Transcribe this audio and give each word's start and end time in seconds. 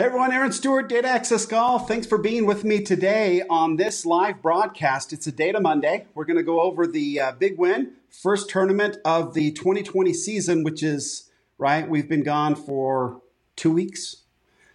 Hey 0.00 0.06
everyone, 0.06 0.32
Aaron 0.32 0.50
Stewart, 0.50 0.88
Data 0.88 1.08
Access 1.08 1.44
Golf. 1.44 1.86
Thanks 1.86 2.06
for 2.06 2.16
being 2.16 2.46
with 2.46 2.64
me 2.64 2.80
today 2.82 3.42
on 3.50 3.76
this 3.76 4.06
live 4.06 4.40
broadcast. 4.40 5.12
It's 5.12 5.26
a 5.26 5.30
Data 5.30 5.60
Monday. 5.60 6.06
We're 6.14 6.24
going 6.24 6.38
to 6.38 6.42
go 6.42 6.62
over 6.62 6.86
the 6.86 7.20
uh, 7.20 7.32
big 7.32 7.58
win, 7.58 7.92
first 8.08 8.48
tournament 8.48 8.96
of 9.04 9.34
the 9.34 9.52
2020 9.52 10.14
season, 10.14 10.64
which 10.64 10.82
is, 10.82 11.30
right, 11.58 11.86
we've 11.86 12.08
been 12.08 12.22
gone 12.22 12.54
for 12.54 13.20
two 13.56 13.72
weeks. 13.72 14.22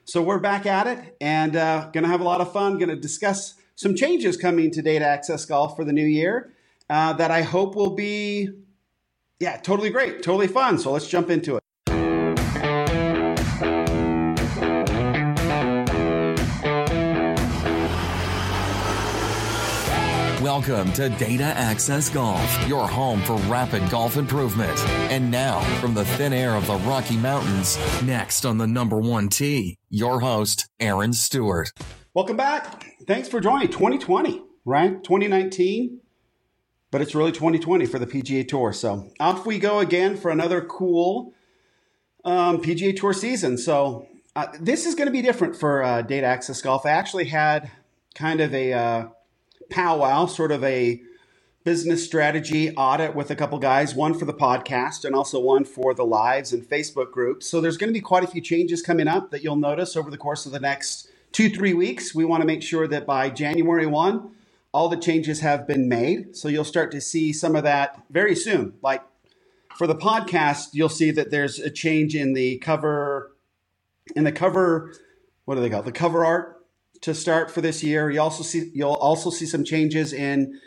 So 0.04 0.22
we're 0.22 0.38
back 0.38 0.68
at 0.68 0.86
it 0.86 1.18
and 1.20 1.56
uh, 1.56 1.90
going 1.92 2.04
to 2.04 2.10
have 2.12 2.22
a 2.22 2.24
lot 2.24 2.40
of 2.40 2.54
fun. 2.54 2.78
Going 2.78 2.90
to 2.90 2.96
discuss 2.96 3.56
some 3.76 3.96
changes 3.96 4.38
coming 4.38 4.70
to 4.70 4.84
Data 4.84 5.06
Access 5.06 5.44
Golf 5.44 5.76
for 5.76 5.84
the 5.84 5.92
new 5.92 6.06
year 6.06 6.54
uh, 6.88 7.14
that 7.14 7.32
I 7.32 7.42
hope 7.42 7.74
will 7.74 7.96
be, 7.96 8.50
yeah, 9.40 9.58
totally 9.58 9.90
great, 9.90 10.22
totally 10.22 10.48
fun. 10.48 10.78
So 10.78 10.92
let's 10.92 11.08
jump 11.08 11.32
into 11.32 11.56
it. 11.56 11.65
Welcome 20.58 20.94
to 20.94 21.10
Data 21.10 21.44
Access 21.44 22.08
Golf, 22.08 22.66
your 22.66 22.88
home 22.88 23.22
for 23.24 23.36
rapid 23.50 23.90
golf 23.90 24.16
improvement. 24.16 24.80
And 25.12 25.30
now, 25.30 25.60
from 25.82 25.94
the 25.94 26.06
thin 26.06 26.32
air 26.32 26.56
of 26.56 26.66
the 26.66 26.78
Rocky 26.78 27.18
Mountains, 27.18 27.78
next 28.04 28.46
on 28.46 28.58
the 28.58 28.66
number 28.66 28.98
one 28.98 29.28
tee, 29.28 29.78
your 29.90 30.22
host, 30.22 30.70
Aaron 30.80 31.12
Stewart. 31.12 31.74
Welcome 32.14 32.38
back. 32.38 32.86
Thanks 33.06 33.28
for 33.28 33.42
joining 33.42 33.68
2020, 33.68 34.44
right? 34.64 35.04
2019, 35.04 36.00
but 36.90 37.02
it's 37.02 37.14
really 37.14 37.34
2020 37.34 37.86
for 37.86 38.00
the 38.00 38.08
PGA 38.08 38.48
Tour. 38.48 38.72
So 38.72 39.12
off 39.20 39.46
we 39.46 39.60
go 39.60 39.80
again 39.80 40.16
for 40.16 40.32
another 40.32 40.62
cool 40.62 41.34
um, 42.24 42.62
PGA 42.62 42.96
Tour 42.96 43.12
season. 43.12 43.58
So 43.58 44.08
uh, 44.38 44.48
this 44.62 44.86
is 44.86 44.96
going 44.96 45.08
to 45.08 45.12
be 45.12 45.22
different 45.22 45.58
for 45.58 45.84
uh, 45.84 46.02
Data 46.02 46.28
Access 46.28 46.62
Golf. 46.62 46.86
I 46.86 46.92
actually 46.92 47.26
had 47.26 47.70
kind 48.14 48.40
of 48.40 48.54
a 48.54 48.72
uh, 48.72 49.08
powwow, 49.70 50.26
sort 50.26 50.52
of 50.52 50.64
a 50.64 51.02
business 51.66 52.06
strategy 52.06 52.74
audit 52.76 53.16
with 53.16 53.32
a 53.32 53.36
couple 53.36 53.58
guys, 53.58 53.96
one 53.96 54.14
for 54.14 54.26
the 54.26 54.34
podcast 54.34 55.04
and 55.04 55.16
also 55.16 55.40
one 55.40 55.66
for 55.66 55.96
the 55.96 56.06
lives 56.06 56.54
and 56.54 56.64
Facebook 56.64 57.12
groups. 57.12 57.50
So 57.50 57.60
there's 57.60 57.76
going 57.76 57.90
to 57.90 57.94
be 57.94 58.02
quite 58.02 58.24
a 58.24 58.28
few 58.28 58.40
changes 58.40 58.84
coming 58.84 59.08
up 59.08 59.32
that 59.32 59.44
you'll 59.44 59.56
notice 59.56 59.96
over 59.96 60.12
the 60.12 60.18
course 60.18 60.46
of 60.46 60.52
the 60.52 60.60
next 60.60 61.10
two, 61.32 61.50
three 61.50 61.74
weeks. 61.74 62.14
We 62.14 62.24
want 62.24 62.42
to 62.42 62.48
make 62.48 62.62
sure 62.62 62.88
that 62.88 63.08
by 63.08 63.32
January 63.32 63.88
1, 63.88 64.32
all 64.72 64.90
the 64.90 64.98
changes 64.98 65.40
have 65.40 65.66
been 65.66 65.90
made. 65.90 66.36
So 66.38 66.50
you'll 66.50 66.66
start 66.66 66.92
to 66.92 67.02
see 67.02 67.34
some 67.34 67.56
of 67.56 67.64
that 67.64 68.04
very 68.12 68.36
soon. 68.36 68.76
Like 68.84 69.02
for 69.76 69.88
the 69.88 69.96
podcast, 69.96 70.70
you'll 70.74 70.88
see 70.88 71.10
that 71.12 71.32
there's 71.32 71.58
a 71.58 71.72
change 71.72 72.16
in 72.16 72.34
the 72.34 72.60
cover, 72.60 73.32
in 74.16 74.24
the 74.24 74.32
cover, 74.32 74.94
what 75.46 75.56
do 75.56 75.62
they 75.62 75.70
call? 75.70 75.82
The 75.82 75.92
cover 75.92 76.24
art 76.24 76.55
to 77.02 77.14
start 77.14 77.52
for 77.52 77.62
this 77.62 77.84
year. 77.84 78.10
You 78.10 78.22
also 78.22 78.44
see 78.44 78.72
you'll 78.74 78.94
also 78.94 79.30
see 79.30 79.46
some 79.46 79.64
changes 79.64 80.14
in 80.14 80.60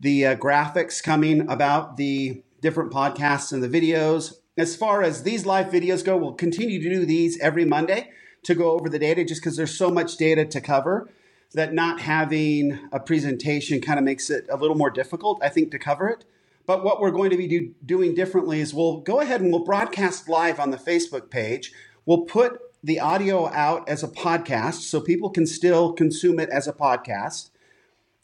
the 0.00 0.26
uh, 0.26 0.36
graphics 0.36 1.02
coming 1.02 1.48
about 1.50 1.96
the 1.96 2.42
different 2.60 2.92
podcasts 2.92 3.52
and 3.52 3.62
the 3.62 3.68
videos. 3.68 4.34
As 4.56 4.76
far 4.76 5.02
as 5.02 5.22
these 5.22 5.46
live 5.46 5.66
videos 5.66 6.04
go, 6.04 6.16
we'll 6.16 6.32
continue 6.32 6.82
to 6.82 6.88
do 6.88 7.06
these 7.06 7.38
every 7.40 7.64
Monday 7.64 8.10
to 8.44 8.54
go 8.54 8.72
over 8.72 8.88
the 8.88 8.98
data 8.98 9.24
just 9.24 9.40
because 9.40 9.56
there's 9.56 9.76
so 9.76 9.90
much 9.90 10.16
data 10.16 10.44
to 10.44 10.60
cover 10.60 11.08
that 11.54 11.72
not 11.72 12.00
having 12.00 12.78
a 12.92 13.00
presentation 13.00 13.80
kind 13.80 13.98
of 13.98 14.04
makes 14.04 14.30
it 14.30 14.46
a 14.50 14.56
little 14.56 14.76
more 14.76 14.90
difficult, 14.90 15.40
I 15.42 15.48
think, 15.48 15.70
to 15.70 15.78
cover 15.78 16.08
it. 16.08 16.24
But 16.66 16.84
what 16.84 17.00
we're 17.00 17.10
going 17.10 17.30
to 17.30 17.36
be 17.36 17.46
do, 17.46 17.74
doing 17.84 18.14
differently 18.14 18.60
is 18.60 18.74
we'll 18.74 18.98
go 18.98 19.20
ahead 19.20 19.40
and 19.40 19.50
we'll 19.50 19.64
broadcast 19.64 20.28
live 20.28 20.60
on 20.60 20.70
the 20.70 20.76
Facebook 20.76 21.30
page. 21.30 21.72
We'll 22.04 22.22
put 22.22 22.60
the 22.88 23.00
audio 23.00 23.48
out 23.52 23.86
as 23.86 24.02
a 24.02 24.08
podcast 24.08 24.80
so 24.80 24.98
people 24.98 25.28
can 25.28 25.46
still 25.46 25.92
consume 25.92 26.40
it 26.40 26.48
as 26.48 26.66
a 26.66 26.72
podcast. 26.72 27.50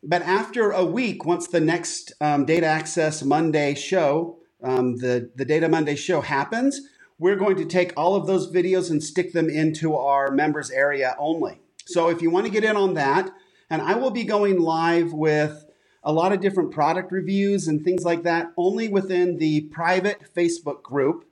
But 0.03 0.23
after 0.23 0.71
a 0.71 0.83
week, 0.83 1.27
once 1.27 1.49
the 1.49 1.61
next 1.61 2.15
um, 2.23 2.47
Data 2.47 2.65
Access 2.65 3.23
Monday 3.23 3.75
show, 3.75 4.39
um, 4.63 4.97
the, 4.97 5.31
the 5.37 5.45
Data 5.45 5.69
Monday 5.69 5.97
show 5.97 6.23
happens, 6.23 6.81
we're 7.19 7.37
going 7.37 7.57
to 7.57 7.67
take 7.67 7.93
all 7.95 8.17
of 8.17 8.27
those 8.27 8.51
videos 8.51 8.91
and 8.91 9.05
stick 9.05 9.35
them 9.35 9.51
into 9.51 9.95
our 9.95 10.31
members 10.31 10.71
area 10.71 11.15
only. 11.19 11.61
So 11.85 12.09
if 12.09 12.23
you 12.23 12.31
want 12.31 12.47
to 12.47 12.53
get 12.53 12.65
in 12.65 12.75
on 12.75 12.95
that, 12.95 13.31
and 13.69 13.83
I 13.83 13.97
will 13.97 14.11
be 14.11 14.25
going 14.25 14.59
live 14.59 15.13
with 15.13 15.67
a 16.03 16.13
lot 16.13 16.33
of 16.33 16.41
different 16.41 16.71
product 16.71 17.13
reviews 17.13 17.69
and 17.69 17.85
things 17.85 18.03
like 18.03 18.23
that 18.23 18.51
only 18.57 18.89
within 18.89 19.37
the 19.37 19.63
private 19.73 20.23
Facebook 20.35 20.83
group. 20.83 21.27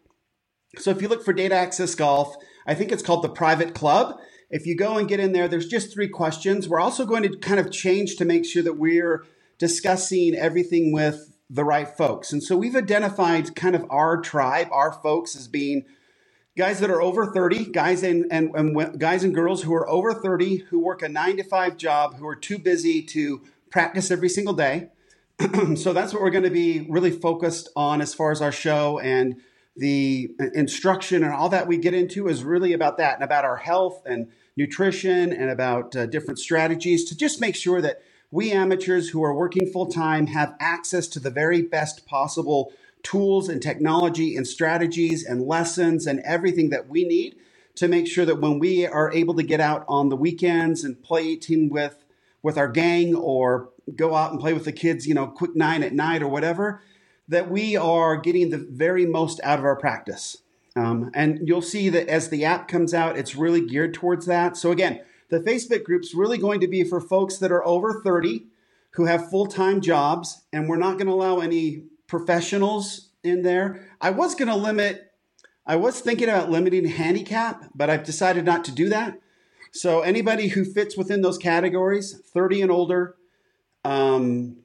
So 0.77 0.91
if 0.91 1.01
you 1.01 1.09
look 1.09 1.25
for 1.25 1.33
Data 1.33 1.55
Access 1.55 1.95
Golf, 1.95 2.37
I 2.67 2.75
think 2.75 2.93
it's 2.93 3.03
called 3.03 3.23
the 3.23 3.29
Private 3.29 3.75
Club. 3.75 4.21
If 4.51 4.67
you 4.67 4.77
go 4.77 4.99
and 4.99 5.09
get 5.09 5.21
in 5.21 5.33
there, 5.33 5.49
there's 5.49 5.67
just 5.67 5.93
three 5.93 6.09
questions. 6.09 6.69
We're 6.69 6.81
also 6.81 7.07
going 7.07 7.23
to 7.23 7.37
kind 7.39 7.59
of 7.59 7.71
change 7.71 8.17
to 8.17 8.25
make 8.25 8.45
sure 8.45 8.63
that 8.63 8.79
we're 8.79 9.25
discussing 9.59 10.35
everything 10.35 10.93
with 10.93 11.39
the 11.49 11.65
right 11.65 11.89
folks. 11.89 12.33
And 12.33 12.43
so 12.43 12.57
we've 12.57 12.77
identified 12.77 13.55
kind 13.55 13.75
of 13.75 13.87
our 13.91 14.21
tribe, 14.21 14.69
our 14.71 14.93
folks, 14.93 15.37
as 15.37 15.49
being 15.49 15.85
guys 16.57 16.81
that 16.81 16.91
are 16.91 17.01
over 17.01 17.27
30, 17.27 17.67
guys 17.67 18.03
and, 18.03 18.27
and, 18.31 18.55
and 18.55 18.99
guys 18.99 19.25
and 19.25 19.35
girls 19.35 19.63
who 19.63 19.75
are 19.75 19.89
over 19.89 20.13
30, 20.13 20.57
who 20.69 20.79
work 20.79 21.03
a 21.03 21.09
nine 21.09 21.37
to 21.37 21.45
five 21.45 21.77
job, 21.77 22.17
who 22.17 22.27
are 22.27 22.37
too 22.37 22.59
busy 22.59 23.03
to 23.03 23.43
practice 23.71 24.11
every 24.11 24.29
single 24.29 24.55
day. 24.55 24.89
so 25.77 25.93
that's 25.93 26.13
what 26.13 26.23
we're 26.23 26.31
going 26.31 26.45
to 26.45 26.51
be 26.51 26.87
really 26.89 27.11
focused 27.11 27.69
on 27.75 28.01
as 28.01 28.15
far 28.15 28.31
as 28.31 28.43
our 28.43 28.53
show 28.53 28.99
and 28.99 29.41
the 29.77 30.31
instruction 30.55 31.25
and 31.25 31.33
all 31.33 31.49
that 31.49 31.67
we 31.67 31.79
get 31.79 31.95
into 31.95 32.29
is 32.29 32.45
really 32.45 32.73
about 32.73 32.99
that 32.99 33.15
and 33.15 33.25
about 33.25 33.45
our 33.45 33.57
health 33.57 34.03
and 34.05 34.29
nutrition 34.57 35.33
and 35.33 35.51
about 35.51 35.97
uh, 35.97 36.07
different 36.07 36.39
strategies 36.39 37.05
to 37.05 37.17
just 37.17 37.41
make 37.41 37.57
sure 37.57 37.81
that 37.81 38.03
we 38.31 38.53
amateurs 38.53 39.11
who 39.11 39.23
are 39.23 39.35
working 39.35 39.71
full 39.71 39.87
time 39.87 40.27
have 40.27 40.55
access 40.61 41.07
to 41.09 41.21
the 41.21 41.31
very 41.31 41.63
best 41.63 42.07
possible 42.07 42.73
tools 43.03 43.49
and 43.49 43.63
technology 43.63 44.37
and 44.37 44.47
strategies 44.47 45.25
and 45.25 45.43
lessons 45.43 46.07
and 46.07 46.21
everything 46.21 46.71
that 46.71 46.89
we 46.89 47.05
need 47.05 47.37
to 47.75 47.89
make 47.89 48.07
sure 48.07 48.25
that 48.25 48.41
when 48.41 48.59
we 48.59 48.87
are 48.87 49.11
able 49.13 49.35
to 49.35 49.43
get 49.43 49.61
out 49.61 49.85
on 49.89 50.09
the 50.09 50.17
weekends 50.17 50.85
and 50.85 51.03
play 51.03 51.37
team 51.37 51.69
with 51.69 52.05
with 52.43 52.59
our 52.59 52.69
gang 52.69 53.15
or 53.15 53.71
go 53.97 54.15
out 54.15 54.33
and 54.33 54.41
play 54.41 54.53
with 54.53 54.65
the 54.65 54.73
kids, 54.73 55.07
you 55.07 55.15
know, 55.15 55.29
quick 55.29 55.55
nine 55.55 55.83
at 55.83 55.93
night 55.93 56.23
or 56.23 56.29
whatever, 56.29 56.83
that 57.29 57.51
we 57.51 57.77
are 57.77 58.17
getting 58.17 58.51
the 58.51 58.59
very 58.59 59.07
most 59.07 59.41
out 59.43 59.59
of 59.59 59.65
our 59.65 59.77
practice. 59.77 60.39
Um, 60.75 61.11
and 61.15 61.47
you'll 61.47 61.63
see 61.63 61.89
that 61.91 62.09
as 62.09 62.29
the 62.29 62.45
app 62.45 62.69
comes 62.69 62.95
out, 62.95 63.19
it's 63.19 63.37
really 63.37 63.67
geared 63.67 63.95
towards 63.95 64.27
that. 64.27 64.57
So, 64.57 64.71
again, 64.71 65.01
the 65.29 65.41
Facebook 65.41 65.85
group's 65.85 66.15
really 66.15 66.39
going 66.39 66.61
to 66.61 66.69
be 66.69 66.85
for 66.85 67.01
folks 67.01 67.39
that 67.39 67.53
are 67.53 67.65
over 67.67 68.01
30 68.03 68.47
who 68.93 69.07
have 69.07 69.31
full 69.31 69.47
time 69.47 69.81
jobs, 69.81 70.43
and 70.53 70.69
we're 70.69 70.77
not 70.77 70.99
going 70.99 71.07
to 71.07 71.13
allow 71.13 71.41
any 71.41 71.85
professionals 72.07 73.09
in 73.23 73.43
there. 73.43 73.87
I 74.01 74.11
was 74.11 74.35
going 74.35 74.49
to 74.49 74.57
limit, 74.57 75.13
I 75.67 75.77
was 75.77 76.01
thinking 76.01 76.29
about 76.29 76.51
limiting 76.51 76.87
handicap, 76.87 77.65
but 77.75 77.89
I've 77.89 78.05
decided 78.05 78.45
not 78.45 78.65
to 78.65 78.73
do 78.73 78.89
that. 78.91 79.19
So, 79.73 80.01
anybody 80.01 80.49
who 80.49 80.65
fits 80.65 80.97
within 80.97 81.23
those 81.23 81.39
categories, 81.39 82.21
30 82.33 82.63
and 82.63 82.71
older, 82.71 83.17
um, 83.85 84.57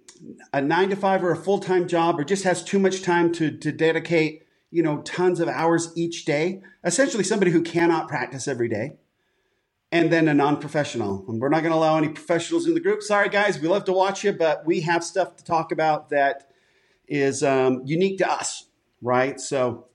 a 0.53 0.61
nine 0.61 0.89
to 0.89 0.95
five 0.95 1.23
or 1.23 1.31
a 1.31 1.35
full 1.35 1.59
time 1.59 1.87
job 1.87 2.19
or 2.19 2.23
just 2.23 2.43
has 2.43 2.63
too 2.63 2.79
much 2.79 3.01
time 3.01 3.31
to, 3.33 3.55
to 3.57 3.71
dedicate, 3.71 4.43
you 4.71 4.83
know, 4.83 5.01
tons 5.01 5.39
of 5.39 5.47
hours 5.47 5.91
each 5.95 6.25
day, 6.25 6.61
essentially 6.83 7.23
somebody 7.23 7.51
who 7.51 7.61
cannot 7.61 8.07
practice 8.07 8.47
every 8.47 8.67
day, 8.67 8.93
and 9.91 10.11
then 10.11 10.27
a 10.27 10.33
non 10.33 10.59
professional. 10.59 11.25
And 11.27 11.39
we're 11.39 11.49
not 11.49 11.61
going 11.61 11.71
to 11.71 11.77
allow 11.77 11.97
any 11.97 12.09
professionals 12.09 12.67
in 12.67 12.73
the 12.73 12.79
group. 12.79 13.01
Sorry, 13.01 13.29
guys, 13.29 13.59
we 13.59 13.67
love 13.67 13.85
to 13.85 13.93
watch 13.93 14.23
you, 14.23 14.33
but 14.33 14.65
we 14.65 14.81
have 14.81 15.03
stuff 15.03 15.35
to 15.37 15.43
talk 15.43 15.71
about 15.71 16.09
that 16.09 16.49
is 17.07 17.43
um, 17.43 17.81
unique 17.85 18.17
to 18.17 18.29
us, 18.29 18.65
right? 19.01 19.39
So 19.39 19.87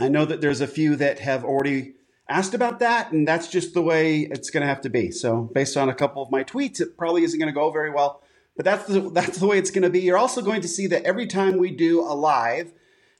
I 0.00 0.08
know 0.08 0.24
that 0.24 0.40
there's 0.40 0.60
a 0.60 0.66
few 0.66 0.96
that 0.96 1.18
have 1.20 1.44
already 1.44 1.94
asked 2.28 2.54
about 2.54 2.80
that, 2.80 3.12
and 3.12 3.26
that's 3.26 3.48
just 3.48 3.74
the 3.74 3.82
way 3.82 4.20
it's 4.20 4.50
going 4.50 4.62
to 4.62 4.66
have 4.66 4.80
to 4.82 4.90
be. 4.90 5.10
So, 5.10 5.42
based 5.42 5.76
on 5.76 5.88
a 5.88 5.94
couple 5.94 6.22
of 6.22 6.30
my 6.30 6.44
tweets, 6.44 6.80
it 6.80 6.96
probably 6.96 7.24
isn't 7.24 7.38
going 7.38 7.52
to 7.52 7.54
go 7.54 7.70
very 7.70 7.90
well 7.90 8.22
but 8.56 8.64
that's 8.64 8.86
the, 8.86 9.00
that's 9.10 9.38
the 9.38 9.46
way 9.46 9.58
it's 9.58 9.70
going 9.70 9.82
to 9.82 9.90
be. 9.90 10.00
You're 10.00 10.18
also 10.18 10.42
going 10.42 10.62
to 10.62 10.68
see 10.68 10.86
that 10.88 11.04
every 11.04 11.26
time 11.26 11.58
we 11.58 11.70
do 11.70 12.00
a 12.00 12.14
live 12.14 12.72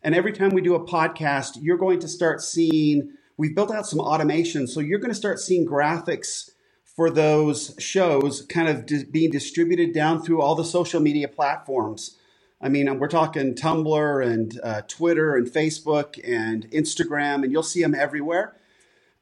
and 0.02 0.14
every 0.14 0.32
time 0.32 0.50
we 0.50 0.62
do 0.62 0.74
a 0.74 0.84
podcast, 0.84 1.58
you're 1.60 1.76
going 1.76 2.00
to 2.00 2.08
start 2.08 2.40
seeing, 2.42 3.12
we've 3.36 3.54
built 3.54 3.70
out 3.70 3.86
some 3.86 4.00
automation. 4.00 4.66
So 4.66 4.80
you're 4.80 4.98
going 4.98 5.10
to 5.10 5.14
start 5.14 5.38
seeing 5.38 5.66
graphics 5.66 6.50
for 6.84 7.10
those 7.10 7.74
shows 7.78 8.42
kind 8.42 8.68
of 8.68 8.86
di- 8.86 9.04
being 9.04 9.30
distributed 9.30 9.92
down 9.92 10.22
through 10.22 10.40
all 10.40 10.54
the 10.54 10.64
social 10.64 11.00
media 11.00 11.28
platforms. 11.28 12.16
I 12.60 12.70
mean, 12.70 12.98
we're 12.98 13.08
talking 13.08 13.54
Tumblr 13.54 14.26
and 14.26 14.58
uh, 14.64 14.80
Twitter 14.88 15.36
and 15.36 15.46
Facebook 15.46 16.18
and 16.26 16.70
Instagram, 16.70 17.42
and 17.44 17.52
you'll 17.52 17.62
see 17.62 17.82
them 17.82 17.94
everywhere 17.94 18.56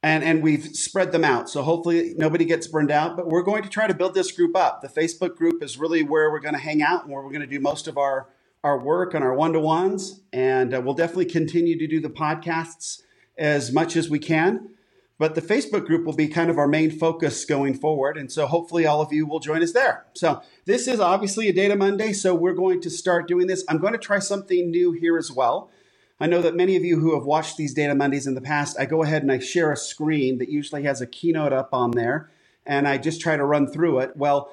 and 0.05 0.23
and 0.23 0.43
we've 0.43 0.77
spread 0.77 1.13
them 1.13 1.25
out 1.25 1.49
so 1.49 1.63
hopefully 1.63 2.15
nobody 2.19 2.45
gets 2.45 2.67
burned 2.67 2.91
out 2.91 3.17
but 3.17 3.27
we're 3.27 3.43
going 3.43 3.63
to 3.63 3.71
try 3.71 3.87
to 3.87 3.95
build 3.95 4.15
this 4.15 4.31
group 4.31 4.55
up 4.55 4.83
the 4.83 4.89
facebook 4.89 5.35
group 5.35 5.63
is 5.63 5.79
really 5.79 6.03
where 6.03 6.31
we're 6.31 6.41
going 6.41 6.55
to 6.55 6.61
hang 6.61 6.83
out 6.83 7.05
and 7.05 7.13
where 7.13 7.23
we're 7.23 7.31
going 7.31 7.41
to 7.41 7.47
do 7.47 7.59
most 7.59 7.89
of 7.89 7.97
our 7.97 8.29
our 8.63 8.79
work 8.79 9.15
and 9.15 9.25
our 9.25 9.35
one-to-ones 9.35 10.21
and 10.33 10.75
uh, 10.75 10.81
we'll 10.81 10.95
definitely 10.95 11.25
continue 11.25 11.79
to 11.79 11.87
do 11.87 12.01
the 12.01 12.11
podcasts 12.11 13.01
as 13.39 13.73
much 13.73 13.97
as 13.97 14.11
we 14.11 14.19
can 14.19 14.69
but 15.17 15.37
the 15.37 15.43
Facebook 15.43 15.87
group 15.87 16.05
will 16.05 16.15
be 16.15 16.27
kind 16.27 16.51
of 16.51 16.59
our 16.59 16.67
main 16.67 16.91
focus 16.91 17.45
going 17.45 17.75
forward. 17.75 18.17
And 18.17 18.33
so 18.33 18.47
hopefully 18.47 18.85
all 18.85 19.01
of 19.01 19.13
you 19.13 19.27
will 19.27 19.39
join 19.39 19.63
us 19.63 19.73
there. 19.73 20.07
So 20.15 20.43
this 20.65 20.89
is 20.89 20.99
obviously 20.99 21.49
a 21.49 21.53
Data 21.53 21.77
Monday. 21.77 22.13
So 22.13 22.35
we're 22.35 22.53
going 22.53 22.81
to 22.81 22.91
start 22.91 23.29
doing 23.29 23.47
this. 23.47 23.65
I'm 23.69 23.79
going 23.79 23.93
to 23.93 23.99
try 23.99 24.19
something 24.19 24.73
new 24.73 24.91
here 24.91 25.17
as 25.17 25.31
well. 25.31 25.71
I 26.21 26.27
know 26.27 26.41
that 26.43 26.55
many 26.55 26.77
of 26.77 26.85
you 26.85 27.01
who 27.01 27.15
have 27.15 27.25
watched 27.25 27.57
these 27.57 27.75
Data 27.75 27.95
Mondays 27.95 28.27
in 28.27 28.35
the 28.35 28.41
past, 28.41 28.79
I 28.79 28.87
go 28.87 29.03
ahead 29.03 29.23
and 29.23 29.33
I 29.33 29.41
share 29.41 29.73
a 29.73 29.77
screen 29.77 30.39
that 30.39 30.49
usually 30.49 30.85
has 30.85 31.01
a 31.01 31.07
keynote 31.07 31.53
up 31.53 31.71
on 31.73 31.91
there, 31.91 32.31
and 32.65 32.87
I 32.87 32.99
just 32.99 33.21
try 33.21 33.37
to 33.37 33.45
run 33.45 33.67
through 33.67 33.99
it. 34.01 34.17
Well, 34.17 34.51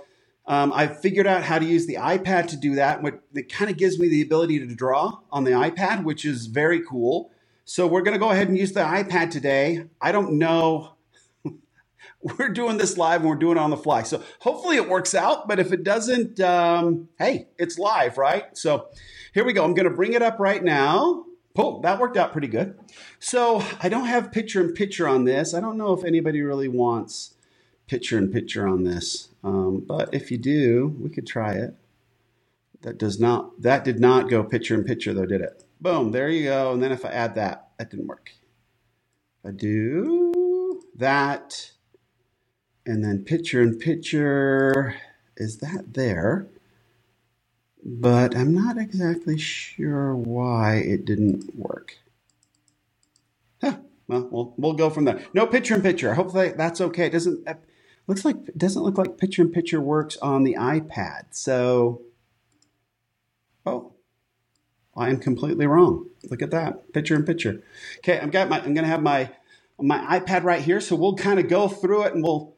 um, 0.48 0.74
I've 0.74 1.00
figured 1.00 1.28
out 1.28 1.44
how 1.44 1.60
to 1.60 1.66
use 1.66 1.86
the 1.86 1.96
iPad 1.96 2.48
to 2.48 2.58
do 2.58 2.76
that. 2.76 3.04
What 3.04 3.22
it 3.36 3.52
kind 3.52 3.70
of 3.70 3.78
gives 3.78 4.00
me 4.00 4.10
the 4.10 4.22
ability 4.22 4.60
to 4.60 4.76
draw 4.76 5.20
on 5.32 5.44
the 5.44 5.52
iPad, 5.52 6.04
which 6.04 6.26
is 6.26 6.48
very 6.48 6.82
cool. 6.82 7.32
So 7.64 7.86
we're 7.86 8.02
going 8.02 8.16
to 8.16 8.20
go 8.20 8.32
ahead 8.32 8.50
and 8.50 8.58
use 8.58 8.74
the 8.74 8.82
iPad 8.82 9.30
today. 9.30 9.86
I 10.02 10.12
don't 10.12 10.34
know. 10.40 10.96
we're 12.22 12.50
doing 12.50 12.78
this 12.78 12.98
live 12.98 13.22
and 13.22 13.30
we're 13.30 13.36
doing 13.36 13.58
it 13.58 13.62
on 13.62 13.70
the 13.70 13.78
fly. 13.78 14.02
So 14.02 14.24
hopefully 14.40 14.78
it 14.78 14.90
works 14.90 15.14
out. 15.14 15.48
But 15.48 15.60
if 15.60 15.72
it 15.72 15.84
doesn't, 15.84 16.40
um, 16.40 17.08
hey, 17.20 17.48
it's 17.58 17.78
live, 17.78 18.18
right? 18.18 18.46
So 18.58 18.88
here 19.34 19.46
we 19.46 19.54
go. 19.54 19.64
I'm 19.64 19.76
going 19.76 19.90
to 19.90 19.96
bring 19.96 20.14
it 20.14 20.24
up 20.24 20.40
right 20.40 20.64
now. 20.64 21.26
Oh, 21.58 21.82
that 21.82 22.00
worked 22.00 22.18
out 22.18 22.32
pretty 22.32 22.48
good. 22.48 22.80
So 23.20 23.64
I 23.82 23.90
don't 23.90 24.06
have 24.06 24.32
picture 24.32 24.62
in 24.62 24.74
picture 24.74 25.08
on 25.08 25.26
this. 25.26 25.54
I 25.54 25.60
don't 25.60 25.78
know 25.78 25.94
if 25.94 26.04
anybody 26.04 26.42
really 26.42 26.68
wants 26.68 27.34
picture 27.88 28.18
in 28.18 28.32
picture 28.32 28.68
on 28.68 28.84
this. 28.84 29.30
Um, 29.44 29.84
but 29.86 30.14
if 30.14 30.32
you 30.32 30.38
do, 30.38 30.96
we 31.00 31.10
could 31.10 31.28
try 31.28 31.54
it. 31.54 31.76
That 32.84 32.98
does 32.98 33.20
not, 33.20 33.62
that 33.62 33.84
did 33.84 34.00
not 34.00 34.30
go 34.30 34.44
picture 34.44 34.76
in 34.76 34.84
picture 34.84 35.14
though, 35.14 35.26
did 35.26 35.42
it? 35.42 35.64
Boom, 35.82 36.12
there 36.12 36.30
you 36.30 36.46
go. 36.46 36.74
And 36.74 36.82
then 36.82 36.92
if 36.92 37.04
I 37.06 37.10
add 37.10 37.36
that, 37.36 37.70
that 37.78 37.90
didn't 37.92 38.08
work. 38.08 38.32
I 39.44 39.52
do 39.52 40.82
that, 40.96 41.72
and 42.86 43.04
then 43.04 43.24
picture 43.24 43.62
in 43.62 43.78
picture, 43.80 44.96
is 45.36 45.58
that 45.58 45.94
there? 45.96 46.48
But 47.84 48.36
I'm 48.36 48.54
not 48.54 48.78
exactly 48.78 49.38
sure 49.38 50.16
why 50.16 50.76
it 50.76 51.06
didn't 51.06 51.56
work. 51.56 51.98
Huh. 53.62 53.78
Well, 54.08 54.28
we'll 54.32 54.54
we'll 54.58 54.74
go 54.74 54.90
from 54.90 55.06
there. 55.06 55.22
No 55.34 55.48
picture 55.48 55.76
in 55.76 55.82
picture. 55.82 56.14
Hopefully 56.14 56.50
that's 56.50 56.80
okay. 56.80 57.08
It 57.08 57.12
doesn't 57.12 57.48
it 57.48 57.58
looks 58.08 58.24
like 58.24 58.36
it 58.48 58.58
doesn't 58.58 58.84
look 58.84 58.98
like 58.98 59.18
picture 59.18 59.42
in 59.42 59.50
picture 59.50 59.82
works 59.82 60.18
on 60.18 60.44
the 60.44 60.56
iPad. 60.56 61.28
So, 61.32 62.02
oh, 63.66 63.94
I 64.96 65.10
am 65.10 65.18
completely 65.18 65.66
wrong. 65.66 66.08
Look 66.30 66.42
at 66.42 66.52
that 66.52 66.94
picture 66.94 67.16
in 67.16 67.24
picture. 67.24 67.64
Okay, 68.00 68.20
I've 68.20 68.32
got 68.32 68.50
my. 68.50 68.62
I'm 68.62 68.76
to 68.76 68.84
have 68.84 69.02
my 69.02 69.32
my 69.80 70.20
iPad 70.20 70.44
right 70.44 70.62
here, 70.62 70.80
so 70.82 70.96
we'll 70.96 71.16
kind 71.16 71.40
of 71.40 71.48
go 71.48 71.68
through 71.68 72.04
it 72.04 72.14
and 72.14 72.24
we'll 72.24 72.56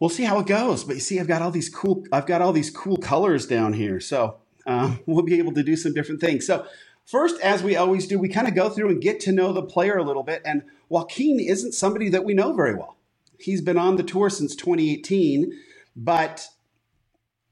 we'll 0.00 0.10
see 0.10 0.24
how 0.24 0.40
it 0.40 0.46
goes. 0.46 0.82
But 0.82 0.96
you 0.96 1.00
see, 1.00 1.20
I've 1.20 1.28
got 1.28 1.42
all 1.42 1.52
these 1.52 1.68
cool. 1.68 2.04
I've 2.10 2.26
got 2.26 2.42
all 2.42 2.52
these 2.52 2.70
cool 2.70 2.96
colors 2.96 3.46
down 3.46 3.74
here, 3.74 4.00
so 4.00 4.38
um, 4.66 5.00
we'll 5.06 5.22
be 5.24 5.38
able 5.38 5.52
to 5.52 5.62
do 5.62 5.76
some 5.76 5.94
different 5.94 6.20
things. 6.20 6.46
So 6.46 6.66
first, 7.04 7.40
as 7.40 7.62
we 7.62 7.76
always 7.76 8.08
do, 8.08 8.18
we 8.18 8.28
kind 8.28 8.48
of 8.48 8.54
go 8.54 8.68
through 8.68 8.88
and 8.88 9.00
get 9.00 9.20
to 9.20 9.32
know 9.32 9.52
the 9.52 9.62
player 9.62 9.96
a 9.96 10.04
little 10.04 10.24
bit. 10.24 10.42
And 10.44 10.62
Joaquin 10.88 11.38
isn't 11.38 11.72
somebody 11.72 12.08
that 12.08 12.24
we 12.24 12.34
know 12.34 12.52
very 12.52 12.74
well. 12.74 12.96
He's 13.38 13.60
been 13.60 13.78
on 13.78 13.96
the 13.96 14.02
tour 14.02 14.28
since 14.28 14.56
2018, 14.56 15.52
but 15.94 16.48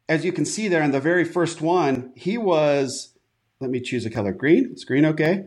as 0.08 0.24
you 0.24 0.32
can 0.32 0.44
see 0.44 0.68
there 0.68 0.82
in 0.82 0.90
the 0.90 1.00
very 1.00 1.24
first 1.24 1.60
one, 1.60 2.12
he 2.16 2.36
was 2.36 3.14
let 3.60 3.70
me 3.70 3.80
choose 3.80 4.06
a 4.06 4.10
color 4.10 4.32
green. 4.32 4.68
It's 4.70 4.84
green, 4.84 5.04
okay. 5.04 5.44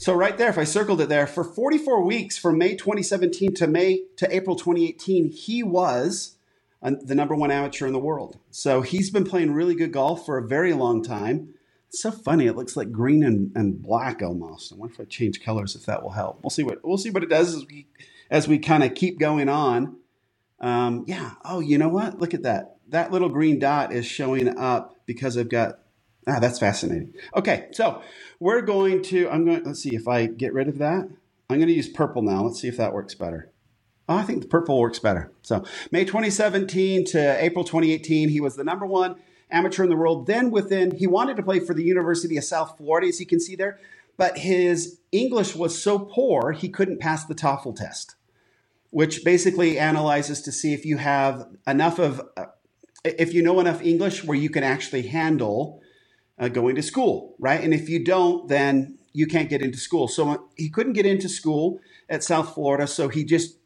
So 0.00 0.14
right 0.14 0.38
there, 0.38 0.48
if 0.48 0.56
I 0.56 0.64
circled 0.64 1.02
it 1.02 1.10
there, 1.10 1.26
for 1.26 1.44
44 1.44 2.02
weeks 2.02 2.38
from 2.38 2.56
May 2.56 2.74
2017 2.74 3.52
to 3.56 3.66
May 3.66 4.04
to 4.16 4.34
April 4.34 4.56
2018, 4.56 5.26
he 5.30 5.62
was 5.62 6.38
the 6.80 7.14
number 7.14 7.34
one 7.34 7.50
amateur 7.50 7.86
in 7.86 7.92
the 7.92 7.98
world. 7.98 8.38
So 8.50 8.80
he's 8.80 9.10
been 9.10 9.24
playing 9.24 9.52
really 9.52 9.74
good 9.74 9.92
golf 9.92 10.24
for 10.24 10.38
a 10.38 10.48
very 10.48 10.72
long 10.72 11.02
time. 11.02 11.52
It's 11.88 12.00
so 12.00 12.10
funny. 12.10 12.46
It 12.46 12.56
looks 12.56 12.78
like 12.78 12.90
green 12.90 13.22
and, 13.22 13.52
and 13.54 13.82
black 13.82 14.22
almost. 14.22 14.72
I 14.72 14.76
wonder 14.76 14.94
if 14.94 15.00
I 15.00 15.04
change 15.04 15.42
colors 15.42 15.76
if 15.76 15.84
that 15.84 16.02
will 16.02 16.12
help. 16.12 16.40
We'll 16.42 16.48
see 16.48 16.62
what 16.62 16.78
we'll 16.82 16.96
see 16.96 17.10
what 17.10 17.22
it 17.22 17.28
does 17.28 17.54
as 17.54 17.66
we 17.66 17.86
as 18.30 18.48
we 18.48 18.58
kind 18.58 18.82
of 18.82 18.94
keep 18.94 19.18
going 19.18 19.50
on. 19.50 19.96
Um, 20.60 21.04
yeah. 21.08 21.32
Oh, 21.44 21.60
you 21.60 21.76
know 21.76 21.90
what? 21.90 22.18
Look 22.18 22.32
at 22.32 22.44
that. 22.44 22.76
That 22.88 23.12
little 23.12 23.28
green 23.28 23.58
dot 23.58 23.92
is 23.92 24.06
showing 24.06 24.56
up 24.56 24.96
because 25.04 25.36
I've 25.36 25.50
got 25.50 25.80
Ah, 26.26 26.38
that's 26.38 26.58
fascinating. 26.58 27.14
Okay, 27.34 27.68
so 27.72 28.02
we're 28.38 28.60
going 28.60 29.02
to, 29.04 29.28
I'm 29.30 29.44
going, 29.44 29.64
let's 29.64 29.82
see 29.82 29.94
if 29.94 30.06
I 30.06 30.26
get 30.26 30.52
rid 30.52 30.68
of 30.68 30.78
that. 30.78 31.08
I'm 31.48 31.56
going 31.56 31.68
to 31.68 31.74
use 31.74 31.88
purple 31.88 32.22
now. 32.22 32.44
Let's 32.44 32.60
see 32.60 32.68
if 32.68 32.76
that 32.76 32.92
works 32.92 33.14
better. 33.14 33.50
Oh, 34.08 34.16
I 34.16 34.22
think 34.22 34.42
the 34.42 34.48
purple 34.48 34.78
works 34.78 34.98
better. 34.98 35.32
So 35.42 35.64
May 35.90 36.04
2017 36.04 37.04
to 37.06 37.44
April 37.44 37.64
2018, 37.64 38.28
he 38.28 38.40
was 38.40 38.56
the 38.56 38.64
number 38.64 38.86
one 38.86 39.16
amateur 39.50 39.84
in 39.84 39.88
the 39.88 39.96
world. 39.96 40.26
Then 40.26 40.50
within, 40.50 40.96
he 40.96 41.06
wanted 41.06 41.36
to 41.36 41.42
play 41.42 41.60
for 41.60 41.74
the 41.74 41.84
University 41.84 42.36
of 42.36 42.44
South 42.44 42.76
Florida, 42.76 43.08
as 43.08 43.20
you 43.20 43.26
can 43.26 43.40
see 43.40 43.56
there, 43.56 43.78
but 44.16 44.38
his 44.38 45.00
English 45.12 45.54
was 45.54 45.80
so 45.80 45.98
poor, 45.98 46.52
he 46.52 46.68
couldn't 46.68 47.00
pass 47.00 47.24
the 47.24 47.34
TOEFL 47.34 47.76
test, 47.76 48.16
which 48.90 49.24
basically 49.24 49.78
analyzes 49.78 50.42
to 50.42 50.52
see 50.52 50.72
if 50.74 50.84
you 50.84 50.98
have 50.98 51.46
enough 51.66 51.98
of, 51.98 52.20
uh, 52.36 52.46
if 53.04 53.32
you 53.32 53.42
know 53.42 53.60
enough 53.60 53.82
English 53.82 54.24
where 54.24 54.36
you 54.36 54.50
can 54.50 54.62
actually 54.62 55.02
handle 55.02 55.79
uh, 56.40 56.48
going 56.48 56.74
to 56.74 56.82
school, 56.82 57.36
right? 57.38 57.62
And 57.62 57.72
if 57.72 57.88
you 57.88 58.02
don't, 58.02 58.48
then 58.48 58.98
you 59.12 59.26
can't 59.26 59.50
get 59.50 59.62
into 59.62 59.78
school. 59.78 60.08
So 60.08 60.30
uh, 60.30 60.38
he 60.56 60.70
couldn't 60.70 60.94
get 60.94 61.06
into 61.06 61.28
school 61.28 61.80
at 62.08 62.24
South 62.24 62.54
Florida, 62.54 62.86
so 62.86 63.08
he 63.08 63.24
just 63.24 63.58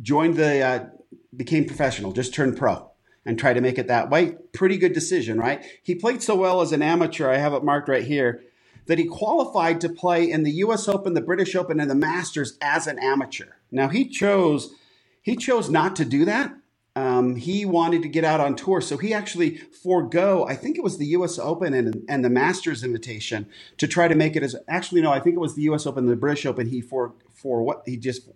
joined 0.00 0.36
the, 0.36 0.60
uh, 0.60 0.86
became 1.34 1.64
professional, 1.64 2.12
just 2.12 2.34
turned 2.34 2.56
pro 2.56 2.90
and 3.24 3.38
tried 3.38 3.54
to 3.54 3.60
make 3.60 3.78
it 3.78 3.88
that 3.88 4.10
way. 4.10 4.36
Pretty 4.52 4.76
good 4.76 4.92
decision, 4.92 5.38
right? 5.38 5.64
He 5.82 5.94
played 5.94 6.22
so 6.22 6.36
well 6.36 6.60
as 6.60 6.72
an 6.72 6.82
amateur, 6.82 7.28
I 7.30 7.38
have 7.38 7.54
it 7.54 7.64
marked 7.64 7.88
right 7.88 8.04
here, 8.04 8.42
that 8.86 8.98
he 8.98 9.04
qualified 9.04 9.80
to 9.80 9.88
play 9.88 10.30
in 10.30 10.44
the 10.44 10.52
US 10.52 10.88
Open, 10.88 11.14
the 11.14 11.20
British 11.20 11.54
Open, 11.54 11.80
and 11.80 11.90
the 11.90 11.94
Masters 11.94 12.56
as 12.60 12.86
an 12.86 12.98
amateur. 12.98 13.52
Now 13.70 13.88
he 13.88 14.08
chose 14.08 14.74
he 15.20 15.36
chose 15.36 15.68
not 15.68 15.94
to 15.96 16.06
do 16.06 16.24
that 16.24 16.54
um, 16.98 17.36
he 17.36 17.64
wanted 17.64 18.02
to 18.02 18.08
get 18.08 18.24
out 18.24 18.40
on 18.40 18.56
tour, 18.56 18.80
so 18.80 18.96
he 18.96 19.14
actually 19.14 19.58
forego. 19.58 20.44
I 20.44 20.56
think 20.56 20.76
it 20.76 20.82
was 20.82 20.98
the 20.98 21.06
U.S. 21.06 21.38
Open 21.38 21.72
and 21.72 22.04
and 22.08 22.24
the 22.24 22.30
Masters 22.30 22.82
invitation 22.82 23.48
to 23.76 23.86
try 23.86 24.08
to 24.08 24.16
make 24.16 24.34
it 24.34 24.42
as. 24.42 24.56
Actually, 24.66 25.02
no, 25.02 25.12
I 25.12 25.20
think 25.20 25.36
it 25.36 25.40
was 25.40 25.54
the 25.54 25.62
U.S. 25.62 25.86
Open, 25.86 26.06
the 26.06 26.16
British 26.16 26.44
Open. 26.44 26.68
He 26.68 26.80
for 26.80 27.14
for 27.32 27.62
what 27.62 27.82
he 27.86 27.96
just 27.96 28.28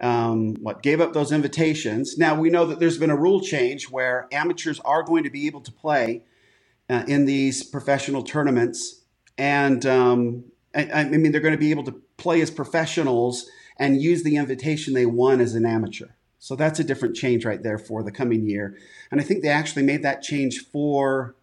um, 0.00 0.54
what 0.62 0.84
gave 0.84 1.00
up 1.00 1.14
those 1.14 1.32
invitations. 1.32 2.16
Now 2.16 2.38
we 2.38 2.48
know 2.48 2.64
that 2.66 2.78
there's 2.78 2.98
been 2.98 3.10
a 3.10 3.16
rule 3.16 3.40
change 3.40 3.90
where 3.90 4.28
amateurs 4.30 4.78
are 4.80 5.02
going 5.02 5.24
to 5.24 5.30
be 5.30 5.48
able 5.48 5.62
to 5.62 5.72
play 5.72 6.22
uh, 6.88 7.02
in 7.08 7.24
these 7.24 7.64
professional 7.64 8.22
tournaments, 8.22 9.02
and 9.36 9.84
um, 9.84 10.44
I, 10.76 10.90
I 10.92 11.04
mean 11.08 11.32
they're 11.32 11.40
going 11.40 11.54
to 11.54 11.58
be 11.58 11.72
able 11.72 11.84
to 11.84 12.00
play 12.18 12.40
as 12.40 12.52
professionals 12.52 13.50
and 13.78 14.00
use 14.00 14.22
the 14.22 14.36
invitation 14.36 14.94
they 14.94 15.06
won 15.06 15.40
as 15.40 15.56
an 15.56 15.66
amateur. 15.66 16.10
So 16.40 16.56
that's 16.56 16.80
a 16.80 16.84
different 16.84 17.14
change 17.14 17.44
right 17.44 17.62
there 17.62 17.78
for 17.78 18.02
the 18.02 18.10
coming 18.10 18.46
year. 18.46 18.76
And 19.10 19.20
I 19.20 19.24
think 19.24 19.42
they 19.42 19.50
actually 19.50 19.82
made 19.82 20.02
that 20.02 20.22
change 20.22 20.64
for, 20.72 21.36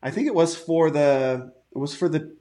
I 0.00 0.12
think 0.12 0.28
it 0.28 0.34
was 0.34 0.56
for 0.56 0.90
the, 0.92 1.52
it 1.74 1.78
was 1.78 1.94
for 1.94 2.08
the, 2.08 2.36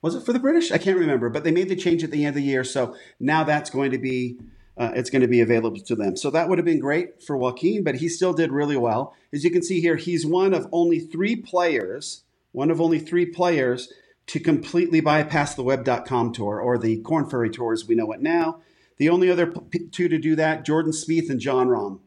was 0.00 0.14
it 0.14 0.24
for 0.24 0.32
the 0.32 0.38
British? 0.38 0.70
I 0.70 0.78
can't 0.78 0.98
remember, 0.98 1.28
but 1.28 1.42
they 1.42 1.50
made 1.50 1.68
the 1.68 1.76
change 1.76 2.04
at 2.04 2.12
the 2.12 2.24
end 2.24 2.30
of 2.30 2.34
the 2.36 2.42
year. 2.42 2.62
So 2.62 2.96
now 3.18 3.42
that's 3.42 3.68
going 3.68 3.90
to 3.90 3.98
be, 3.98 4.38
uh, 4.78 4.92
it's 4.94 5.10
going 5.10 5.22
to 5.22 5.28
be 5.28 5.40
available 5.40 5.80
to 5.80 5.96
them. 5.96 6.16
So 6.16 6.30
that 6.30 6.48
would 6.48 6.58
have 6.58 6.64
been 6.64 6.78
great 6.78 7.20
for 7.20 7.36
Joaquin, 7.36 7.82
but 7.82 7.96
he 7.96 8.08
still 8.08 8.32
did 8.32 8.52
really 8.52 8.76
well. 8.76 9.16
As 9.32 9.42
you 9.42 9.50
can 9.50 9.62
see 9.62 9.80
here, 9.80 9.96
he's 9.96 10.24
one 10.24 10.54
of 10.54 10.68
only 10.70 11.00
three 11.00 11.34
players, 11.34 12.22
one 12.52 12.70
of 12.70 12.80
only 12.80 13.00
three 13.00 13.26
players 13.26 13.92
to 14.28 14.38
completely 14.38 15.00
bypass 15.00 15.56
the 15.56 15.64
web.com 15.64 16.32
tour 16.32 16.60
or 16.60 16.78
the 16.78 17.00
Korn 17.00 17.28
Ferry 17.28 17.50
tour 17.50 17.72
as 17.72 17.88
we 17.88 17.96
know 17.96 18.12
it 18.12 18.22
now 18.22 18.60
the 18.98 19.08
only 19.08 19.30
other 19.30 19.52
two 19.90 20.08
to 20.08 20.18
do 20.18 20.36
that, 20.36 20.64
Jordan 20.64 20.92
Spieth 20.92 21.30
and 21.30 21.40
Jon 21.40 21.68
Rahm. 21.68 22.00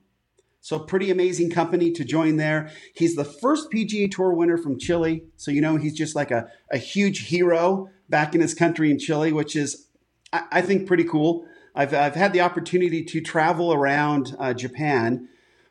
So 0.65 0.79
pretty 0.79 1.11
amazing 1.11 1.51
company 1.51 1.91
to 1.91 2.03
join 2.03 2.37
there. 2.37 2.71
He's 2.95 3.15
the 3.15 3.23
first 3.23 3.69
PGA 3.71 4.09
Tour 4.09 4.33
winner 4.33 4.57
from 4.57 4.79
Chile. 4.79 5.23
So 5.37 5.51
you 5.51 5.61
know 5.61 5.75
he's 5.75 5.93
just 5.93 6.15
like 6.15 6.31
a, 6.31 6.49
a 6.71 6.79
huge 6.79 7.27
hero 7.27 7.89
back 8.09 8.33
in 8.33 8.41
his 8.41 8.55
country 8.55 8.89
in 8.89 8.97
Chile, 8.97 9.31
which 9.31 9.55
is 9.55 9.89
I, 10.33 10.45
I 10.51 10.61
think 10.61 10.87
pretty 10.87 11.03
cool. 11.03 11.45
I've, 11.75 11.93
I've 11.93 12.15
had 12.15 12.33
the 12.33 12.41
opportunity 12.41 13.03
to 13.03 13.21
travel 13.21 13.73
around 13.73 14.35
uh, 14.39 14.53
Japan 14.53 15.27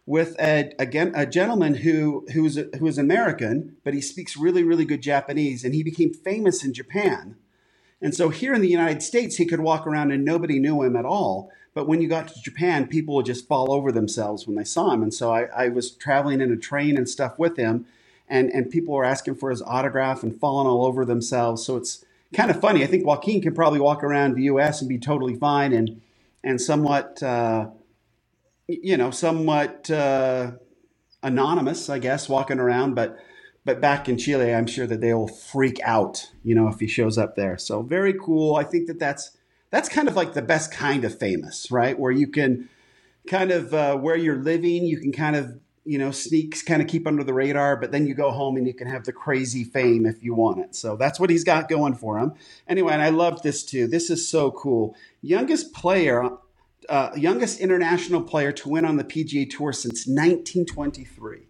with 0.06 0.38
a, 0.38 0.72
again 0.78 1.12
a 1.16 1.26
gentleman 1.26 1.74
who 1.74 2.26
who's 2.32 2.56
who 2.78 2.86
is 2.86 2.96
American, 2.96 3.76
but 3.82 3.94
he 3.94 4.00
speaks 4.00 4.36
really 4.36 4.62
really 4.62 4.84
good 4.84 5.02
Japanese, 5.02 5.64
and 5.64 5.74
he 5.74 5.82
became 5.82 6.12
famous 6.12 6.64
in 6.64 6.72
Japan 6.72 7.36
and 8.04 8.14
so 8.14 8.28
here 8.28 8.52
in 8.52 8.60
the 8.60 8.68
United 8.68 9.02
States, 9.02 9.36
he 9.36 9.46
could 9.46 9.60
walk 9.60 9.86
around 9.86 10.12
and 10.12 10.26
nobody 10.26 10.58
knew 10.58 10.82
him 10.82 10.94
at 10.94 11.06
all. 11.06 11.50
But 11.72 11.88
when 11.88 12.02
you 12.02 12.08
got 12.08 12.28
to 12.28 12.42
Japan, 12.42 12.86
people 12.86 13.14
would 13.14 13.24
just 13.24 13.48
fall 13.48 13.72
over 13.72 13.90
themselves 13.90 14.46
when 14.46 14.56
they 14.56 14.64
saw 14.64 14.90
him. 14.90 15.02
And 15.02 15.14
so 15.14 15.32
I, 15.32 15.44
I 15.44 15.68
was 15.68 15.90
traveling 15.90 16.42
in 16.42 16.52
a 16.52 16.56
train 16.58 16.98
and 16.98 17.08
stuff 17.08 17.38
with 17.38 17.56
him, 17.56 17.86
and, 18.28 18.50
and 18.50 18.70
people 18.70 18.92
were 18.92 19.06
asking 19.06 19.36
for 19.36 19.48
his 19.48 19.62
autograph 19.62 20.22
and 20.22 20.38
falling 20.38 20.66
all 20.66 20.84
over 20.84 21.06
themselves. 21.06 21.64
So 21.64 21.78
it's 21.78 22.04
kind 22.34 22.50
of 22.50 22.60
funny. 22.60 22.82
I 22.84 22.86
think 22.86 23.06
Joaquin 23.06 23.40
can 23.40 23.54
probably 23.54 23.80
walk 23.80 24.04
around 24.04 24.34
the 24.34 24.42
U.S. 24.42 24.82
and 24.82 24.88
be 24.88 24.98
totally 24.98 25.34
fine 25.34 25.72
and 25.72 26.02
and 26.44 26.60
somewhat, 26.60 27.22
uh, 27.22 27.68
you 28.68 28.98
know, 28.98 29.10
somewhat 29.10 29.90
uh, 29.90 30.50
anonymous, 31.22 31.88
I 31.88 32.00
guess, 32.00 32.28
walking 32.28 32.60
around. 32.60 32.96
But 32.96 33.18
but 33.64 33.80
back 33.80 34.08
in 34.08 34.18
Chile, 34.18 34.54
I'm 34.54 34.66
sure 34.66 34.86
that 34.86 35.00
they 35.00 35.14
will 35.14 35.28
freak 35.28 35.80
out, 35.82 36.30
you 36.42 36.54
know, 36.54 36.68
if 36.68 36.80
he 36.80 36.86
shows 36.86 37.16
up 37.16 37.34
there. 37.34 37.56
So 37.56 37.82
very 37.82 38.12
cool. 38.12 38.56
I 38.56 38.64
think 38.64 38.86
that 38.88 38.98
that's 38.98 39.36
that's 39.70 39.88
kind 39.88 40.06
of 40.06 40.14
like 40.14 40.34
the 40.34 40.42
best 40.42 40.70
kind 40.70 41.04
of 41.04 41.18
famous, 41.18 41.70
right? 41.70 41.98
Where 41.98 42.12
you 42.12 42.28
can 42.28 42.68
kind 43.26 43.50
of 43.50 43.72
uh, 43.72 43.96
where 43.96 44.16
you're 44.16 44.36
living, 44.36 44.84
you 44.84 44.98
can 44.98 45.12
kind 45.12 45.34
of 45.34 45.58
you 45.86 45.98
know 45.98 46.10
sneaks, 46.10 46.62
kind 46.62 46.82
of 46.82 46.88
keep 46.88 47.06
under 47.06 47.24
the 47.24 47.32
radar, 47.32 47.76
but 47.76 47.90
then 47.90 48.06
you 48.06 48.14
go 48.14 48.30
home 48.30 48.56
and 48.56 48.66
you 48.66 48.74
can 48.74 48.86
have 48.86 49.04
the 49.04 49.12
crazy 49.12 49.64
fame 49.64 50.04
if 50.04 50.22
you 50.22 50.34
want 50.34 50.60
it. 50.60 50.74
So 50.74 50.96
that's 50.96 51.18
what 51.18 51.30
he's 51.30 51.44
got 51.44 51.68
going 51.68 51.94
for 51.94 52.18
him. 52.18 52.34
Anyway, 52.68 52.92
and 52.92 53.02
I 53.02 53.08
love 53.08 53.42
this 53.42 53.64
too. 53.64 53.86
This 53.86 54.10
is 54.10 54.28
so 54.28 54.50
cool. 54.50 54.94
Youngest 55.22 55.72
player. 55.72 56.28
Uh, 56.86 57.10
youngest 57.16 57.60
international 57.60 58.20
player 58.20 58.52
to 58.52 58.68
win 58.68 58.84
on 58.84 58.98
the 58.98 59.04
PGA 59.04 59.48
Tour 59.48 59.72
since 59.72 60.06
1923. 60.06 61.48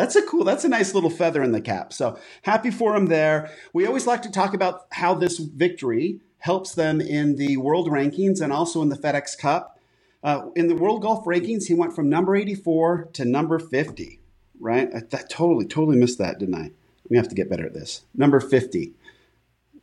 That's 0.00 0.16
a 0.16 0.22
cool, 0.22 0.44
that's 0.44 0.64
a 0.64 0.68
nice 0.70 0.94
little 0.94 1.10
feather 1.10 1.42
in 1.42 1.52
the 1.52 1.60
cap. 1.60 1.92
So 1.92 2.18
happy 2.40 2.70
for 2.70 2.96
him 2.96 3.08
there. 3.08 3.50
We 3.74 3.86
always 3.86 4.06
like 4.06 4.22
to 4.22 4.30
talk 4.30 4.54
about 4.54 4.86
how 4.92 5.12
this 5.12 5.36
victory 5.36 6.20
helps 6.38 6.74
them 6.74 7.02
in 7.02 7.36
the 7.36 7.58
world 7.58 7.86
rankings 7.90 8.40
and 8.40 8.50
also 8.50 8.80
in 8.80 8.88
the 8.88 8.96
FedEx 8.96 9.36
Cup. 9.36 9.78
Uh, 10.22 10.48
in 10.56 10.68
the 10.68 10.74
world 10.74 11.02
golf 11.02 11.26
rankings, 11.26 11.66
he 11.66 11.74
went 11.74 11.94
from 11.94 12.08
number 12.08 12.34
84 12.34 13.10
to 13.12 13.26
number 13.26 13.58
50, 13.58 14.20
right? 14.58 14.88
I, 14.94 15.00
that 15.10 15.28
totally, 15.28 15.66
totally 15.66 15.98
missed 15.98 16.16
that, 16.16 16.38
didn't 16.38 16.54
I? 16.54 16.70
We 17.10 17.18
have 17.18 17.28
to 17.28 17.34
get 17.34 17.50
better 17.50 17.66
at 17.66 17.74
this. 17.74 18.00
Number 18.14 18.40
50. 18.40 18.94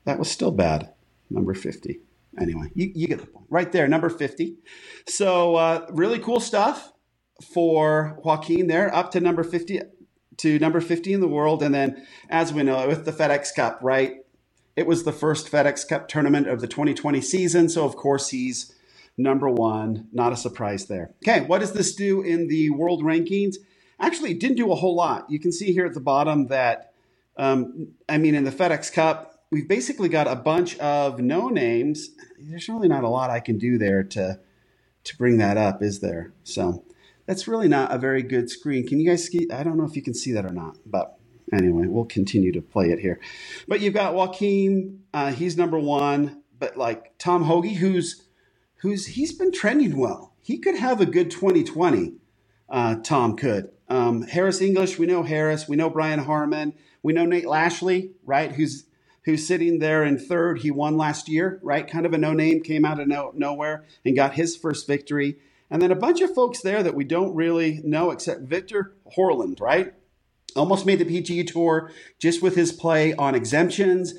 That 0.05 0.17
was 0.17 0.31
still 0.31 0.49
bad. 0.49 0.93
Number 1.29 1.53
50. 1.53 1.99
Anyway, 2.41 2.71
you, 2.73 2.91
you 2.95 3.07
get 3.07 3.19
the 3.19 3.27
point. 3.27 3.45
Right 3.51 3.71
there, 3.71 3.87
number 3.87 4.09
50. 4.09 4.55
So, 5.05 5.57
uh, 5.57 5.85
really 5.91 6.17
cool 6.17 6.39
stuff 6.39 6.91
for 7.53 8.19
Joaquin 8.23 8.65
there, 8.65 8.91
up 8.95 9.11
to 9.11 9.19
number 9.19 9.43
50 9.43 9.79
to 10.37 10.59
number 10.59 10.81
50 10.81 11.13
in 11.13 11.19
the 11.19 11.27
world. 11.27 11.63
And 11.63 11.73
then, 11.73 12.05
as 12.29 12.53
we 12.53 12.63
know, 12.63 12.87
with 12.87 13.05
the 13.05 13.11
FedEx 13.11 13.53
Cup, 13.55 13.79
right? 13.81 14.17
It 14.75 14.85
was 14.85 15.03
the 15.03 15.11
first 15.11 15.51
FedEx 15.51 15.87
Cup 15.87 16.07
tournament 16.07 16.47
of 16.47 16.61
the 16.61 16.67
2020 16.67 17.21
season. 17.21 17.69
So, 17.69 17.85
of 17.85 17.95
course, 17.95 18.29
he's 18.29 18.75
number 19.17 19.49
one. 19.49 20.07
Not 20.13 20.33
a 20.33 20.37
surprise 20.37 20.85
there. 20.85 21.11
Okay, 21.23 21.45
what 21.45 21.59
does 21.59 21.73
this 21.73 21.95
do 21.95 22.21
in 22.21 22.47
the 22.47 22.69
world 22.69 23.03
rankings? 23.03 23.55
Actually, 23.99 24.31
it 24.31 24.39
didn't 24.39 24.57
do 24.57 24.71
a 24.71 24.75
whole 24.75 24.95
lot. 24.95 25.29
You 25.29 25.39
can 25.39 25.51
see 25.51 25.73
here 25.73 25.85
at 25.85 25.95
the 25.95 25.99
bottom 25.99 26.47
that, 26.47 26.93
um, 27.37 27.89
I 28.07 28.19
mean, 28.19 28.35
in 28.35 28.43
the 28.43 28.51
FedEx 28.51 28.93
Cup, 28.93 29.43
we've 29.51 29.67
basically 29.67 30.09
got 30.09 30.27
a 30.27 30.35
bunch 30.35 30.77
of 30.77 31.19
no 31.19 31.49
names. 31.49 32.11
There's 32.39 32.69
really 32.69 32.87
not 32.87 33.03
a 33.03 33.09
lot 33.09 33.31
I 33.31 33.39
can 33.39 33.57
do 33.57 33.77
there 33.77 34.03
to 34.03 34.39
to 35.05 35.17
bring 35.17 35.37
that 35.37 35.57
up, 35.57 35.81
is 35.81 36.01
there? 36.01 36.33
So 36.43 36.83
that's 37.27 37.47
really 37.47 37.67
not 37.67 37.93
a 37.93 37.99
very 37.99 38.23
good 38.23 38.49
screen. 38.49 38.87
Can 38.87 38.99
you 38.99 39.07
guys 39.07 39.25
see? 39.25 39.47
I 39.51 39.61
don't 39.63 39.77
know 39.77 39.85
if 39.85 39.95
you 39.95 40.01
can 40.01 40.15
see 40.15 40.31
that 40.31 40.45
or 40.45 40.53
not, 40.53 40.77
but 40.85 41.19
anyway, 41.53 41.85
we'll 41.87 42.05
continue 42.05 42.51
to 42.53 42.61
play 42.61 42.89
it 42.89 42.99
here. 42.99 43.19
But 43.67 43.81
you've 43.81 43.93
got 43.93 44.15
Joaquin, 44.15 45.03
uh, 45.13 45.31
he's 45.31 45.57
number 45.57 45.79
one. 45.79 46.41
But 46.57 46.77
like 46.77 47.17
Tom 47.19 47.43
Hoge, 47.43 47.75
who's 47.75 48.23
who's 48.77 49.05
he's 49.05 49.33
been 49.33 49.51
trending 49.51 49.97
well. 49.97 50.33
He 50.41 50.57
could 50.57 50.77
have 50.77 51.01
a 51.01 51.05
good 51.05 51.29
2020. 51.29 52.13
Uh, 52.69 52.95
Tom 53.03 53.35
could. 53.35 53.69
Um, 53.89 54.23
Harris 54.23 54.61
English, 54.61 54.97
we 54.97 55.05
know 55.05 55.23
Harris. 55.23 55.67
We 55.67 55.75
know 55.75 55.89
Brian 55.89 56.19
Harman. 56.19 56.73
We 57.03 57.13
know 57.13 57.25
Nate 57.25 57.45
Lashley, 57.45 58.11
right? 58.25 58.53
Who's 58.53 58.85
who's 59.27 59.45
sitting 59.45 59.79
there 59.79 60.05
in 60.05 60.17
third. 60.17 60.59
He 60.59 60.71
won 60.71 60.95
last 60.95 61.27
year, 61.27 61.59
right? 61.61 61.85
Kind 61.85 62.05
of 62.05 62.13
a 62.13 62.17
no 62.17 62.31
name, 62.31 62.63
came 62.63 62.85
out 62.85 63.01
of 63.01 63.09
no, 63.09 63.33
nowhere 63.35 63.83
and 64.05 64.15
got 64.15 64.35
his 64.35 64.55
first 64.55 64.87
victory. 64.87 65.37
And 65.69 65.81
then 65.81 65.91
a 65.91 65.95
bunch 65.95 66.21
of 66.21 66.33
folks 66.33 66.61
there 66.61 66.81
that 66.81 66.95
we 66.95 67.03
don't 67.03 67.35
really 67.35 67.81
know 67.83 68.11
except 68.11 68.41
Viktor 68.41 68.95
Hovland, 69.17 69.59
right? 69.59 69.93
Almost 70.55 70.85
made 70.85 70.99
the 70.99 71.05
PGA 71.05 71.45
Tour 71.45 71.91
just 72.19 72.41
with 72.41 72.55
his 72.55 72.71
play 72.71 73.13
on 73.13 73.35
exemptions, 73.35 74.13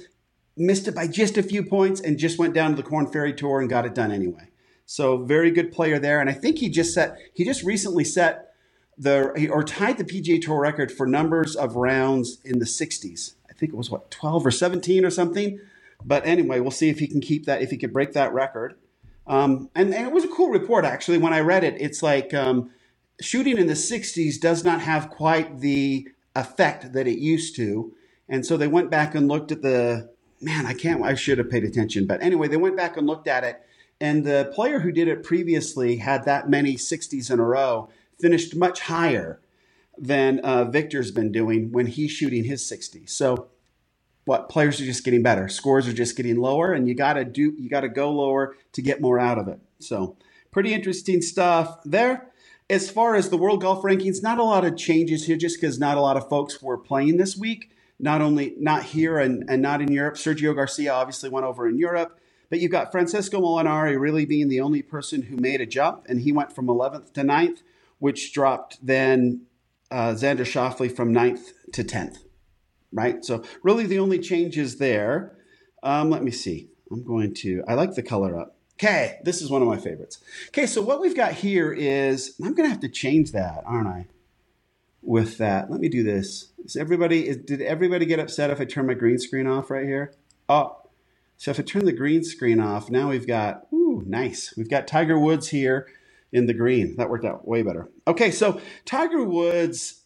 missed 0.56 0.86
it 0.88 0.94
by 0.94 1.06
just 1.08 1.38
a 1.38 1.42
few 1.42 1.64
points, 1.64 2.00
and 2.00 2.18
just 2.18 2.38
went 2.38 2.54
down 2.54 2.70
to 2.70 2.76
the 2.76 2.82
Korn 2.82 3.06
Ferry 3.06 3.32
Tour 3.32 3.60
and 3.60 3.70
got 3.70 3.86
it 3.86 3.94
done 3.94 4.12
anyway. 4.12 4.48
So 4.84 5.24
very 5.24 5.50
good 5.50 5.72
player 5.72 5.98
there. 5.98 6.20
And 6.20 6.28
I 6.28 6.34
think 6.34 6.58
he 6.58 6.68
just 6.68 6.92
set, 6.92 7.18
he 7.34 7.44
just 7.44 7.62
recently 7.62 8.04
set 8.04 8.52
the, 8.96 9.48
or 9.50 9.62
tied 9.62 9.98
the 9.98 10.04
PGA 10.04 10.40
Tour 10.40 10.60
record 10.60 10.92
for 10.92 11.06
numbers 11.06 11.56
of 11.56 11.76
rounds 11.76 12.38
in 12.44 12.58
the 12.58 12.64
60s. 12.64 13.34
I 13.48 13.54
think 13.54 13.72
it 13.72 13.76
was 13.76 13.90
what, 13.90 14.10
12 14.10 14.46
or 14.46 14.50
17 14.50 15.04
or 15.04 15.10
something. 15.10 15.60
But 16.04 16.26
anyway, 16.26 16.60
we'll 16.60 16.70
see 16.70 16.88
if 16.88 16.98
he 16.98 17.06
can 17.06 17.20
keep 17.20 17.46
that, 17.46 17.62
if 17.62 17.70
he 17.70 17.76
can 17.76 17.90
break 17.90 18.12
that 18.12 18.32
record. 18.32 18.76
Um, 19.28 19.70
and, 19.74 19.94
and, 19.94 20.06
it 20.06 20.12
was 20.12 20.24
a 20.24 20.28
cool 20.28 20.48
report, 20.48 20.84
actually. 20.84 21.18
When 21.18 21.34
I 21.34 21.40
read 21.40 21.62
it, 21.62 21.76
it's 21.78 22.02
like 22.02 22.32
um, 22.32 22.70
shooting 23.20 23.58
in 23.58 23.66
the 23.66 23.74
60s 23.74 24.40
does 24.40 24.64
not 24.64 24.80
have 24.80 25.10
quite 25.10 25.60
the 25.60 26.08
effect 26.34 26.92
that 26.94 27.06
it 27.06 27.18
used 27.18 27.54
to. 27.56 27.92
And 28.28 28.44
so 28.44 28.56
they 28.56 28.68
went 28.68 28.90
back 28.90 29.14
and 29.14 29.28
looked 29.28 29.52
at 29.52 29.62
the 29.62 30.10
man, 30.40 30.66
I 30.66 30.74
can't, 30.74 31.02
I 31.02 31.14
should 31.14 31.38
have 31.38 31.50
paid 31.50 31.64
attention. 31.64 32.06
But 32.06 32.22
anyway, 32.22 32.48
they 32.48 32.56
went 32.56 32.76
back 32.76 32.96
and 32.96 33.06
looked 33.06 33.28
at 33.28 33.44
it. 33.44 33.60
And 34.00 34.24
the 34.24 34.50
player 34.54 34.80
who 34.80 34.92
did 34.92 35.08
it 35.08 35.24
previously 35.24 35.96
had 35.96 36.24
that 36.24 36.48
many 36.48 36.76
60s 36.76 37.30
in 37.30 37.40
a 37.40 37.44
row, 37.44 37.88
finished 38.20 38.54
much 38.54 38.80
higher 38.80 39.40
than 39.96 40.38
uh, 40.40 40.64
Viktor's 40.64 41.10
been 41.10 41.32
doing 41.32 41.72
when 41.72 41.86
he's 41.86 42.12
shooting 42.12 42.44
his 42.44 42.62
60s. 42.62 43.10
So 43.10 43.48
what 44.28 44.50
players 44.50 44.78
are 44.78 44.84
just 44.84 45.04
getting 45.04 45.22
better. 45.22 45.48
Scores 45.48 45.88
are 45.88 45.92
just 45.94 46.14
getting 46.14 46.36
lower, 46.36 46.74
and 46.74 46.86
you 46.86 46.94
gotta 46.94 47.24
do 47.24 47.54
you 47.58 47.70
gotta 47.70 47.88
go 47.88 48.12
lower 48.12 48.54
to 48.72 48.82
get 48.82 49.00
more 49.00 49.18
out 49.18 49.38
of 49.38 49.48
it. 49.48 49.58
So 49.78 50.18
pretty 50.50 50.74
interesting 50.74 51.22
stuff 51.22 51.78
there. 51.82 52.26
As 52.68 52.90
far 52.90 53.14
as 53.14 53.30
the 53.30 53.38
world 53.38 53.62
golf 53.62 53.82
rankings, 53.82 54.22
not 54.22 54.36
a 54.36 54.44
lot 54.44 54.66
of 54.66 54.76
changes 54.76 55.24
here, 55.24 55.38
just 55.38 55.58
because 55.58 55.78
not 55.78 55.96
a 55.96 56.02
lot 56.02 56.18
of 56.18 56.28
folks 56.28 56.60
were 56.60 56.76
playing 56.76 57.16
this 57.16 57.38
week. 57.38 57.70
Not 57.98 58.20
only 58.20 58.54
not 58.58 58.82
here 58.82 59.18
and, 59.18 59.48
and 59.48 59.62
not 59.62 59.80
in 59.80 59.90
Europe. 59.90 60.16
Sergio 60.16 60.54
Garcia 60.54 60.92
obviously 60.92 61.30
went 61.30 61.46
over 61.46 61.66
in 61.66 61.78
Europe, 61.78 62.20
but 62.50 62.60
you've 62.60 62.70
got 62.70 62.92
Francesco 62.92 63.40
Molinari 63.40 63.98
really 63.98 64.26
being 64.26 64.48
the 64.48 64.60
only 64.60 64.82
person 64.82 65.22
who 65.22 65.36
made 65.38 65.62
a 65.62 65.66
jump, 65.66 66.04
and 66.06 66.20
he 66.20 66.32
went 66.32 66.54
from 66.54 66.66
11th 66.66 67.14
to 67.14 67.22
9th, 67.22 67.62
which 67.98 68.34
dropped 68.34 68.84
then 68.84 69.46
uh, 69.90 70.10
Xander 70.10 70.40
Schauffele 70.40 70.94
from 70.94 71.14
9th 71.14 71.52
to 71.72 71.82
10th 71.82 72.18
right? 72.92 73.24
So 73.24 73.42
really 73.62 73.86
the 73.86 73.98
only 73.98 74.18
changes 74.18 74.76
there. 74.76 75.36
Um, 75.82 76.10
let 76.10 76.22
me 76.22 76.30
see. 76.30 76.68
I'm 76.90 77.04
going 77.04 77.34
to, 77.34 77.62
I 77.68 77.74
like 77.74 77.94
the 77.94 78.02
color 78.02 78.38
up. 78.38 78.56
Okay, 78.74 79.18
this 79.24 79.42
is 79.42 79.50
one 79.50 79.60
of 79.60 79.66
my 79.66 79.76
favorites. 79.76 80.18
Okay, 80.48 80.66
so 80.66 80.80
what 80.80 81.00
we've 81.00 81.16
got 81.16 81.32
here 81.32 81.72
is, 81.72 82.36
I'm 82.40 82.54
going 82.54 82.68
to 82.68 82.72
have 82.72 82.80
to 82.80 82.88
change 82.88 83.32
that, 83.32 83.64
aren't 83.66 83.88
I? 83.88 84.06
With 85.02 85.38
that, 85.38 85.70
let 85.70 85.80
me 85.80 85.88
do 85.88 86.02
this. 86.02 86.52
Is 86.64 86.76
everybody, 86.76 87.28
is, 87.28 87.38
did 87.38 87.60
everybody 87.60 88.06
get 88.06 88.20
upset 88.20 88.50
if 88.50 88.60
I 88.60 88.64
turn 88.64 88.86
my 88.86 88.94
green 88.94 89.18
screen 89.18 89.46
off 89.46 89.70
right 89.70 89.84
here? 89.84 90.14
Oh, 90.48 90.76
so 91.36 91.50
if 91.50 91.58
I 91.58 91.62
turn 91.62 91.86
the 91.86 91.92
green 91.92 92.22
screen 92.22 92.60
off, 92.60 92.90
now 92.90 93.10
we've 93.10 93.26
got, 93.26 93.66
ooh, 93.72 94.04
nice. 94.06 94.54
We've 94.56 94.70
got 94.70 94.86
Tiger 94.86 95.18
Woods 95.18 95.48
here 95.48 95.88
in 96.32 96.46
the 96.46 96.54
green. 96.54 96.96
That 96.96 97.10
worked 97.10 97.24
out 97.24 97.46
way 97.46 97.62
better. 97.62 97.90
Okay, 98.06 98.30
so 98.30 98.60
Tiger 98.84 99.24
Woods, 99.24 100.04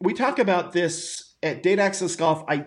we 0.00 0.12
talk 0.12 0.38
about 0.38 0.72
this 0.72 1.31
at 1.42 1.62
Data 1.62 1.82
Access 1.82 2.16
Golf, 2.16 2.44
I 2.48 2.66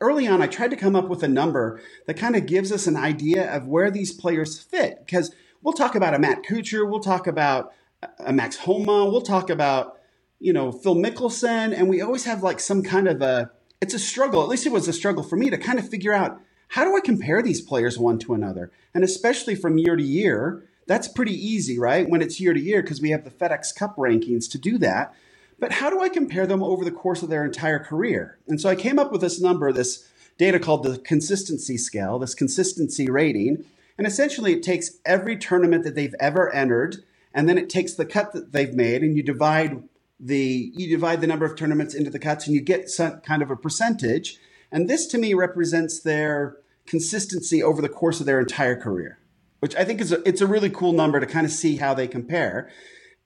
early 0.00 0.26
on 0.26 0.42
I 0.42 0.46
tried 0.46 0.70
to 0.70 0.76
come 0.76 0.96
up 0.96 1.08
with 1.08 1.22
a 1.22 1.28
number 1.28 1.80
that 2.06 2.16
kind 2.16 2.36
of 2.36 2.46
gives 2.46 2.72
us 2.72 2.86
an 2.86 2.96
idea 2.96 3.54
of 3.54 3.68
where 3.68 3.90
these 3.90 4.12
players 4.12 4.58
fit 4.58 4.98
because 5.04 5.34
we'll 5.62 5.74
talk 5.74 5.94
about 5.94 6.14
a 6.14 6.18
Matt 6.18 6.42
Kuchar, 6.42 6.88
we'll 6.88 7.00
talk 7.00 7.26
about 7.26 7.72
a 8.18 8.32
Max 8.32 8.56
Homa, 8.56 9.04
we'll 9.06 9.20
talk 9.20 9.50
about 9.50 9.98
you 10.38 10.52
know 10.52 10.72
Phil 10.72 10.96
Mickelson, 10.96 11.76
and 11.76 11.88
we 11.88 12.00
always 12.00 12.24
have 12.24 12.42
like 12.42 12.60
some 12.60 12.82
kind 12.82 13.08
of 13.08 13.22
a 13.22 13.50
it's 13.80 13.94
a 13.94 13.98
struggle. 13.98 14.42
At 14.42 14.48
least 14.48 14.66
it 14.66 14.72
was 14.72 14.88
a 14.88 14.92
struggle 14.92 15.22
for 15.22 15.36
me 15.36 15.50
to 15.50 15.58
kind 15.58 15.78
of 15.78 15.88
figure 15.88 16.12
out 16.12 16.40
how 16.68 16.84
do 16.84 16.96
I 16.96 17.00
compare 17.00 17.42
these 17.42 17.60
players 17.60 17.98
one 17.98 18.18
to 18.20 18.34
another, 18.34 18.70
and 18.94 19.04
especially 19.04 19.54
from 19.54 19.78
year 19.78 19.96
to 19.96 20.02
year. 20.02 20.66
That's 20.86 21.06
pretty 21.06 21.34
easy, 21.34 21.78
right? 21.78 22.08
When 22.08 22.20
it's 22.20 22.40
year 22.40 22.52
to 22.52 22.60
year, 22.60 22.82
because 22.82 23.00
we 23.00 23.10
have 23.10 23.22
the 23.22 23.30
FedEx 23.30 23.76
Cup 23.76 23.96
rankings 23.96 24.50
to 24.50 24.58
do 24.58 24.76
that. 24.78 25.14
But 25.60 25.72
how 25.72 25.90
do 25.90 26.00
I 26.00 26.08
compare 26.08 26.46
them 26.46 26.62
over 26.62 26.84
the 26.84 26.90
course 26.90 27.22
of 27.22 27.28
their 27.28 27.44
entire 27.44 27.78
career? 27.78 28.38
And 28.48 28.60
so 28.60 28.68
I 28.68 28.74
came 28.74 28.98
up 28.98 29.12
with 29.12 29.20
this 29.20 29.40
number, 29.40 29.72
this 29.72 30.08
data 30.38 30.58
called 30.58 30.82
the 30.82 30.98
consistency 30.98 31.76
scale, 31.76 32.18
this 32.18 32.34
consistency 32.34 33.10
rating. 33.10 33.64
And 33.98 34.06
essentially, 34.06 34.54
it 34.54 34.62
takes 34.62 34.92
every 35.04 35.36
tournament 35.36 35.84
that 35.84 35.94
they've 35.94 36.14
ever 36.18 36.50
entered, 36.54 37.04
and 37.34 37.46
then 37.46 37.58
it 37.58 37.68
takes 37.68 37.92
the 37.92 38.06
cut 38.06 38.32
that 38.32 38.52
they've 38.52 38.72
made, 38.72 39.02
and 39.02 39.14
you 39.14 39.22
divide 39.22 39.82
the 40.18 40.72
you 40.74 40.88
divide 40.88 41.20
the 41.20 41.26
number 41.26 41.44
of 41.44 41.56
tournaments 41.56 41.94
into 41.94 42.10
the 42.10 42.18
cuts, 42.18 42.46
and 42.46 42.54
you 42.54 42.62
get 42.62 42.88
some 42.88 43.20
kind 43.20 43.42
of 43.42 43.50
a 43.50 43.56
percentage. 43.56 44.38
And 44.72 44.88
this, 44.88 45.06
to 45.08 45.18
me, 45.18 45.34
represents 45.34 46.00
their 46.00 46.56
consistency 46.86 47.62
over 47.62 47.82
the 47.82 47.88
course 47.90 48.20
of 48.20 48.26
their 48.26 48.40
entire 48.40 48.80
career, 48.80 49.18
which 49.58 49.76
I 49.76 49.84
think 49.84 50.00
is 50.00 50.12
a, 50.12 50.26
it's 50.26 50.40
a 50.40 50.46
really 50.46 50.70
cool 50.70 50.92
number 50.92 51.20
to 51.20 51.26
kind 51.26 51.44
of 51.44 51.52
see 51.52 51.76
how 51.76 51.92
they 51.92 52.08
compare. 52.08 52.70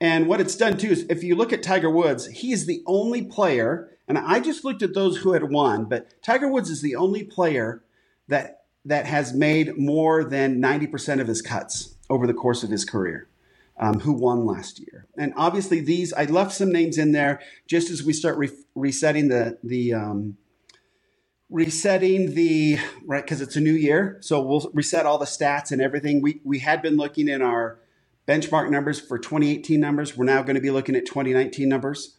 And 0.05 0.27
what 0.27 0.39
it's 0.39 0.55
done 0.55 0.77
too 0.77 0.89
is 0.89 1.07
if 1.09 1.25
you 1.25 1.35
look 1.35 1.51
at 1.51 1.63
Tiger 1.63 1.89
Woods, 1.89 2.27
he 2.27 2.53
is 2.53 2.67
the 2.67 2.83
only 2.85 3.23
player, 3.23 3.89
and 4.07 4.19
I 4.19 4.39
just 4.39 4.63
looked 4.63 4.83
at 4.83 4.93
those 4.93 5.17
who 5.17 5.33
had 5.33 5.51
won, 5.51 5.87
but 5.87 6.23
Tiger 6.23 6.47
Woods 6.47 6.69
is 6.69 6.83
the 6.83 6.95
only 6.95 7.25
player 7.25 7.83
that 8.29 8.65
that 8.85 9.07
has 9.07 9.33
made 9.33 9.79
more 9.79 10.23
than 10.23 10.61
90% 10.61 11.23
of 11.23 11.27
his 11.27 11.41
cuts 11.41 11.95
over 12.11 12.27
the 12.27 12.35
course 12.35 12.63
of 12.63 12.69
his 12.69 12.85
career. 12.85 13.29
Um, 13.79 14.01
who 14.01 14.13
won 14.13 14.45
last 14.45 14.79
year? 14.79 15.07
And 15.17 15.33
obviously, 15.39 15.81
these 15.81 16.13
I 16.13 16.27
left 16.27 16.53
some 16.53 16.71
names 16.71 16.99
in 16.99 17.13
there 17.13 17.41
just 17.67 17.89
as 17.89 18.03
we 18.03 18.13
start 18.13 18.37
re- 18.37 18.51
resetting 18.75 19.29
the 19.29 19.57
the 19.65 19.95
um, 19.95 20.37
resetting 21.49 22.35
the 22.35 22.77
right 23.07 23.25
because 23.25 23.41
it's 23.41 23.57
a 23.57 23.61
new 23.61 23.73
year, 23.73 24.19
so 24.21 24.43
we'll 24.43 24.71
reset 24.75 25.07
all 25.07 25.17
the 25.17 25.25
stats 25.25 25.73
and 25.73 25.81
everything. 25.81 26.21
We 26.21 26.43
we 26.45 26.59
had 26.59 26.83
been 26.83 26.97
looking 26.99 27.27
in 27.27 27.41
our 27.41 27.79
benchmark 28.27 28.71
numbers 28.71 29.01
for 29.01 29.19
2018 29.19 29.79
numbers. 29.81 30.17
We're 30.17 30.25
now 30.25 30.43
going 30.43 30.57
to 30.57 30.61
be 30.61 30.71
looking 30.71 30.97
at 30.97 31.07
2019 31.07 31.69
numbers. 31.69 32.17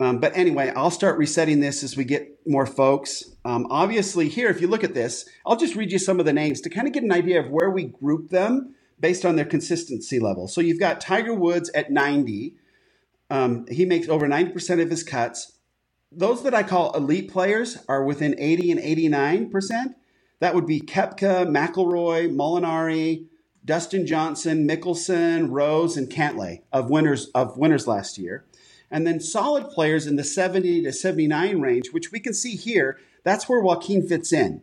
Um, 0.00 0.20
but 0.20 0.36
anyway, 0.36 0.72
I'll 0.76 0.90
start 0.90 1.18
resetting 1.18 1.60
this 1.60 1.82
as 1.82 1.96
we 1.96 2.04
get 2.04 2.38
more 2.46 2.66
folks. 2.66 3.24
Um, 3.44 3.66
obviously, 3.68 4.28
here, 4.28 4.48
if 4.48 4.60
you 4.60 4.68
look 4.68 4.84
at 4.84 4.94
this, 4.94 5.28
I'll 5.44 5.56
just 5.56 5.74
read 5.74 5.90
you 5.90 5.98
some 5.98 6.20
of 6.20 6.26
the 6.26 6.32
names 6.32 6.60
to 6.62 6.70
kind 6.70 6.86
of 6.86 6.92
get 6.92 7.02
an 7.02 7.12
idea 7.12 7.40
of 7.40 7.50
where 7.50 7.70
we 7.70 7.84
group 7.84 8.30
them 8.30 8.74
based 9.00 9.24
on 9.24 9.36
their 9.36 9.44
consistency 9.44 10.20
level. 10.20 10.46
So 10.46 10.60
you've 10.60 10.78
got 10.78 11.00
Tiger 11.00 11.34
Woods 11.34 11.70
at 11.74 11.90
90. 11.90 12.54
Um, 13.30 13.66
he 13.68 13.84
makes 13.84 14.08
over 14.08 14.28
90% 14.28 14.80
of 14.80 14.90
his 14.90 15.02
cuts. 15.02 15.52
Those 16.12 16.42
that 16.44 16.54
I 16.54 16.62
call 16.62 16.96
elite 16.96 17.30
players 17.30 17.78
are 17.88 18.04
within 18.04 18.34
80 18.38 18.72
and 18.72 18.80
89%. 19.50 19.94
That 20.40 20.54
would 20.54 20.66
be 20.66 20.80
Koepka, 20.80 21.46
McIlroy, 21.48 22.32
Molinari, 22.34 23.26
Dustin 23.64 24.06
Johnson, 24.06 24.66
Mickelson, 24.66 25.48
Rose, 25.50 25.96
and 25.96 26.08
Cantlay 26.08 26.62
of 26.72 26.90
winners 26.90 27.26
of 27.34 27.56
winners 27.58 27.86
last 27.86 28.18
year 28.18 28.44
and 28.90 29.06
then 29.06 29.20
solid 29.20 29.70
players 29.70 30.06
in 30.06 30.16
the 30.16 30.24
70 30.24 30.82
to 30.82 30.92
79 30.92 31.60
range, 31.60 31.92
which 31.92 32.12
we 32.12 32.20
can 32.20 32.34
see 32.34 32.56
here. 32.56 32.98
That's 33.24 33.48
where 33.48 33.60
Joaquin 33.60 34.06
fits 34.06 34.32
in. 34.32 34.62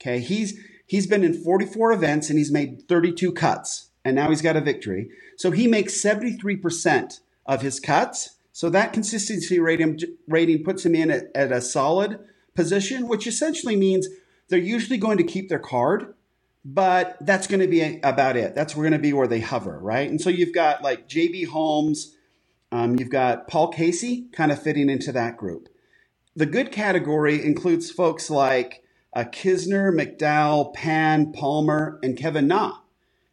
Okay, 0.00 0.20
he's 0.20 0.58
he's 0.86 1.06
been 1.06 1.24
in 1.24 1.34
44 1.34 1.92
events 1.92 2.28
and 2.28 2.38
he's 2.38 2.50
made 2.50 2.88
32 2.88 3.32
cuts, 3.32 3.90
and 4.04 4.16
now 4.16 4.30
he's 4.30 4.42
got 4.42 4.56
a 4.56 4.60
victory. 4.60 5.10
So 5.36 5.50
he 5.50 5.66
makes 5.66 5.94
73% 5.94 7.20
of 7.46 7.62
his 7.62 7.80
cuts. 7.80 8.36
So 8.52 8.68
that 8.70 8.92
consistency 8.92 9.58
rating, 9.58 9.98
rating 10.28 10.62
puts 10.64 10.84
him 10.84 10.94
in 10.94 11.10
at, 11.10 11.24
at 11.34 11.52
a 11.52 11.60
solid 11.60 12.18
position, 12.54 13.08
which 13.08 13.26
essentially 13.26 13.76
means 13.76 14.08
they're 14.48 14.58
usually 14.58 14.98
going 14.98 15.18
to 15.18 15.24
keep 15.24 15.48
their 15.48 15.58
card, 15.58 16.14
but 16.64 17.16
that's 17.20 17.46
going 17.46 17.60
to 17.60 17.66
be 17.66 18.00
about 18.02 18.36
it. 18.36 18.54
That's 18.54 18.76
we're 18.76 18.84
going 18.84 18.92
to 18.92 18.98
be 18.98 19.12
where 19.12 19.26
they 19.26 19.40
hover, 19.40 19.78
right? 19.80 20.08
And 20.08 20.20
so 20.20 20.30
you've 20.30 20.54
got 20.54 20.82
like 20.82 21.08
JB 21.08 21.48
Holmes, 21.48 22.16
um, 22.70 22.96
you've 22.98 23.10
got 23.10 23.48
Paul 23.48 23.68
Casey 23.68 24.28
kind 24.32 24.52
of 24.52 24.62
fitting 24.62 24.88
into 24.88 25.12
that 25.12 25.36
group. 25.36 25.68
The 26.34 26.46
good 26.46 26.72
category 26.72 27.44
includes 27.44 27.90
folks 27.90 28.30
like 28.30 28.82
uh, 29.14 29.24
Kisner, 29.24 29.92
McDowell, 29.92 30.72
Pan, 30.72 31.32
Palmer, 31.32 31.98
and 32.02 32.16
Kevin 32.16 32.46
Na. 32.46 32.78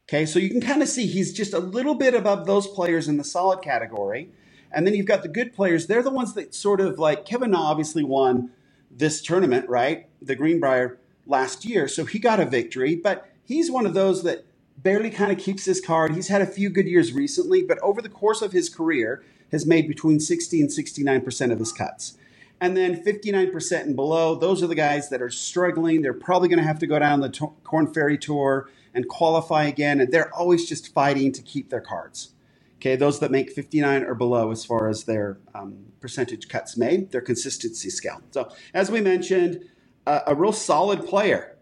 Okay, 0.10 0.26
so 0.26 0.40
you 0.40 0.50
can 0.50 0.60
kind 0.60 0.82
of 0.82 0.90
see 0.90 1.06
he's 1.06 1.32
just 1.32 1.54
a 1.54 1.60
little 1.60 1.94
bit 1.94 2.16
above 2.16 2.48
those 2.48 2.68
players 2.68 3.08
in 3.08 3.18
the 3.18 3.24
solid 3.24 3.62
category. 3.62 4.32
And 4.72 4.86
then 4.86 4.94
you've 4.96 5.06
got 5.06 5.22
the 5.24 5.30
good 5.30 5.54
players. 5.54 5.88
They're 5.88 6.04
the 6.04 6.10
ones 6.10 6.34
that 6.34 6.54
sort 6.54 6.82
of 6.82 7.00
like 7.00 7.26
Kevin 7.26 7.52
Na 7.52 7.62
obviously 7.62 8.04
won 8.04 8.52
this 8.92 9.22
tournament, 9.22 9.70
right? 9.70 10.08
The 10.22 10.36
Greenbrier 10.36 10.99
last 11.30 11.64
year. 11.64 11.88
So 11.88 12.06
he 12.06 12.20
got 12.20 12.40
a 12.40 12.46
victory, 12.46 12.96
but 12.96 13.30
he's 13.46 13.72
one 13.72 13.86
of 13.86 13.94
those 13.94 14.24
that 14.24 14.46
barely 14.78 15.10
kind 15.10 15.32
of 15.32 15.38
keeps 15.38 15.66
his 15.66 15.80
card. 15.80 16.16
He's 16.16 16.28
had 16.30 16.42
a 16.42 16.46
few 16.46 16.70
good 16.70 16.88
years 16.88 17.14
recently, 17.14 17.62
but 17.62 17.80
over 17.80 18.02
the 18.02 18.10
course 18.10 18.42
of 18.42 18.52
his 18.52 18.70
career, 18.70 19.24
has 19.52 19.66
made 19.66 19.88
between 19.88 20.20
60 20.20 20.62
and 20.62 20.70
69% 20.70 21.52
of 21.52 21.60
his 21.60 21.72
cuts. 21.72 22.18
And 22.62 22.76
then 22.76 23.04
59% 23.04 23.82
and 23.82 23.96
below, 23.96 24.36
those 24.36 24.62
are 24.62 24.68
the 24.68 24.76
guys 24.76 25.10
that 25.10 25.22
are 25.22 25.30
struggling. 25.30 26.02
They're 26.02 26.14
probably 26.14 26.50
going 26.50 26.60
to 26.60 26.66
have 26.66 26.80
to 26.80 26.88
go 26.88 27.00
down 27.00 27.22
the 27.22 27.30
Korn 27.64 27.92
Ferry 27.94 28.18
Tour 28.18 28.70
and 28.94 29.08
qualify 29.08 29.66
again, 29.66 30.02
and 30.02 30.12
they're 30.12 30.34
always 30.36 30.68
just 30.68 30.94
fighting 30.94 31.32
to 31.32 31.42
keep 31.42 31.70
their 31.70 31.82
cards. 31.82 32.34
Okay, 32.78 32.96
those 32.96 33.20
that 33.20 33.32
make 33.32 33.52
59 33.52 34.04
or 34.04 34.16
below 34.16 34.52
as 34.52 34.66
far 34.66 34.88
as 34.90 35.04
their 35.04 35.38
um, 35.54 35.86
percentage 36.00 36.48
cuts 36.48 36.78
made, 36.78 37.12
their 37.12 37.22
consistency 37.22 37.90
scale. 37.90 38.22
So, 38.32 38.50
as 38.74 38.90
we 38.90 39.02
mentioned, 39.02 39.66
uh, 40.10 40.22
a 40.28 40.36
real 40.36 40.52
solid 40.52 41.06
player 41.06 41.58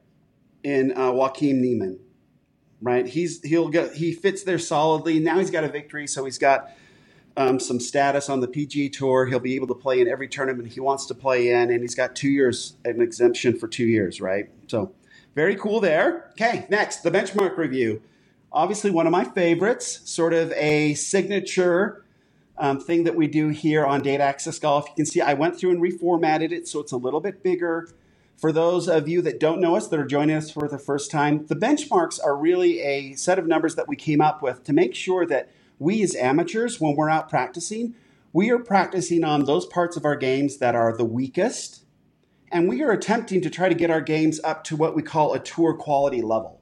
in 0.63 0.97
uh, 0.97 1.11
Joaquin 1.11 1.61
Niemann 1.61 1.99
right? 2.81 3.07
He's 3.07 3.41
he'll 3.43 3.69
get 3.69 3.93
he 3.93 4.13
fits 4.13 4.43
there 4.43 4.59
solidly. 4.59 5.19
Now 5.19 5.39
he's 5.39 5.51
got 5.51 5.63
a 5.63 5.69
victory, 5.69 6.07
so 6.07 6.25
he's 6.25 6.37
got 6.37 6.71
um, 7.35 7.59
some 7.59 7.79
status 7.79 8.29
on 8.29 8.39
the 8.39 8.47
PG 8.47 8.89
Tour. 8.89 9.25
He'll 9.25 9.39
be 9.39 9.55
able 9.55 9.67
to 9.67 9.75
play 9.75 9.99
in 9.99 10.07
every 10.07 10.27
tournament 10.27 10.67
he 10.69 10.79
wants 10.79 11.05
to 11.07 11.15
play 11.15 11.49
in, 11.49 11.71
and 11.71 11.81
he's 11.81 11.95
got 11.95 12.15
two 12.15 12.29
years 12.29 12.75
an 12.85 13.01
exemption 13.01 13.57
for 13.57 13.67
two 13.67 13.85
years, 13.85 14.21
right? 14.21 14.49
So 14.67 14.93
very 15.35 15.55
cool 15.55 15.79
there. 15.79 16.29
Okay, 16.31 16.65
next 16.69 17.01
the 17.01 17.11
benchmark 17.11 17.57
review. 17.57 18.01
Obviously, 18.51 18.91
one 18.91 19.05
of 19.05 19.11
my 19.11 19.25
favorites, 19.25 20.09
sort 20.09 20.33
of 20.33 20.51
a 20.53 20.93
signature 20.93 22.05
um, 22.57 22.79
thing 22.79 23.03
that 23.03 23.15
we 23.15 23.27
do 23.27 23.49
here 23.49 23.85
on 23.85 24.01
Data 24.01 24.23
Access 24.23 24.57
Golf. 24.57 24.87
You 24.89 24.95
can 24.95 25.05
see 25.05 25.21
I 25.21 25.33
went 25.33 25.59
through 25.59 25.71
and 25.71 25.81
reformatted 25.81 26.51
it 26.51 26.67
so 26.67 26.79
it's 26.79 26.91
a 26.91 26.97
little 26.97 27.19
bit 27.19 27.43
bigger. 27.43 27.89
For 28.37 28.51
those 28.51 28.87
of 28.87 29.07
you 29.07 29.23
that 29.23 29.39
don't 29.39 29.59
know 29.59 29.75
us, 29.75 29.87
that 29.87 29.99
are 29.99 30.05
joining 30.05 30.35
us 30.35 30.51
for 30.51 30.67
the 30.67 30.77
first 30.77 31.09
time, 31.09 31.47
the 31.47 31.55
benchmarks 31.55 32.19
are 32.23 32.37
really 32.37 32.81
a 32.81 33.15
set 33.15 33.39
of 33.39 33.47
numbers 33.47 33.73
that 33.75 33.87
we 33.87 33.95
came 33.95 34.21
up 34.21 34.43
with 34.43 34.63
to 34.65 34.73
make 34.73 34.93
sure 34.93 35.25
that 35.25 35.51
we 35.79 36.03
as 36.03 36.13
amateurs, 36.15 36.79
when 36.79 36.95
we're 36.95 37.09
out 37.09 37.29
practicing, 37.29 37.95
we 38.31 38.51
are 38.51 38.59
practicing 38.59 39.23
on 39.23 39.45
those 39.45 39.65
parts 39.65 39.97
of 39.97 40.05
our 40.05 40.15
games 40.15 40.57
that 40.57 40.75
are 40.75 40.95
the 40.95 41.03
weakest. 41.03 41.83
And 42.51 42.69
we 42.69 42.83
are 42.83 42.91
attempting 42.91 43.41
to 43.41 43.49
try 43.49 43.69
to 43.69 43.75
get 43.75 43.89
our 43.89 44.01
games 44.01 44.39
up 44.43 44.63
to 44.65 44.75
what 44.75 44.95
we 44.95 45.01
call 45.01 45.33
a 45.33 45.39
tour 45.39 45.73
quality 45.73 46.21
level. 46.21 46.61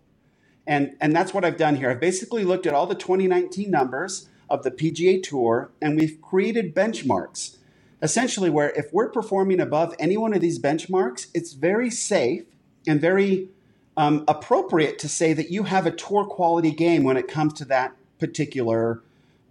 And, 0.65 0.95
and 1.01 1.13
that's 1.13 1.33
what 1.33 1.43
I've 1.43 1.57
done 1.57 1.75
here. 1.75 1.91
I've 1.91 1.99
basically 1.99 2.45
looked 2.45 2.65
at 2.65 2.73
all 2.73 2.87
the 2.87 2.95
2019 2.95 3.69
numbers 3.69 4.29
of 4.49 4.63
the 4.63 4.71
PGA 4.71 5.21
Tour 5.21 5.71
and 5.81 5.99
we've 5.99 6.21
created 6.21 6.73
benchmarks 6.73 7.57
essentially 8.05 8.51
where 8.51 8.69
if 8.69 8.93
we're 8.93 9.09
performing 9.09 9.59
above 9.59 9.95
any 9.97 10.15
one 10.15 10.31
of 10.31 10.39
these 10.39 10.59
benchmarks, 10.59 11.25
it's 11.33 11.53
very 11.53 11.89
safe 11.89 12.43
and 12.87 13.01
very 13.01 13.49
um, 13.97 14.23
appropriate 14.27 14.99
to 14.99 15.09
say 15.09 15.33
that 15.33 15.49
you 15.49 15.63
have 15.63 15.87
a 15.87 15.91
tour 15.91 16.23
quality 16.23 16.69
game 16.69 17.03
when 17.03 17.17
it 17.17 17.27
comes 17.27 17.53
to 17.53 17.65
that 17.65 17.95
particular 18.19 19.01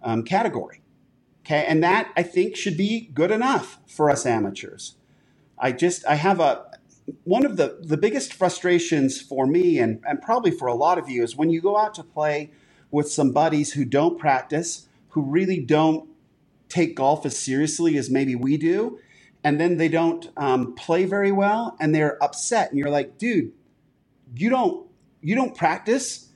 um, 0.01 0.23
category. 0.23 0.81
Okay, 1.45 1.65
and 1.67 1.83
that 1.83 2.11
I 2.15 2.23
think 2.23 2.55
should 2.55 2.77
be 2.77 3.09
good 3.13 3.29
enough 3.29 3.77
for 3.85 4.09
us 4.09 4.25
amateurs. 4.25 4.95
I 5.59 5.73
just 5.73 6.05
I 6.07 6.15
have 6.15 6.39
a 6.39 6.65
one 7.25 7.45
of 7.45 7.57
the 7.57 7.77
the 7.81 7.97
biggest 7.97 8.33
frustrations 8.33 9.19
for 9.19 9.45
me 9.45 9.79
and, 9.79 10.01
and 10.07 10.21
probably 10.21 10.49
for 10.49 10.67
a 10.67 10.73
lot 10.73 10.97
of 10.97 11.09
you 11.09 11.23
is 11.23 11.35
when 11.35 11.49
you 11.49 11.59
go 11.59 11.77
out 11.77 11.93
to 11.95 12.03
play 12.03 12.51
with 12.89 13.11
some 13.11 13.31
buddies 13.31 13.73
who 13.73 13.83
don't 13.83 14.17
practice, 14.17 14.87
who 15.09 15.21
really 15.21 15.59
don't 15.59 16.09
take 16.75 16.95
golf 16.95 17.25
as 17.25 17.37
seriously 17.37 17.97
as 17.97 18.09
maybe 18.09 18.35
we 18.35 18.57
do, 18.57 18.99
and 19.43 19.59
then 19.59 19.77
they 19.77 19.87
don't 19.87 20.29
um, 20.35 20.75
play 20.75 21.05
very 21.05 21.31
well, 21.31 21.75
and 21.79 21.93
they're 21.93 22.21
upset, 22.23 22.69
and 22.69 22.79
you're 22.79 22.89
like, 22.89 23.17
dude, 23.17 23.51
you 24.35 24.49
don't 24.49 24.87
you 25.21 25.35
don't 25.35 25.55
practice, 25.55 26.29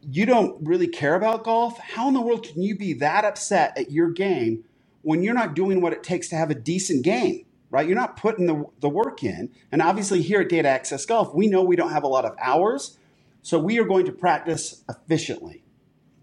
you 0.00 0.24
don't 0.24 0.66
really 0.66 0.86
care 0.86 1.14
about 1.14 1.44
golf. 1.44 1.78
How 1.78 2.08
in 2.08 2.14
the 2.14 2.20
world 2.20 2.46
can 2.46 2.62
you 2.62 2.76
be 2.76 2.94
that 2.94 3.24
upset 3.24 3.76
at 3.76 3.90
your 3.90 4.10
game 4.10 4.64
when 5.02 5.22
you're 5.22 5.34
not 5.34 5.54
doing 5.54 5.80
what 5.82 5.92
it 5.92 6.02
takes 6.02 6.28
to 6.28 6.36
have 6.36 6.50
a 6.50 6.54
decent 6.54 7.04
game? 7.04 7.44
Right? 7.70 7.88
You're 7.88 7.96
not 7.96 8.16
putting 8.16 8.46
the, 8.46 8.64
the 8.78 8.88
work 8.88 9.24
in. 9.24 9.50
And 9.72 9.82
obviously, 9.82 10.22
here 10.22 10.42
at 10.42 10.48
Data 10.48 10.68
Access 10.68 11.04
Golf, 11.04 11.34
we 11.34 11.48
know 11.48 11.64
we 11.64 11.74
don't 11.74 11.90
have 11.90 12.04
a 12.04 12.08
lot 12.08 12.24
of 12.24 12.36
hours. 12.40 12.98
So 13.42 13.58
we 13.58 13.80
are 13.80 13.84
going 13.84 14.06
to 14.06 14.12
practice 14.12 14.84
efficiently. 14.88 15.63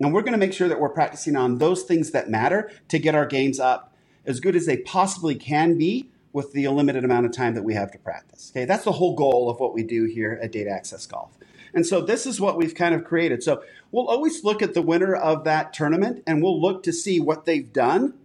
And 0.01 0.13
we're 0.13 0.21
going 0.21 0.33
to 0.33 0.39
make 0.39 0.53
sure 0.53 0.67
that 0.67 0.79
we're 0.79 0.89
practicing 0.89 1.35
on 1.35 1.59
those 1.59 1.83
things 1.83 2.11
that 2.11 2.29
matter 2.29 2.71
to 2.87 2.97
get 2.97 3.13
our 3.13 3.25
games 3.25 3.59
up 3.59 3.93
as 4.25 4.39
good 4.39 4.55
as 4.55 4.65
they 4.65 4.77
possibly 4.77 5.35
can 5.35 5.77
be 5.77 6.09
with 6.33 6.53
the 6.53 6.67
limited 6.69 7.03
amount 7.03 7.25
of 7.25 7.31
time 7.31 7.53
that 7.55 7.63
we 7.63 7.73
have 7.75 7.91
to 7.91 7.99
practice. 7.99 8.51
Okay, 8.51 8.65
that's 8.65 8.83
the 8.83 8.93
whole 8.93 9.15
goal 9.15 9.49
of 9.49 9.59
what 9.59 9.73
we 9.73 9.83
do 9.83 10.05
here 10.05 10.39
at 10.41 10.51
Data 10.51 10.69
Access 10.69 11.05
Golf. 11.05 11.37
And 11.73 11.85
so 11.85 12.01
this 12.01 12.25
is 12.25 12.41
what 12.41 12.57
we've 12.57 12.73
kind 12.73 12.95
of 12.95 13.03
created. 13.03 13.43
So 13.43 13.63
we'll 13.91 14.07
always 14.07 14.43
look 14.43 14.61
at 14.61 14.73
the 14.73 14.81
winner 14.81 15.15
of 15.15 15.43
that 15.43 15.73
tournament 15.73 16.23
and 16.25 16.41
we'll 16.41 16.59
look 16.59 16.83
to 16.83 16.93
see 16.93 17.19
what 17.19 17.45
they've 17.45 17.71
done 17.71 18.15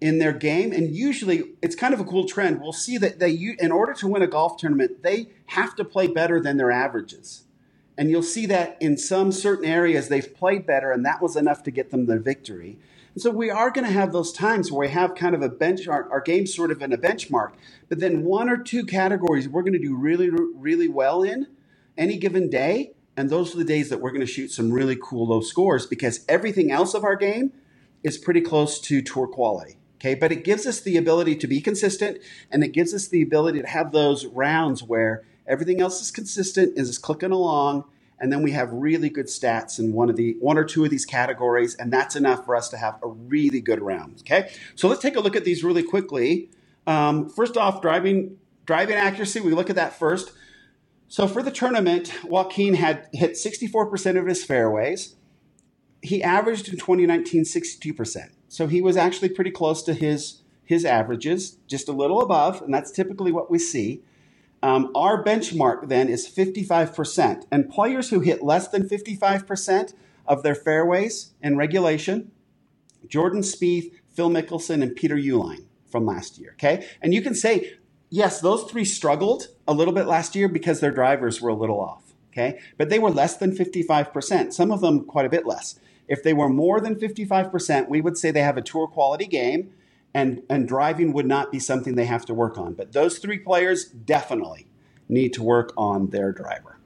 in 0.00 0.18
their 0.18 0.32
game. 0.32 0.72
And 0.72 0.94
usually 0.94 1.44
it's 1.60 1.74
kind 1.74 1.94
of 1.94 2.00
a 2.00 2.04
cool 2.04 2.26
trend. 2.26 2.60
We'll 2.60 2.72
see 2.72 2.96
that 2.98 3.18
they, 3.18 3.32
in 3.58 3.72
order 3.72 3.92
to 3.94 4.06
win 4.06 4.22
a 4.22 4.26
golf 4.26 4.56
tournament, 4.56 5.02
they 5.02 5.28
have 5.46 5.74
to 5.76 5.84
play 5.84 6.06
better 6.06 6.40
than 6.40 6.56
their 6.56 6.70
averages. 6.70 7.44
And 7.96 8.10
you'll 8.10 8.22
see 8.22 8.46
that 8.46 8.76
in 8.80 8.96
some 8.96 9.30
certain 9.30 9.64
areas 9.64 10.08
they've 10.08 10.34
played 10.34 10.66
better, 10.66 10.90
and 10.90 11.04
that 11.04 11.22
was 11.22 11.36
enough 11.36 11.62
to 11.64 11.70
get 11.70 11.90
them 11.90 12.06
the 12.06 12.18
victory. 12.18 12.78
And 13.14 13.22
so 13.22 13.30
we 13.30 13.48
are 13.48 13.70
going 13.70 13.86
to 13.86 13.92
have 13.92 14.12
those 14.12 14.32
times 14.32 14.72
where 14.72 14.88
we 14.88 14.92
have 14.92 15.14
kind 15.14 15.36
of 15.36 15.42
a 15.42 15.48
bench, 15.48 15.86
our, 15.86 16.10
our 16.10 16.20
game 16.20 16.46
sort 16.46 16.72
of 16.72 16.82
in 16.82 16.92
a 16.92 16.98
benchmark, 16.98 17.52
but 17.88 18.00
then 18.00 18.24
one 18.24 18.48
or 18.48 18.56
two 18.56 18.84
categories 18.84 19.48
we're 19.48 19.62
going 19.62 19.74
to 19.74 19.78
do 19.78 19.94
really, 19.94 20.30
really 20.30 20.88
well 20.88 21.22
in 21.22 21.46
any 21.96 22.16
given 22.16 22.50
day. 22.50 22.92
And 23.16 23.30
those 23.30 23.54
are 23.54 23.58
the 23.58 23.64
days 23.64 23.90
that 23.90 24.00
we're 24.00 24.10
going 24.10 24.20
to 24.20 24.26
shoot 24.26 24.50
some 24.50 24.72
really 24.72 24.98
cool 25.00 25.28
low 25.28 25.40
scores 25.40 25.86
because 25.86 26.24
everything 26.28 26.72
else 26.72 26.94
of 26.94 27.04
our 27.04 27.14
game 27.14 27.52
is 28.02 28.18
pretty 28.18 28.40
close 28.40 28.80
to 28.80 29.00
tour 29.00 29.28
quality. 29.28 29.76
Okay, 30.00 30.16
but 30.16 30.32
it 30.32 30.42
gives 30.42 30.66
us 30.66 30.80
the 30.80 30.96
ability 30.96 31.36
to 31.36 31.46
be 31.46 31.60
consistent 31.60 32.18
and 32.50 32.64
it 32.64 32.72
gives 32.72 32.92
us 32.92 33.06
the 33.06 33.22
ability 33.22 33.62
to 33.62 33.68
have 33.68 33.92
those 33.92 34.26
rounds 34.26 34.82
where 34.82 35.22
Everything 35.46 35.80
else 35.80 36.00
is 36.00 36.10
consistent, 36.10 36.78
is 36.78 36.98
clicking 36.98 37.30
along, 37.30 37.84
and 38.18 38.32
then 38.32 38.42
we 38.42 38.52
have 38.52 38.72
really 38.72 39.10
good 39.10 39.26
stats 39.26 39.78
in 39.78 39.92
one 39.92 40.08
of 40.08 40.16
the 40.16 40.36
one 40.40 40.56
or 40.56 40.64
two 40.64 40.84
of 40.84 40.90
these 40.90 41.04
categories, 41.04 41.74
and 41.74 41.92
that's 41.92 42.16
enough 42.16 42.44
for 42.44 42.56
us 42.56 42.68
to 42.70 42.76
have 42.76 42.98
a 43.02 43.08
really 43.08 43.60
good 43.60 43.82
round. 43.82 44.20
Okay, 44.20 44.50
so 44.74 44.88
let's 44.88 45.02
take 45.02 45.16
a 45.16 45.20
look 45.20 45.36
at 45.36 45.44
these 45.44 45.62
really 45.62 45.82
quickly. 45.82 46.48
Um, 46.86 47.28
first 47.28 47.56
off, 47.56 47.82
driving 47.82 48.38
driving 48.64 48.96
accuracy. 48.96 49.40
We 49.40 49.52
look 49.52 49.70
at 49.70 49.76
that 49.76 49.98
first. 49.98 50.32
So 51.08 51.26
for 51.26 51.42
the 51.42 51.50
tournament, 51.50 52.12
Joaquin 52.24 52.74
had 52.74 53.08
hit 53.12 53.32
64% 53.32 54.18
of 54.18 54.26
his 54.26 54.44
fairways. 54.44 55.16
He 56.02 56.22
averaged 56.22 56.68
in 56.68 56.76
2019 56.76 57.44
62%. 57.44 58.30
So 58.48 58.66
he 58.66 58.80
was 58.80 58.96
actually 58.96 59.28
pretty 59.30 59.50
close 59.50 59.82
to 59.82 59.94
his 59.94 60.40
his 60.64 60.86
averages, 60.86 61.58
just 61.66 61.88
a 61.88 61.92
little 61.92 62.22
above, 62.22 62.62
and 62.62 62.72
that's 62.72 62.90
typically 62.90 63.30
what 63.30 63.50
we 63.50 63.58
see. 63.58 64.02
Um, 64.64 64.90
our 64.94 65.22
benchmark 65.22 65.88
then 65.88 66.08
is 66.08 66.26
55%. 66.26 67.44
And 67.52 67.68
players 67.68 68.08
who 68.08 68.20
hit 68.20 68.42
less 68.42 68.66
than 68.66 68.88
55% 68.88 69.92
of 70.26 70.42
their 70.42 70.54
fairways 70.54 71.34
in 71.42 71.58
regulation, 71.58 72.32
Jordan 73.06 73.42
Spieth, 73.42 73.92
Phil 74.14 74.30
Mickelson, 74.30 74.82
and 74.82 74.96
Peter 74.96 75.16
Uihlein 75.16 75.66
from 75.86 76.06
last 76.06 76.38
year. 76.38 76.52
Okay. 76.54 76.88
And 77.02 77.12
you 77.12 77.20
can 77.20 77.34
say, 77.34 77.74
yes, 78.08 78.40
those 78.40 78.64
three 78.64 78.86
struggled 78.86 79.48
a 79.68 79.74
little 79.74 79.92
bit 79.92 80.06
last 80.06 80.34
year 80.34 80.48
because 80.48 80.80
their 80.80 80.90
drivers 80.90 81.42
were 81.42 81.50
a 81.50 81.54
little 81.54 81.78
off. 81.78 82.14
Okay. 82.32 82.58
But 82.78 82.88
they 82.88 82.98
were 82.98 83.10
less 83.10 83.36
than 83.36 83.54
55%, 83.54 84.54
some 84.54 84.72
of 84.72 84.80
them 84.80 85.04
quite 85.04 85.26
a 85.26 85.30
bit 85.30 85.44
less. 85.44 85.78
If 86.08 86.22
they 86.22 86.32
were 86.32 86.48
more 86.48 86.80
than 86.80 86.94
55%, 86.94 87.90
we 87.90 88.00
would 88.00 88.16
say 88.16 88.30
they 88.30 88.40
have 88.40 88.56
a 88.56 88.62
tour 88.62 88.86
quality 88.86 89.26
game 89.26 89.74
and, 90.14 90.42
and 90.48 90.68
driving 90.68 91.12
would 91.12 91.26
not 91.26 91.50
be 91.50 91.58
something 91.58 91.96
they 91.96 92.06
have 92.06 92.24
to 92.26 92.34
work 92.34 92.56
on. 92.56 92.74
But 92.74 92.92
those 92.92 93.18
three 93.18 93.38
players 93.38 93.84
definitely 93.84 94.68
need 95.08 95.32
to 95.34 95.42
work 95.42 95.72
on 95.76 96.10
their 96.10 96.32
driver 96.32 96.78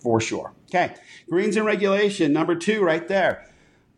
for 0.00 0.20
sure. 0.20 0.54
Okay, 0.70 0.94
greens 1.28 1.56
and 1.56 1.66
regulation, 1.66 2.32
number 2.32 2.54
two 2.54 2.82
right 2.82 3.06
there. 3.08 3.46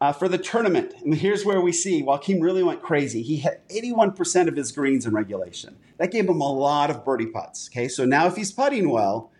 Uh, 0.00 0.12
for 0.12 0.28
the 0.28 0.38
tournament, 0.38 0.94
here's 1.14 1.44
where 1.44 1.60
we 1.60 1.70
see 1.70 2.02
Joaquin 2.02 2.40
really 2.40 2.64
went 2.64 2.82
crazy. 2.82 3.22
He 3.22 3.36
hit 3.36 3.62
81% 3.68 4.48
of 4.48 4.56
his 4.56 4.72
greens 4.72 5.06
in 5.06 5.14
regulation. 5.14 5.76
That 5.98 6.10
gave 6.10 6.28
him 6.28 6.40
a 6.40 6.52
lot 6.52 6.90
of 6.90 7.04
birdie 7.04 7.26
putts. 7.26 7.68
Okay, 7.70 7.86
so 7.86 8.04
now 8.04 8.26
if 8.26 8.34
he's 8.34 8.50
putting 8.50 8.90
well, 8.90 9.30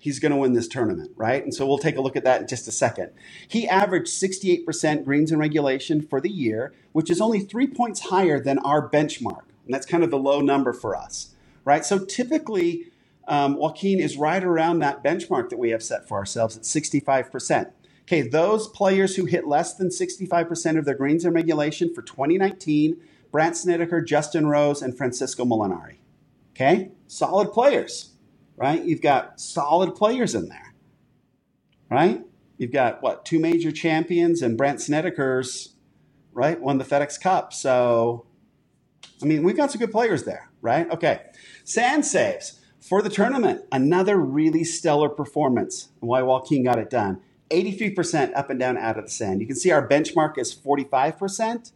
he's 0.00 0.18
going 0.18 0.32
to 0.32 0.38
win 0.38 0.52
this 0.52 0.68
tournament, 0.68 1.12
right? 1.16 1.42
And 1.42 1.54
so 1.54 1.66
we'll 1.66 1.78
take 1.78 1.96
a 1.96 2.00
look 2.00 2.16
at 2.16 2.24
that 2.24 2.40
in 2.42 2.48
just 2.48 2.68
a 2.68 2.72
second. 2.72 3.10
He 3.46 3.68
averaged 3.68 4.08
68% 4.08 5.04
greens 5.04 5.32
in 5.32 5.38
regulation 5.38 6.00
for 6.02 6.20
the 6.20 6.30
year, 6.30 6.72
which 6.92 7.10
is 7.10 7.20
only 7.20 7.40
three 7.40 7.66
points 7.66 8.00
higher 8.00 8.40
than 8.40 8.58
our 8.60 8.88
benchmark. 8.88 9.42
And 9.64 9.74
that's 9.74 9.86
kind 9.86 10.04
of 10.04 10.10
the 10.10 10.18
low 10.18 10.40
number 10.40 10.72
for 10.72 10.96
us, 10.96 11.34
right? 11.64 11.84
So 11.84 11.98
typically, 11.98 12.86
um, 13.26 13.56
Joaquin 13.56 14.00
is 14.00 14.16
right 14.16 14.42
around 14.42 14.78
that 14.78 15.04
benchmark 15.04 15.50
that 15.50 15.58
we 15.58 15.70
have 15.70 15.82
set 15.82 16.08
for 16.08 16.16
ourselves 16.16 16.56
at 16.56 16.62
65%. 16.62 17.72
Okay, 18.02 18.22
those 18.22 18.68
players 18.68 19.16
who 19.16 19.26
hit 19.26 19.46
less 19.46 19.74
than 19.74 19.88
65% 19.88 20.78
of 20.78 20.86
their 20.86 20.94
greens 20.94 21.26
in 21.26 21.34
regulation 21.34 21.92
for 21.92 22.00
2019, 22.00 22.96
Brandt 23.30 23.54
Snedeker, 23.54 24.00
Justin 24.00 24.46
Rose, 24.46 24.80
and 24.80 24.96
Francesco 24.96 25.44
Molinari. 25.44 25.96
Okay, 26.54 26.92
solid 27.06 27.52
players 27.52 28.14
right? 28.58 28.84
You've 28.84 29.00
got 29.00 29.40
solid 29.40 29.94
players 29.94 30.34
in 30.34 30.48
there, 30.48 30.74
right? 31.90 32.22
You've 32.58 32.72
got 32.72 33.02
what 33.02 33.24
two 33.24 33.38
major 33.38 33.70
champions 33.70 34.42
and 34.42 34.58
Brandt 34.58 34.80
Snedeker's, 34.80 35.74
right? 36.32 36.60
Won 36.60 36.78
the 36.78 36.84
FedEx 36.84 37.20
Cup. 37.20 37.52
So, 37.52 38.26
I 39.22 39.26
mean, 39.26 39.44
we've 39.44 39.56
got 39.56 39.70
some 39.70 39.78
good 39.78 39.92
players 39.92 40.24
there, 40.24 40.50
right? 40.60 40.90
Okay, 40.90 41.20
sand 41.64 42.04
saves 42.04 42.60
for 42.80 43.00
the 43.00 43.10
tournament. 43.10 43.64
Another 43.70 44.16
really 44.16 44.64
stellar 44.64 45.08
performance. 45.08 45.90
Why 46.00 46.22
Joaquin 46.22 46.64
got 46.64 46.78
it 46.78 46.90
done. 46.90 47.20
83% 47.50 48.36
up 48.36 48.50
and 48.50 48.60
down 48.60 48.76
out 48.76 48.98
of 48.98 49.04
the 49.04 49.10
sand. 49.10 49.40
You 49.40 49.46
can 49.46 49.56
see 49.56 49.70
our 49.70 49.86
benchmark 49.86 50.36
is 50.36 50.54
45%. 50.54 51.72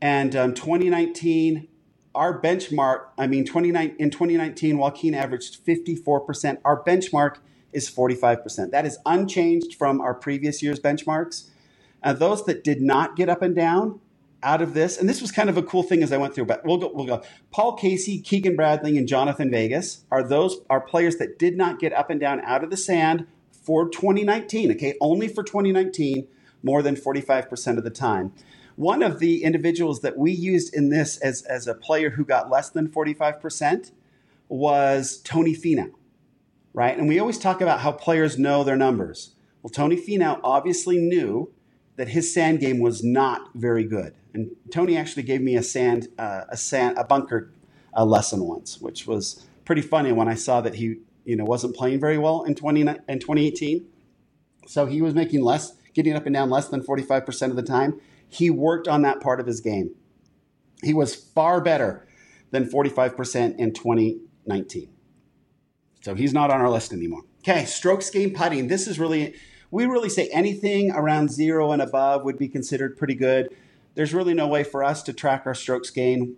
And 0.00 0.36
um, 0.36 0.54
2019, 0.54 1.68
our 2.16 2.40
benchmark, 2.40 3.06
I 3.16 3.26
mean, 3.26 3.44
29, 3.44 3.96
in 3.98 4.10
2019, 4.10 4.78
Joaquin 4.78 5.14
averaged 5.14 5.64
54%. 5.64 6.58
Our 6.64 6.82
benchmark 6.82 7.36
is 7.72 7.90
45%. 7.90 8.70
That 8.70 8.86
is 8.86 8.98
unchanged 9.04 9.74
from 9.74 10.00
our 10.00 10.14
previous 10.14 10.62
year's 10.62 10.80
benchmarks. 10.80 11.50
Uh, 12.02 12.14
those 12.14 12.44
that 12.46 12.64
did 12.64 12.80
not 12.80 13.16
get 13.16 13.28
up 13.28 13.42
and 13.42 13.54
down 13.54 14.00
out 14.42 14.62
of 14.62 14.74
this, 14.74 14.96
and 14.98 15.08
this 15.08 15.20
was 15.20 15.30
kind 15.30 15.50
of 15.50 15.56
a 15.56 15.62
cool 15.62 15.82
thing 15.82 16.02
as 16.02 16.12
I 16.12 16.16
went 16.16 16.34
through, 16.34 16.46
but 16.46 16.64
we'll 16.64 16.78
go, 16.78 16.90
we'll 16.92 17.06
go. 17.06 17.22
Paul 17.50 17.74
Casey, 17.74 18.18
Keegan 18.18 18.56
Bradley, 18.56 18.96
and 18.96 19.08
Jhonattan 19.08 19.50
Vegas 19.50 20.04
are 20.10 20.22
those 20.22 20.58
are 20.70 20.80
players 20.80 21.16
that 21.16 21.38
did 21.38 21.56
not 21.56 21.78
get 21.78 21.92
up 21.92 22.10
and 22.10 22.20
down 22.20 22.40
out 22.42 22.64
of 22.64 22.70
the 22.70 22.76
sand 22.76 23.26
for 23.50 23.88
2019. 23.88 24.72
Okay, 24.72 24.94
only 25.00 25.28
for 25.28 25.42
2019, 25.42 26.28
more 26.62 26.82
than 26.82 26.96
45% 26.96 27.78
of 27.78 27.84
the 27.84 27.90
time. 27.90 28.32
One 28.76 29.02
of 29.02 29.20
the 29.20 29.42
individuals 29.42 30.02
that 30.02 30.18
we 30.18 30.32
used 30.32 30.74
in 30.74 30.90
this 30.90 31.16
as, 31.18 31.42
as 31.42 31.66
a 31.66 31.74
player 31.74 32.10
who 32.10 32.24
got 32.24 32.50
less 32.50 32.68
than 32.68 32.88
45% 32.88 33.90
was 34.48 35.18
Tony 35.22 35.56
Finau, 35.56 35.92
right? 36.74 36.96
And 36.96 37.08
we 37.08 37.18
always 37.18 37.38
talk 37.38 37.62
about 37.62 37.80
how 37.80 37.92
players 37.92 38.38
know 38.38 38.64
their 38.64 38.76
numbers. 38.76 39.34
Well, 39.62 39.70
Tony 39.70 39.96
Finau 39.96 40.40
obviously 40.44 40.98
knew 40.98 41.52
that 41.96 42.08
his 42.08 42.32
sand 42.32 42.60
game 42.60 42.78
was 42.78 43.02
not 43.02 43.48
very 43.54 43.84
good. 43.84 44.14
And 44.34 44.50
Tony 44.70 44.98
actually 44.98 45.22
gave 45.22 45.40
me 45.40 45.56
a 45.56 45.62
sand, 45.62 46.08
uh, 46.18 46.42
a 46.50 46.56
sand, 46.58 46.98
a 46.98 47.04
bunker 47.04 47.50
uh, 47.96 48.04
lesson 48.04 48.44
once, 48.44 48.78
which 48.78 49.06
was 49.06 49.46
pretty 49.64 49.80
funny 49.80 50.12
when 50.12 50.28
I 50.28 50.34
saw 50.34 50.60
that 50.60 50.74
he, 50.74 50.96
you 51.24 51.34
know, 51.34 51.44
wasn't 51.44 51.74
playing 51.74 51.98
very 51.98 52.18
well 52.18 52.42
in 52.42 52.54
20 52.54 52.82
in 52.82 52.86
2018. 52.86 53.86
So 54.66 54.84
he 54.84 55.00
was 55.00 55.14
making 55.14 55.42
less, 55.42 55.72
getting 55.94 56.14
up 56.14 56.26
and 56.26 56.34
down 56.34 56.50
less 56.50 56.68
than 56.68 56.82
45% 56.82 57.48
of 57.48 57.56
the 57.56 57.62
time 57.62 57.98
he 58.36 58.50
worked 58.50 58.86
on 58.86 59.02
that 59.02 59.20
part 59.20 59.40
of 59.40 59.46
his 59.46 59.60
game. 59.60 59.94
He 60.82 60.92
was 60.92 61.14
far 61.14 61.60
better 61.60 62.06
than 62.50 62.68
45% 62.68 63.56
in 63.58 63.72
2019. 63.72 64.90
So 66.02 66.14
he's 66.14 66.34
not 66.34 66.50
on 66.50 66.60
our 66.60 66.70
list 66.70 66.92
anymore. 66.92 67.22
Okay, 67.40 67.64
strokes 67.64 68.10
gained 68.10 68.34
putting. 68.34 68.68
This 68.68 68.86
is 68.86 68.98
really, 68.98 69.34
we 69.70 69.86
really 69.86 70.10
say 70.10 70.28
anything 70.32 70.90
around 70.90 71.30
zero 71.30 71.72
and 71.72 71.80
above 71.80 72.24
would 72.24 72.38
be 72.38 72.48
considered 72.48 72.96
pretty 72.96 73.14
good. 73.14 73.48
There's 73.94 74.12
really 74.12 74.34
no 74.34 74.46
way 74.46 74.62
for 74.62 74.84
us 74.84 75.02
to 75.04 75.12
track 75.12 75.44
our 75.46 75.54
strokes 75.54 75.90
gain 75.90 76.36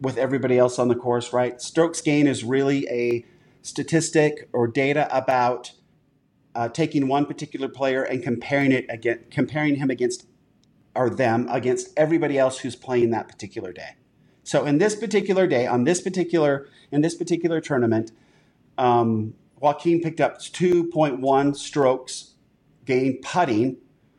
with 0.00 0.18
everybody 0.18 0.58
else 0.58 0.78
on 0.78 0.88
the 0.88 0.96
course, 0.96 1.32
right? 1.32 1.60
Strokes 1.62 2.00
gain 2.00 2.26
is 2.26 2.42
really 2.42 2.88
a 2.88 3.24
statistic 3.62 4.48
or 4.52 4.66
data 4.66 5.08
about 5.16 5.72
uh, 6.56 6.68
taking 6.68 7.06
one 7.06 7.24
particular 7.24 7.68
player 7.68 8.02
and 8.02 8.22
comparing 8.22 8.72
it 8.72 8.86
again, 8.88 9.24
comparing 9.30 9.76
him 9.76 9.90
against 9.90 10.26
or 10.94 11.10
them 11.10 11.46
against 11.50 11.90
everybody 11.96 12.38
else 12.38 12.60
who's 12.60 12.76
playing 12.76 13.10
that 13.10 13.28
particular 13.28 13.72
day. 13.72 13.96
So 14.42 14.64
in 14.64 14.78
this 14.78 14.96
particular 14.96 15.46
day, 15.46 15.66
on 15.66 15.84
this 15.84 16.00
particular 16.00 16.68
in 16.90 17.02
this 17.02 17.14
particular 17.14 17.60
tournament, 17.60 18.12
um, 18.78 19.34
Joaquin 19.60 20.00
picked 20.00 20.20
up 20.20 20.38
2.1 20.38 21.56
strokes 21.56 22.34
gain 22.86 23.20
putting 23.20 23.76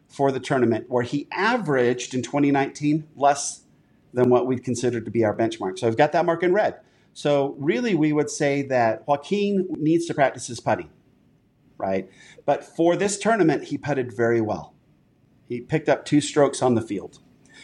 for 0.08 0.32
the 0.32 0.40
tournament, 0.40 0.86
where 0.90 1.04
he 1.04 1.28
averaged 1.32 2.14
in 2.14 2.22
2019 2.22 3.08
less 3.16 3.64
than 4.14 4.30
what 4.30 4.46
we'd 4.46 4.64
consider 4.64 5.00
to 5.02 5.12
be 5.12 5.24
our 5.24 5.36
benchmark. 5.36 5.80
So 5.80 5.88
I've 5.88 5.98
got 5.98 6.12
that 6.12 6.26
mark 6.26 6.44
in 6.44 6.54
red. 6.54 6.80
So 7.14 7.56
really, 7.58 7.96
we 7.96 8.14
would 8.14 8.30
say 8.30 8.62
that 8.64 9.08
Joaquin 9.08 9.68
needs 9.72 10.06
to 10.08 10.14
practice 10.14 10.48
his 10.48 10.60
putting, 10.60 10.90
right? 11.78 12.10
But 12.46 12.64
for 12.64 12.96
this 12.96 13.18
tournament, 13.18 13.66
he 13.66 13.78
putted 13.78 14.16
very 14.16 14.42
well. 14.42 14.74
He 15.50 15.60
picked 15.60 15.90
up 15.90 16.06
two 16.06 16.22
strokes 16.22 16.62
on 16.62 16.76
the 16.76 16.82
field. 16.82 17.20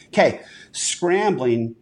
Okay, 0.07 0.41
scrambling. 0.73 1.75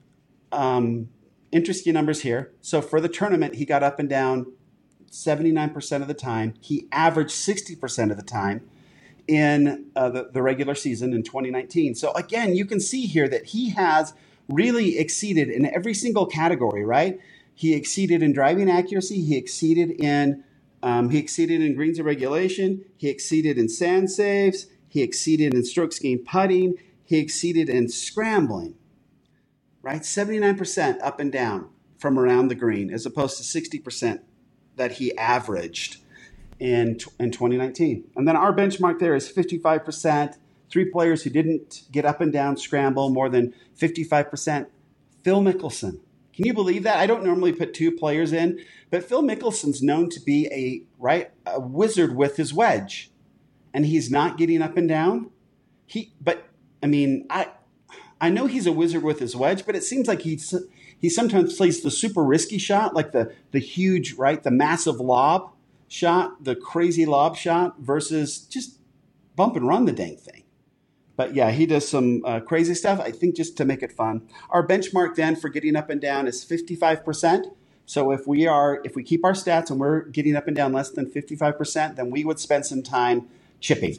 Um, 0.52 1.10
interesting 1.52 1.94
numbers 1.94 2.22
here. 2.22 2.52
So 2.62 2.82
for 2.82 3.02
the 3.02 3.10
tournament, 3.10 3.56
he 3.56 3.66
got 3.66 3.82
up 3.82 4.00
and 4.00 4.10
down 4.10 4.54
79% 5.10 6.02
of 6.02 6.08
the 6.08 6.14
time. 6.14 6.56
He 6.60 6.88
averaged 6.92 7.32
60% 7.32 8.12
of 8.12 8.18
the 8.18 8.24
time 8.24 8.68
in 9.28 9.86
uh, 9.96 10.10
the, 10.10 10.30
the 10.34 10.42
regular 10.42 10.76
season 10.76 11.14
in 11.14 11.24
2019. 11.24 11.96
So 11.96 12.12
again, 12.14 12.56
you 12.56 12.66
can 12.66 12.80
see 12.80 13.06
here 13.06 13.30
that 13.30 13.48
he 13.48 13.70
has 13.72 14.14
really 14.50 14.98
exceeded 14.98 15.50
in 15.50 15.66
every 15.74 15.94
single 15.94 16.26
category, 16.26 16.84
right? 16.84 17.20
He 17.56 17.74
exceeded 17.74 18.22
in 18.22 18.34
driving 18.34 18.70
accuracy. 18.70 19.22
He 19.22 19.38
exceeded 19.38 19.92
in 19.92 20.44
um, 20.82 21.12
he 21.12 21.18
exceeded 21.18 21.62
in 21.62 21.76
greens 21.76 21.98
and 21.98 22.06
regulation. 22.06 22.84
He 22.98 23.08
exceeded 23.08 23.58
in 23.58 23.70
sand 23.70 24.12
saves. 24.12 24.68
He 24.94 25.02
exceeded 25.02 25.56
in 25.56 25.66
strokes 25.66 25.98
gained 25.98 26.24
putting. 26.24 26.76
He 27.04 27.18
exceeded 27.18 27.68
in 27.68 27.90
scrambling, 27.90 28.76
right? 29.82 30.04
79% 30.04 31.00
up 31.02 31.20
and 31.20 31.32
down 31.32 31.70
from 31.98 32.20
around 32.20 32.50
the 32.50 32.56
green, 32.56 32.94
as 32.94 33.04
opposed 33.04 33.38
to 33.38 33.44
60% 33.44 34.20
that 34.76 34.92
he 34.92 35.18
averaged 35.18 35.98
in, 36.60 37.00
in 37.20 37.32
2019. 37.32 38.04
And 38.16 38.28
then 38.28 38.36
our 38.36 38.54
benchmark 38.54 39.00
there 39.00 39.16
is 39.16 39.28
55%. 39.32 40.36
Three 40.70 40.86
players 40.86 41.24
who 41.24 41.32
didn't 41.32 41.86
get 41.92 42.06
up 42.06 42.22
and 42.22 42.32
down 42.32 42.56
scramble 42.58 43.10
more 43.10 43.30
than 43.30 43.56
55%. 43.76 44.68
Phil 45.24 45.42
Mickelson, 45.42 46.02
Can 46.36 46.46
you 46.46 46.54
believe 46.54 46.84
that? 46.84 47.00
I 47.00 47.08
don't 47.08 47.24
normally 47.24 47.52
put 47.52 47.74
two 47.74 47.92
players 47.92 48.32
in, 48.32 48.64
but 48.92 49.04
Phil 49.04 49.24
Mickelson's 49.24 49.82
known 49.82 50.12
to 50.12 50.20
be 50.20 50.48
a 50.52 50.84
right 51.00 51.32
a 51.48 51.60
wizard 51.60 52.16
with 52.16 52.38
his 52.38 52.54
wedge, 52.54 53.10
and 53.74 53.86
he's 53.86 54.12
not 54.12 54.38
getting 54.38 54.62
up 54.62 54.78
and 54.78 54.88
down. 54.88 55.32
He, 55.86 56.14
but 56.22 56.48
I 56.82 56.88
mean, 56.88 57.26
I 57.30 57.48
I 58.22 58.30
know 58.30 58.46
he's 58.46 58.68
a 58.68 58.72
wizard 58.72 59.04
with 59.04 59.20
his 59.20 59.36
wedge, 59.36 59.66
but 59.66 59.76
it 59.76 59.84
seems 59.84 60.08
like 60.08 60.22
he's 60.22 60.54
he 60.98 61.10
sometimes 61.10 61.58
plays 61.58 61.82
the 61.82 61.92
super 61.92 62.24
risky 62.24 62.58
shot, 62.58 62.94
like 62.96 63.12
the 63.12 63.34
the 63.52 63.60
huge 63.60 64.14
right, 64.14 64.42
the 64.42 64.52
massive 64.52 65.00
lob 65.00 65.52
shot, 65.88 66.44
the 66.44 66.56
crazy 66.56 67.06
lob 67.06 67.36
shot, 67.36 67.80
versus 67.80 68.40
just 68.40 68.80
bump 69.36 69.56
and 69.56 69.68
run 69.68 69.86
the 69.86 69.92
dang 69.92 70.18
thing. 70.18 70.44
But 71.16 71.36
yeah, 71.36 71.52
he 71.52 71.66
does 71.66 71.88
some 71.88 72.24
uh, 72.26 72.40
crazy 72.40 72.74
stuff. 72.74 73.00
I 73.00 73.12
think 73.12 73.36
just 73.36 73.56
to 73.58 73.66
make 73.66 73.84
it 73.84 73.92
fun. 73.92 74.28
Our 74.50 74.66
benchmark 74.66 75.16
then 75.16 75.36
for 75.36 75.50
getting 75.50 75.76
up 75.76 75.90
and 75.90 76.02
down 76.02 76.28
is 76.28 76.44
55%. 76.44 77.54
So 77.86 78.12
if 78.12 78.26
we 78.26 78.48
are, 78.48 78.82
if 78.84 78.96
we 78.96 79.04
keep 79.04 79.24
our 79.24 79.34
stats 79.34 79.70
and 79.70 79.80
we're 79.80 80.06
getting 80.06 80.36
up 80.36 80.48
and 80.48 80.56
down 80.56 80.74
less 80.74 80.90
than 80.90 81.06
55%, 81.06 81.96
then 81.98 82.10
we 82.10 82.24
would 82.24 82.40
spend 82.40 82.66
some 82.66 82.82
time 82.82 83.28
chipping. 83.64 83.98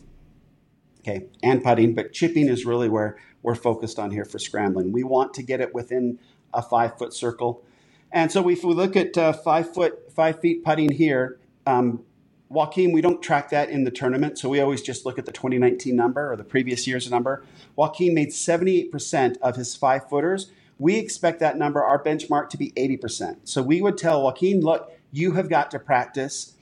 Okay, 1.01 1.27
and 1.43 1.63
putting, 1.63 1.95
but 1.95 2.13
chipping 2.13 2.49
is 2.49 2.65
really 2.65 2.89
where 2.89 3.19
we're 3.43 3.55
focused 3.55 3.99
on 3.99 4.11
here 4.11 4.25
for 4.25 4.39
scrambling. 4.39 4.93
We 4.93 5.03
want 5.03 5.35
to 5.35 5.43
get 5.43 5.61
it 5.61 5.75
within 5.75 6.19
a 6.55 6.63
five 6.63 6.97
foot 6.97 7.13
circle. 7.13 7.65
And 8.13 8.31
so 8.31 8.49
if 8.49 8.63
we 8.63 8.73
look 8.73 8.95
at 8.95 9.19
uh, 9.19 9.33
five 9.33 9.75
foot, 9.75 10.13
five 10.13 10.41
feet 10.41 10.65
putting 10.65 10.93
here, 10.93 11.39
um, 11.67 12.05
Joaquin, 12.49 12.93
we 12.93 13.01
don't 13.01 13.21
track 13.21 13.51
that 13.51 13.71
in 13.71 13.85
the 13.85 13.91
tournament, 13.91 14.39
so 14.39 14.49
we 14.49 14.61
always 14.61 14.81
just 14.81 15.05
look 15.05 15.19
at 15.19 15.27
the 15.27 15.33
2019 15.33 15.97
number 15.97 16.31
or 16.31 16.37
the 16.37 16.45
previous 16.45 16.87
year's 16.87 17.11
number. 17.11 17.45
Joaquin 17.75 18.15
made 18.15 18.29
78% 18.29 19.37
of 19.43 19.57
his 19.57 19.75
five 19.75 20.09
footers. 20.09 20.53
We 20.79 20.97
expect 20.97 21.41
that 21.41 21.59
number, 21.59 21.83
our 21.83 22.03
benchmark, 22.03 22.51
to 22.51 22.57
be 22.57 22.71
80%. 22.73 23.41
So 23.45 23.63
we 23.63 23.83
would 23.83 23.99
tell 23.99 24.23
Joaquin, 24.23 24.61
look, 24.61 24.93
you 25.11 25.33
have 25.33 25.49
got 25.49 25.71
to 25.73 25.79
practice 25.79 26.55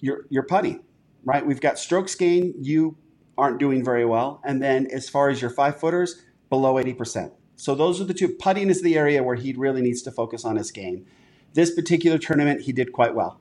your, 0.00 0.24
your 0.30 0.42
putting, 0.42 0.82
right? 1.26 1.44
We've 1.44 1.60
got 1.60 1.78
strokes 1.78 2.14
gain, 2.14 2.54
you 2.58 2.96
aren't 3.36 3.58
doing 3.58 3.84
very 3.84 4.06
well. 4.06 4.40
And 4.44 4.62
then 4.62 4.86
as 4.86 5.10
far 5.10 5.28
as 5.28 5.42
your 5.42 5.50
five 5.50 5.78
footers, 5.78 6.22
below 6.48 6.74
80%. 6.74 7.32
So 7.56 7.74
those 7.74 8.00
are 8.00 8.04
the 8.04 8.14
two. 8.14 8.28
Putting 8.28 8.70
is 8.70 8.82
the 8.82 8.96
area 8.96 9.22
where 9.22 9.34
he 9.34 9.52
really 9.52 9.82
needs 9.82 10.00
to 10.02 10.10
focus 10.10 10.44
on 10.44 10.56
his 10.56 10.70
game. 10.70 11.04
This 11.52 11.74
particular 11.74 12.16
tournament, 12.18 12.62
he 12.62 12.72
did 12.72 12.92
quite 12.92 13.14
well. 13.14 13.40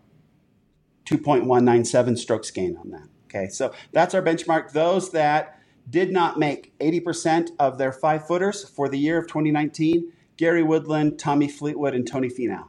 2.197 1.06 2.17
strokes 2.17 2.50
gain 2.50 2.76
on 2.78 2.89
that. 2.89 3.08
Okay, 3.26 3.48
so 3.48 3.74
that's 3.91 4.13
our 4.13 4.21
benchmark. 4.21 4.71
Those 4.71 5.12
that 5.12 5.60
did 5.89 6.12
not 6.12 6.39
make 6.39 6.78
80% 6.80 7.52
of 7.60 7.78
their 7.78 7.91
five 7.91 8.26
footers 8.26 8.67
for 8.67 8.89
the 8.89 8.98
year 8.98 9.19
of 9.19 9.28
2019, 9.28 10.12
Gary 10.38 10.63
Woodland, 10.63 11.19
Tommy 11.19 11.48
Fleetwood, 11.48 11.93
and 11.93 12.08
Tony 12.08 12.30
Finau. 12.30 12.67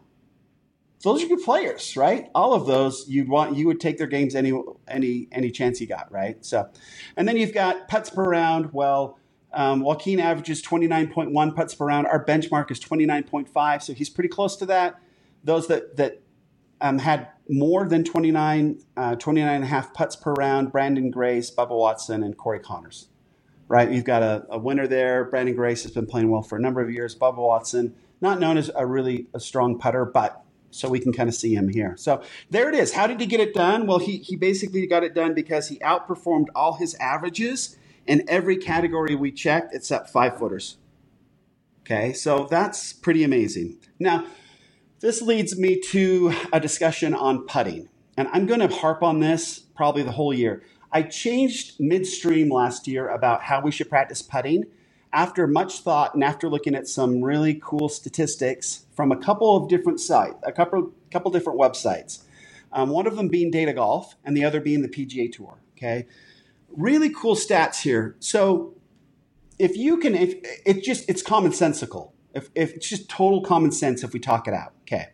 Those 1.07 1.23
are 1.23 1.29
good 1.29 1.45
players, 1.45 1.97
right? 1.97 2.29
All 2.35 2.53
of 2.53 2.67
those 2.67 3.05
you'd 3.09 3.29
want 3.29 3.57
you 3.57 3.69
would 3.69 3.79
take 3.79 3.97
their 3.97 4.09
games 4.09 4.35
any 4.35 4.53
any 4.89 5.29
any 5.31 5.53
chance 5.53 5.81
you 5.81 5.87
got, 5.87 6.11
right? 6.11 6.45
So, 6.45 6.69
and 7.17 7.29
then 7.29 7.37
you've 7.37 7.55
got 7.55 7.87
putts 7.87 8.11
per 8.11 8.25
round. 8.25 8.73
Well, 8.73 9.17
um, 9.53 9.83
Joaquin 9.83 10.19
averages 10.19 10.61
29.1 10.63 11.55
putts 11.55 11.77
per 11.77 11.87
round. 11.87 12.09
Our 12.09 12.25
benchmark 12.25 12.73
is 12.73 12.81
29.5, 12.81 13.83
so 13.83 13.93
he's 13.93 14.11
pretty 14.11 14.29
close 14.29 14.57
to 14.57 14.67
that. 14.67 15.01
Those 15.45 15.69
that 15.69 15.97
that 15.97 16.23
um, 16.81 16.99
had 16.99 17.29
more 17.49 17.89
than 17.89 18.03
29, 18.03 18.81
uh, 18.97 19.15
29 19.15 19.55
and 19.55 19.63
a 19.63 19.67
half 19.69 19.95
putts 19.95 20.17
per 20.17 20.33
round, 20.33 20.73
Branden 20.73 21.13
Grace, 21.13 21.53
Bubba 21.53 21.79
Watson, 21.79 22.25
and 22.25 22.37
Corey 22.37 22.59
Conners. 22.59 23.07
Right? 23.69 23.89
You've 23.93 24.03
got 24.03 24.25
a, 24.25 24.45
a, 24.51 24.59
winner 24.59 24.89
there. 24.89 25.31
Branden 25.31 25.55
Grace 25.55 25.85
has 25.85 25.93
been 25.93 26.07
playing 26.07 26.31
well 26.31 26.43
for 26.43 26.59
a 26.59 26.61
number 26.61 26.81
of 26.81 26.91
years. 26.91 27.17
Bubba 27.17 27.39
Watson, 27.39 27.95
not 28.21 28.41
known 28.41 28.59
as 28.59 28.73
a 28.75 28.85
really 28.85 29.29
a 29.35 29.39
strong 29.39 29.79
putter, 29.79 30.05
but 30.05 30.43
so 30.77 30.89
we 30.89 31.01
can 31.01 31.13
kind 31.13 31.29
of 31.29 31.35
see 31.35 31.55
him 31.55 31.69
here. 31.69 31.95
So 31.97 32.23
there 32.51 32.69
it 32.69 32.75
is. 32.75 32.93
How 32.93 33.07
did 33.07 33.21
he 33.21 33.27
get 33.27 33.41
it 33.41 33.55
done? 33.55 33.87
Well, 33.87 33.99
he, 33.99 34.19
he 34.19 34.37
basically 34.37 34.87
got 34.87 35.05
it 35.05 35.15
done 35.15 35.35
because 35.35 35.69
he 35.69 35.79
outperformed 35.79 36.47
all 36.55 36.75
his 36.75 36.95
averages 36.97 37.77
in 38.07 38.25
every 38.29 38.57
category 38.57 39.15
we 39.15 39.33
checked 39.33 39.75
except 39.75 40.11
five 40.11 40.39
footers. 40.39 40.77
Okay, 41.81 42.13
so 42.13 42.47
that's 42.51 42.93
pretty 42.93 43.23
amazing. 43.23 43.79
Now, 43.99 44.27
this 45.01 45.23
leads 45.23 45.59
me 45.59 45.81
to 45.93 46.33
a 46.53 46.59
discussion 46.59 47.15
on 47.15 47.47
putting. 47.47 47.89
And 48.17 48.29
I'm 48.33 48.47
going 48.47 48.61
to 48.61 48.69
harp 48.69 49.03
on 49.03 49.21
this 49.21 49.59
probably 49.59 50.03
the 50.03 50.13
whole 50.13 50.33
year. 50.33 50.63
I 50.91 51.03
changed 51.03 51.79
midstream 51.79 52.49
last 52.51 52.89
year 52.89 53.09
about 53.09 53.43
how 53.43 53.61
we 53.61 53.71
should 53.71 53.89
practice 53.89 54.23
putting 54.23 54.65
after 55.13 55.47
much 55.47 55.81
thought 55.81 56.15
and 56.15 56.25
after 56.25 56.49
looking 56.49 56.75
at 56.75 56.89
some 56.89 57.23
really 57.23 57.61
cool 57.63 57.89
statistics 57.89 58.86
from 58.97 59.13
a 59.13 59.17
couple 59.17 59.55
of 59.55 59.69
different 59.69 60.01
sites, 60.01 60.37
a 60.43 60.51
couple, 60.51 60.91
couple 61.13 61.31
different 61.31 61.61
websites. 61.61 62.23
Um, 62.73 62.89
one 62.89 63.07
of 63.07 63.17
them 63.17 63.29
being 63.29 63.51
Data 63.51 63.75
Golf 63.75 64.17
and 64.25 64.37
the 64.37 64.45
other 64.45 64.61
being 64.61 64.81
the 64.83 64.89
PGA 64.89 65.31
Tour. 65.31 65.59
Okay. 65.77 66.07
Really 66.71 67.11
cool 67.11 67.37
stats 67.37 67.83
here. 67.83 68.17
So 68.19 68.75
if 69.59 69.77
you 69.77 69.99
can, 69.99 70.15
if 70.15 70.35
it 70.65 70.83
just, 70.83 71.09
it's 71.09 71.23
commonsensical. 71.23 72.13
If, 72.35 72.49
if 72.55 72.75
it's 72.75 72.89
just 72.89 73.09
total 73.09 73.43
common 73.43 73.71
sense 73.71 74.03
if 74.03 74.13
we 74.13 74.19
talk 74.19 74.49
it 74.49 74.55
out. 74.55 74.73
Okay. 74.83 75.09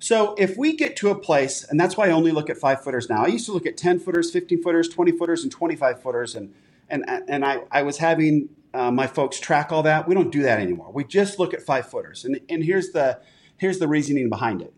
So 0.00 0.34
if 0.34 0.56
we 0.56 0.74
get 0.76 0.96
to 0.96 1.10
a 1.10 1.14
place, 1.14 1.64
and 1.64 1.78
that's 1.78 1.96
why 1.96 2.08
I 2.08 2.10
only 2.10 2.32
look 2.32 2.50
at 2.50 2.56
five 2.56 2.82
footers 2.82 3.08
now. 3.08 3.24
I 3.24 3.28
used 3.28 3.46
to 3.46 3.52
look 3.52 3.66
at 3.66 3.76
10 3.76 4.00
footers, 4.00 4.30
15 4.30 4.62
footers, 4.62 4.88
20 4.88 5.12
footers, 5.12 5.42
and 5.42 5.52
25 5.52 6.02
footers. 6.02 6.34
And, 6.34 6.54
and, 6.88 7.04
and 7.08 7.44
I, 7.44 7.62
I 7.70 7.82
was 7.82 7.98
having 7.98 8.48
uh, 8.72 8.90
my 8.90 9.06
folks 9.06 9.40
track 9.40 9.72
all 9.72 9.82
that. 9.82 10.06
We 10.06 10.14
don't 10.14 10.30
do 10.30 10.42
that 10.42 10.60
anymore. 10.60 10.90
We 10.92 11.04
just 11.04 11.38
look 11.38 11.54
at 11.54 11.62
five 11.62 11.88
footers. 11.90 12.24
And, 12.24 12.40
and 12.48 12.64
here's, 12.64 12.90
the, 12.90 13.20
here's 13.56 13.78
the 13.78 13.88
reasoning 13.88 14.28
behind 14.28 14.62
it. 14.62 14.72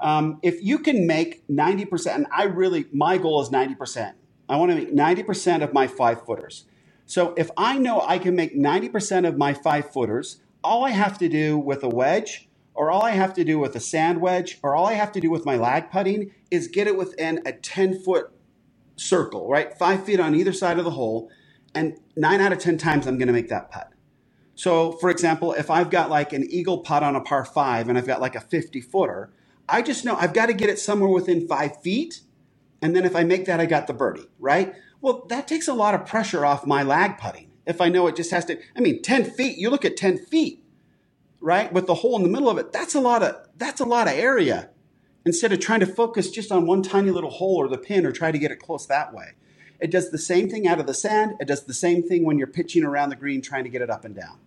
Um, 0.00 0.38
if 0.42 0.62
you 0.62 0.78
can 0.78 1.06
make 1.06 1.46
90%, 1.48 2.14
and 2.14 2.26
I 2.34 2.44
really, 2.44 2.86
my 2.92 3.18
goal 3.18 3.40
is 3.40 3.50
90%. 3.50 4.12
I 4.48 4.56
want 4.56 4.70
to 4.70 4.76
make 4.76 4.92
90% 4.92 5.62
of 5.62 5.72
my 5.72 5.86
five 5.86 6.24
footers. 6.24 6.64
So 7.06 7.34
if 7.36 7.50
I 7.56 7.78
know 7.78 8.00
I 8.00 8.18
can 8.18 8.34
make 8.34 8.56
90% 8.56 9.26
of 9.26 9.36
my 9.36 9.54
five 9.54 9.92
footers, 9.92 10.40
all 10.62 10.84
I 10.84 10.90
have 10.90 11.18
to 11.18 11.28
do 11.28 11.58
with 11.58 11.82
a 11.82 11.88
wedge 11.88 12.48
or 12.74 12.90
all 12.90 13.02
I 13.02 13.12
have 13.12 13.32
to 13.34 13.44
do 13.44 13.58
with 13.58 13.76
a 13.76 13.80
sand 13.80 14.20
wedge, 14.20 14.58
or 14.62 14.74
all 14.74 14.86
I 14.86 14.94
have 14.94 15.12
to 15.12 15.20
do 15.20 15.30
with 15.30 15.46
my 15.46 15.56
lag 15.56 15.90
putting 15.90 16.32
is 16.50 16.66
get 16.66 16.88
it 16.88 16.96
within 16.96 17.40
a 17.46 17.52
10 17.52 18.00
foot 18.00 18.32
circle, 18.96 19.48
right? 19.48 19.72
Five 19.78 20.04
feet 20.04 20.20
on 20.20 20.34
either 20.34 20.52
side 20.52 20.78
of 20.78 20.84
the 20.84 20.90
hole. 20.90 21.30
And 21.74 21.98
nine 22.16 22.40
out 22.40 22.52
of 22.52 22.58
10 22.58 22.78
times, 22.78 23.06
I'm 23.06 23.18
going 23.18 23.26
to 23.26 23.32
make 23.32 23.48
that 23.48 23.70
putt. 23.70 23.92
So, 24.54 24.92
for 24.92 25.10
example, 25.10 25.52
if 25.52 25.70
I've 25.70 25.90
got 25.90 26.10
like 26.10 26.32
an 26.32 26.44
eagle 26.48 26.78
putt 26.78 27.02
on 27.02 27.16
a 27.16 27.20
par 27.20 27.44
five 27.44 27.88
and 27.88 27.98
I've 27.98 28.06
got 28.06 28.20
like 28.20 28.36
a 28.36 28.40
50 28.40 28.80
footer, 28.80 29.32
I 29.68 29.82
just 29.82 30.04
know 30.04 30.16
I've 30.16 30.32
got 30.32 30.46
to 30.46 30.52
get 30.52 30.68
it 30.68 30.78
somewhere 30.78 31.08
within 31.08 31.48
five 31.48 31.80
feet. 31.82 32.20
And 32.80 32.94
then 32.94 33.04
if 33.04 33.16
I 33.16 33.24
make 33.24 33.46
that, 33.46 33.60
I 33.60 33.66
got 33.66 33.86
the 33.86 33.94
birdie, 33.94 34.28
right? 34.38 34.74
Well, 35.00 35.26
that 35.28 35.48
takes 35.48 35.68
a 35.68 35.74
lot 35.74 35.94
of 35.94 36.06
pressure 36.06 36.44
off 36.44 36.66
my 36.66 36.82
lag 36.82 37.18
putting. 37.18 37.50
If 37.66 37.80
I 37.80 37.88
know 37.88 38.06
it 38.06 38.16
just 38.16 38.30
has 38.30 38.44
to, 38.46 38.58
I 38.76 38.80
mean, 38.80 39.02
10 39.02 39.24
feet, 39.24 39.58
you 39.58 39.70
look 39.70 39.84
at 39.84 39.96
10 39.96 40.18
feet, 40.18 40.62
right? 41.40 41.72
With 41.72 41.86
the 41.86 41.94
hole 41.94 42.16
in 42.16 42.22
the 42.22 42.28
middle 42.28 42.48
of 42.48 42.58
it, 42.58 42.72
that's 42.72 42.94
a 42.94 43.00
lot 43.00 43.22
of 43.22 43.36
that's 43.56 43.80
a 43.80 43.84
lot 43.84 44.06
of 44.06 44.14
area. 44.14 44.70
Instead 45.26 45.52
of 45.52 45.60
trying 45.60 45.80
to 45.80 45.86
focus 45.86 46.30
just 46.30 46.52
on 46.52 46.66
one 46.66 46.82
tiny 46.82 47.10
little 47.10 47.30
hole 47.30 47.56
or 47.56 47.68
the 47.68 47.78
pin 47.78 48.04
or 48.04 48.12
try 48.12 48.30
to 48.30 48.38
get 48.38 48.50
it 48.50 48.60
close 48.60 48.86
that 48.86 49.14
way. 49.14 49.32
It 49.80 49.90
does 49.90 50.10
the 50.10 50.18
same 50.18 50.48
thing 50.48 50.66
out 50.66 50.80
of 50.80 50.86
the 50.86 50.94
sand. 50.94 51.36
It 51.40 51.48
does 51.48 51.64
the 51.64 51.74
same 51.74 52.02
thing 52.02 52.24
when 52.24 52.38
you're 52.38 52.46
pitching 52.46 52.84
around 52.84 53.10
the 53.10 53.16
green 53.16 53.42
trying 53.42 53.64
to 53.64 53.70
get 53.70 53.82
it 53.82 53.90
up 53.90 54.04
and 54.04 54.14
down. 54.14 54.38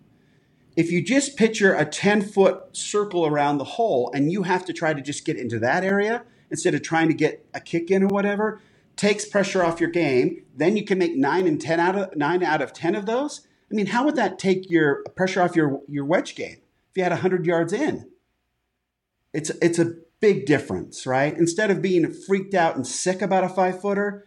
If 0.76 0.92
you 0.92 1.02
just 1.02 1.36
picture 1.36 1.74
a 1.74 1.84
10 1.84 2.22
foot 2.22 2.76
circle 2.76 3.26
around 3.26 3.58
the 3.58 3.64
hole 3.64 4.10
and 4.14 4.30
you 4.30 4.44
have 4.44 4.64
to 4.66 4.72
try 4.72 4.94
to 4.94 5.00
just 5.00 5.24
get 5.24 5.36
into 5.36 5.58
that 5.58 5.82
area 5.82 6.24
instead 6.50 6.74
of 6.74 6.82
trying 6.82 7.08
to 7.08 7.14
get 7.14 7.44
a 7.52 7.60
kick 7.60 7.90
in 7.90 8.04
or 8.04 8.06
whatever, 8.06 8.60
takes 8.96 9.24
pressure 9.24 9.64
off 9.64 9.80
your 9.80 9.90
game. 9.90 10.44
Then 10.54 10.76
you 10.76 10.84
can 10.84 10.98
make 10.98 11.16
nine 11.16 11.46
and 11.46 11.60
10 11.60 11.80
out 11.80 11.96
of 11.96 12.16
nine 12.16 12.42
out 12.42 12.62
of 12.62 12.72
10 12.72 12.94
of 12.94 13.06
those. 13.06 13.46
I 13.70 13.74
mean, 13.74 13.86
how 13.86 14.04
would 14.04 14.16
that 14.16 14.38
take 14.38 14.70
your 14.70 15.02
pressure 15.16 15.42
off 15.42 15.56
your, 15.56 15.82
your 15.88 16.04
wedge 16.04 16.34
game? 16.34 16.58
If 16.90 16.96
you 16.96 17.02
had 17.02 17.12
100 17.12 17.44
yards 17.44 17.72
in. 17.72 18.08
It's, 19.34 19.50
it's 19.60 19.78
a 19.78 19.94
big 20.20 20.46
difference, 20.46 21.06
right? 21.06 21.36
Instead 21.36 21.70
of 21.70 21.82
being 21.82 22.12
freaked 22.12 22.54
out 22.54 22.76
and 22.76 22.86
sick 22.86 23.20
about 23.20 23.44
a 23.44 23.48
five 23.48 23.80
footer, 23.80 24.26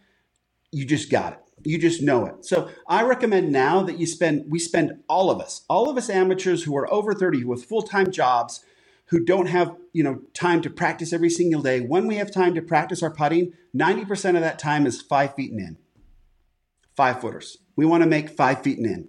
you 0.72 0.84
just 0.84 1.10
got 1.10 1.34
it. 1.34 1.38
You 1.64 1.78
just 1.78 2.02
know 2.02 2.26
it. 2.26 2.44
So 2.44 2.68
I 2.88 3.02
recommend 3.02 3.52
now 3.52 3.82
that 3.82 3.98
you 3.98 4.06
spend, 4.06 4.46
we 4.50 4.58
spend 4.58 5.02
all 5.08 5.30
of 5.30 5.40
us, 5.40 5.64
all 5.68 5.88
of 5.88 5.96
us 5.96 6.10
amateurs 6.10 6.64
who 6.64 6.76
are 6.76 6.92
over 6.92 7.14
30 7.14 7.44
with 7.44 7.64
full 7.64 7.82
time 7.82 8.10
jobs, 8.10 8.64
who 9.06 9.24
don't 9.24 9.46
have 9.46 9.76
you 9.92 10.02
know 10.02 10.22
time 10.34 10.62
to 10.62 10.70
practice 10.70 11.12
every 11.12 11.30
single 11.30 11.62
day. 11.62 11.80
When 11.80 12.08
we 12.08 12.16
have 12.16 12.32
time 12.32 12.54
to 12.54 12.62
practice 12.62 13.02
our 13.02 13.12
putting, 13.12 13.52
90% 13.76 14.34
of 14.34 14.40
that 14.40 14.58
time 14.58 14.86
is 14.86 15.00
five 15.02 15.34
feet 15.34 15.52
and 15.52 15.60
in. 15.60 15.76
Five 16.96 17.20
footers. 17.20 17.58
We 17.76 17.86
want 17.86 18.02
to 18.02 18.08
make 18.08 18.30
five 18.30 18.62
feet 18.62 18.78
and 18.78 18.86
in 18.86 19.08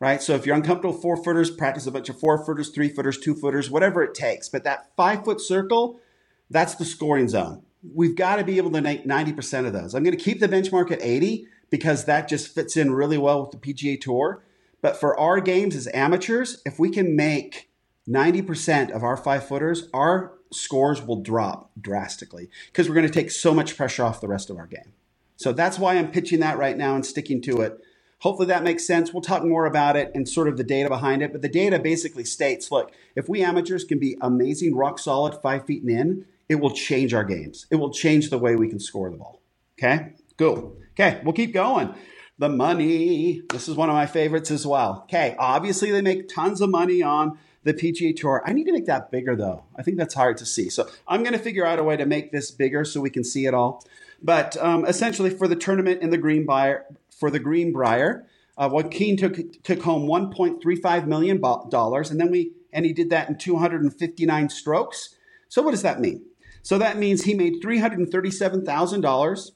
right? 0.00 0.22
So 0.22 0.34
if 0.34 0.46
you're 0.46 0.56
uncomfortable 0.56 0.94
four 0.94 1.22
footers, 1.22 1.50
practice 1.50 1.86
a 1.86 1.92
bunch 1.92 2.08
of 2.08 2.18
four 2.18 2.44
footers, 2.44 2.70
three 2.70 2.88
footers, 2.88 3.18
two 3.18 3.34
footers, 3.34 3.70
whatever 3.70 4.02
it 4.02 4.14
takes. 4.14 4.48
But 4.48 4.64
that 4.64 4.88
five 4.96 5.24
foot 5.24 5.40
circle, 5.40 6.00
that's 6.48 6.74
the 6.74 6.84
scoring 6.84 7.28
zone. 7.28 7.62
We've 7.82 8.16
got 8.16 8.36
to 8.36 8.44
be 8.44 8.58
able 8.58 8.70
to 8.72 8.80
make 8.80 9.06
90% 9.06 9.66
of 9.66 9.72
those. 9.72 9.94
I'm 9.94 10.04
going 10.04 10.16
to 10.16 10.22
keep 10.22 10.40
the 10.40 10.48
benchmark 10.48 10.90
at 10.90 11.02
80 11.02 11.46
because 11.70 12.04
that 12.04 12.28
just 12.28 12.54
fits 12.54 12.76
in 12.76 12.92
really 12.92 13.18
well 13.18 13.42
with 13.42 13.50
the 13.52 13.56
PGA 13.56 14.00
Tour. 14.00 14.44
But 14.82 14.98
for 14.98 15.18
our 15.18 15.40
games 15.40 15.76
as 15.76 15.88
amateurs, 15.94 16.62
if 16.66 16.78
we 16.78 16.90
can 16.90 17.16
make 17.16 17.70
90% 18.08 18.90
of 18.90 19.02
our 19.02 19.16
five 19.16 19.46
footers, 19.46 19.88
our 19.94 20.32
scores 20.52 21.02
will 21.02 21.22
drop 21.22 21.70
drastically 21.80 22.50
because 22.66 22.88
we're 22.88 22.94
going 22.94 23.06
to 23.06 23.12
take 23.12 23.30
so 23.30 23.54
much 23.54 23.76
pressure 23.76 24.04
off 24.04 24.20
the 24.20 24.28
rest 24.28 24.50
of 24.50 24.56
our 24.56 24.66
game. 24.66 24.92
So 25.36 25.52
that's 25.52 25.78
why 25.78 25.96
I'm 25.96 26.10
pitching 26.10 26.40
that 26.40 26.58
right 26.58 26.76
now 26.76 26.94
and 26.94 27.06
sticking 27.06 27.40
to 27.42 27.62
it. 27.62 27.80
Hopefully 28.18 28.48
that 28.48 28.62
makes 28.62 28.86
sense. 28.86 29.14
We'll 29.14 29.22
talk 29.22 29.42
more 29.44 29.64
about 29.64 29.96
it 29.96 30.10
and 30.14 30.28
sort 30.28 30.48
of 30.48 30.58
the 30.58 30.64
data 30.64 30.90
behind 30.90 31.22
it. 31.22 31.32
But 31.32 31.40
the 31.40 31.48
data 31.48 31.78
basically 31.78 32.24
states 32.24 32.70
look, 32.70 32.92
if 33.16 33.28
we 33.28 33.42
amateurs 33.42 33.84
can 33.84 33.98
be 33.98 34.18
amazing, 34.20 34.76
rock 34.76 34.98
solid, 34.98 35.40
five 35.40 35.64
feet 35.64 35.82
and 35.82 35.90
in, 35.90 36.26
it 36.50 36.58
will 36.58 36.72
change 36.72 37.14
our 37.14 37.22
games. 37.22 37.66
It 37.70 37.76
will 37.76 37.92
change 37.92 38.28
the 38.28 38.36
way 38.36 38.56
we 38.56 38.68
can 38.68 38.80
score 38.80 39.08
the 39.08 39.16
ball. 39.16 39.40
Okay, 39.78 40.14
cool. 40.36 40.76
Okay, 40.90 41.20
we'll 41.22 41.32
keep 41.32 41.54
going. 41.54 41.94
The 42.38 42.48
money. 42.48 43.42
This 43.52 43.68
is 43.68 43.76
one 43.76 43.88
of 43.88 43.94
my 43.94 44.06
favorites 44.06 44.50
as 44.50 44.66
well. 44.66 45.02
Okay, 45.04 45.36
obviously 45.38 45.92
they 45.92 46.02
make 46.02 46.28
tons 46.28 46.60
of 46.60 46.68
money 46.68 47.02
on 47.02 47.38
the 47.62 47.72
PGA 47.72 48.16
Tour. 48.16 48.42
I 48.44 48.52
need 48.52 48.64
to 48.64 48.72
make 48.72 48.86
that 48.86 49.12
bigger 49.12 49.36
though. 49.36 49.62
I 49.76 49.82
think 49.82 49.96
that's 49.96 50.14
hard 50.14 50.38
to 50.38 50.46
see. 50.46 50.68
So 50.70 50.90
I'm 51.06 51.22
going 51.22 51.34
to 51.34 51.38
figure 51.38 51.64
out 51.64 51.78
a 51.78 51.84
way 51.84 51.96
to 51.96 52.04
make 52.04 52.32
this 52.32 52.50
bigger 52.50 52.84
so 52.84 53.00
we 53.00 53.10
can 53.10 53.22
see 53.22 53.46
it 53.46 53.54
all. 53.54 53.84
But 54.20 54.56
um, 54.56 54.84
essentially, 54.84 55.30
for 55.30 55.46
the 55.46 55.56
tournament 55.56 56.02
in 56.02 56.10
the 56.10 56.18
Greenbrier, 56.18 56.84
for 57.16 57.30
the 57.30 57.38
Greenbrier, 57.38 58.26
uh, 58.58 58.68
Joaquin 58.72 59.16
took 59.16 59.62
took 59.62 59.82
home 59.82 60.08
1.35 60.08 61.06
million 61.06 61.40
dollars, 61.40 62.10
and 62.10 62.18
then 62.18 62.32
we 62.32 62.54
and 62.72 62.84
he 62.84 62.92
did 62.92 63.10
that 63.10 63.28
in 63.28 63.38
259 63.38 64.48
strokes. 64.48 65.14
So 65.48 65.62
what 65.62 65.70
does 65.70 65.82
that 65.82 66.00
mean? 66.00 66.24
So 66.62 66.78
that 66.78 66.98
means 66.98 67.24
he 67.24 67.34
made 67.34 67.62
$337,000 67.62 69.50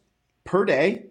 per 0.44 0.64
day. 0.64 1.06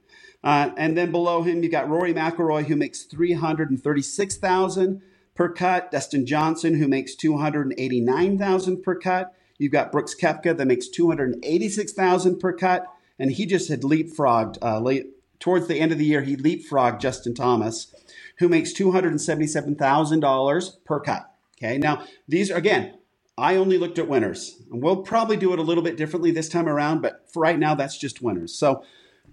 Uh, 0.42 0.70
and 0.76 0.96
then 0.96 1.10
below 1.10 1.42
him, 1.42 1.62
you 1.62 1.70
got 1.70 1.88
Rory 1.88 2.12
McIlroy, 2.12 2.66
who 2.66 2.76
makes 2.76 3.04
336000 3.04 5.00
per 5.34 5.48
cut. 5.48 5.90
Dustin 5.90 6.26
Johnson, 6.26 6.74
who 6.74 6.86
makes 6.86 7.14
289000 7.14 8.82
per 8.82 8.94
cut. 8.96 9.34
You've 9.58 9.72
got 9.72 9.92
Brooks 9.92 10.14
Koepka 10.14 10.56
that 10.56 10.66
makes 10.66 10.88
286000 10.88 12.38
per 12.38 12.52
cut. 12.52 12.86
And 13.18 13.32
he 13.32 13.46
just 13.46 13.68
had 13.68 13.82
leapfrogged 13.82 14.58
uh, 14.60 14.80
late, 14.80 15.06
towards 15.44 15.68
the 15.68 15.78
end 15.78 15.92
of 15.92 15.98
the 15.98 16.06
year, 16.06 16.22
he 16.22 16.36
leapfrogged 16.36 17.00
Justin 17.00 17.34
Thomas, 17.34 17.94
who 18.38 18.48
makes 18.48 18.72
$277,000 18.72 20.84
per 20.84 21.00
cut. 21.00 21.30
Okay, 21.58 21.78
now 21.78 22.04
these 22.26 22.50
are, 22.50 22.56
again, 22.56 22.98
I 23.36 23.56
only 23.56 23.78
looked 23.78 23.98
at 23.98 24.08
winners. 24.08 24.62
And 24.70 24.82
we'll 24.82 25.02
probably 25.02 25.36
do 25.36 25.52
it 25.52 25.58
a 25.58 25.62
little 25.62 25.84
bit 25.84 25.96
differently 25.96 26.30
this 26.30 26.48
time 26.48 26.68
around, 26.68 27.02
but 27.02 27.28
for 27.32 27.40
right 27.40 27.58
now, 27.58 27.74
that's 27.74 27.98
just 27.98 28.22
winners. 28.22 28.54
So 28.54 28.84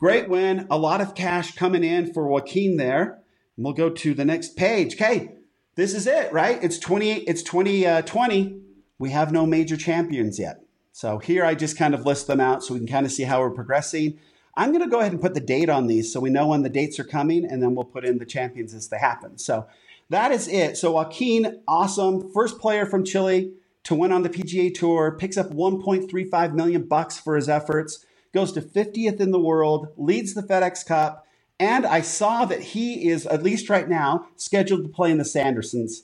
Great 0.01 0.29
win. 0.29 0.65
A 0.71 0.79
lot 0.79 0.99
of 0.99 1.13
cash 1.13 1.53
coming 1.53 1.83
in 1.83 2.11
for 2.11 2.27
Joaquin 2.27 2.77
there. 2.77 3.21
And 3.55 3.63
we'll 3.63 3.75
go 3.75 3.91
to 3.91 4.15
the 4.15 4.25
next 4.25 4.55
page. 4.55 4.95
Okay, 4.95 5.35
this 5.75 5.93
is 5.93 6.07
it, 6.07 6.33
right? 6.33 6.57
It's 6.63 6.79
20, 6.79 7.11
it's 7.11 7.43
2020. 7.43 7.85
Uh, 7.85 8.57
we 8.97 9.11
have 9.11 9.31
no 9.31 9.45
major 9.45 9.77
champions 9.77 10.39
yet. 10.39 10.63
So 10.91 11.19
here 11.19 11.45
I 11.45 11.53
just 11.53 11.77
kind 11.77 11.93
of 11.93 12.03
list 12.03 12.25
them 12.25 12.39
out 12.39 12.63
so 12.63 12.73
we 12.73 12.79
can 12.79 12.87
kind 12.87 13.05
of 13.05 13.11
see 13.11 13.23
how 13.23 13.41
we're 13.41 13.51
progressing. 13.51 14.17
I'm 14.55 14.71
going 14.71 14.83
to 14.83 14.89
go 14.89 14.99
ahead 14.99 15.11
and 15.11 15.21
put 15.21 15.33
the 15.33 15.39
date 15.39 15.69
on 15.69 15.87
these 15.87 16.11
so 16.11 16.19
we 16.19 16.29
know 16.29 16.47
when 16.47 16.63
the 16.63 16.69
dates 16.69 16.99
are 16.99 17.05
coming, 17.05 17.45
and 17.45 17.61
then 17.63 17.75
we'll 17.75 17.85
put 17.85 18.05
in 18.05 18.17
the 18.17 18.25
champions 18.25 18.73
as 18.73 18.89
they 18.89 18.97
happen. 18.97 19.37
So 19.37 19.67
that 20.09 20.31
is 20.31 20.47
it. 20.47 20.77
So 20.77 20.91
Joaquin, 20.91 21.61
awesome. 21.67 22.31
First 22.33 22.59
player 22.59 22.85
from 22.85 23.05
Chile 23.05 23.53
to 23.83 23.95
win 23.95 24.11
on 24.11 24.23
the 24.23 24.29
PGA 24.29 24.73
Tour, 24.73 25.11
picks 25.11 25.37
up 25.37 25.51
1.35 25.51 26.53
million 26.53 26.87
bucks 26.87 27.17
for 27.19 27.35
his 27.35 27.49
efforts 27.49 28.05
goes 28.33 28.51
to 28.53 28.61
50th 28.61 29.19
in 29.19 29.31
the 29.31 29.39
world, 29.39 29.89
leads 29.97 30.33
the 30.33 30.43
FedEx 30.43 30.85
Cup, 30.85 31.25
and 31.59 31.85
I 31.85 32.01
saw 32.01 32.45
that 32.45 32.61
he 32.61 33.09
is, 33.09 33.25
at 33.27 33.43
least 33.43 33.69
right 33.69 33.87
now, 33.87 34.27
scheduled 34.35 34.83
to 34.83 34.89
play 34.89 35.11
in 35.11 35.17
the 35.17 35.23
Sandersons, 35.23 36.03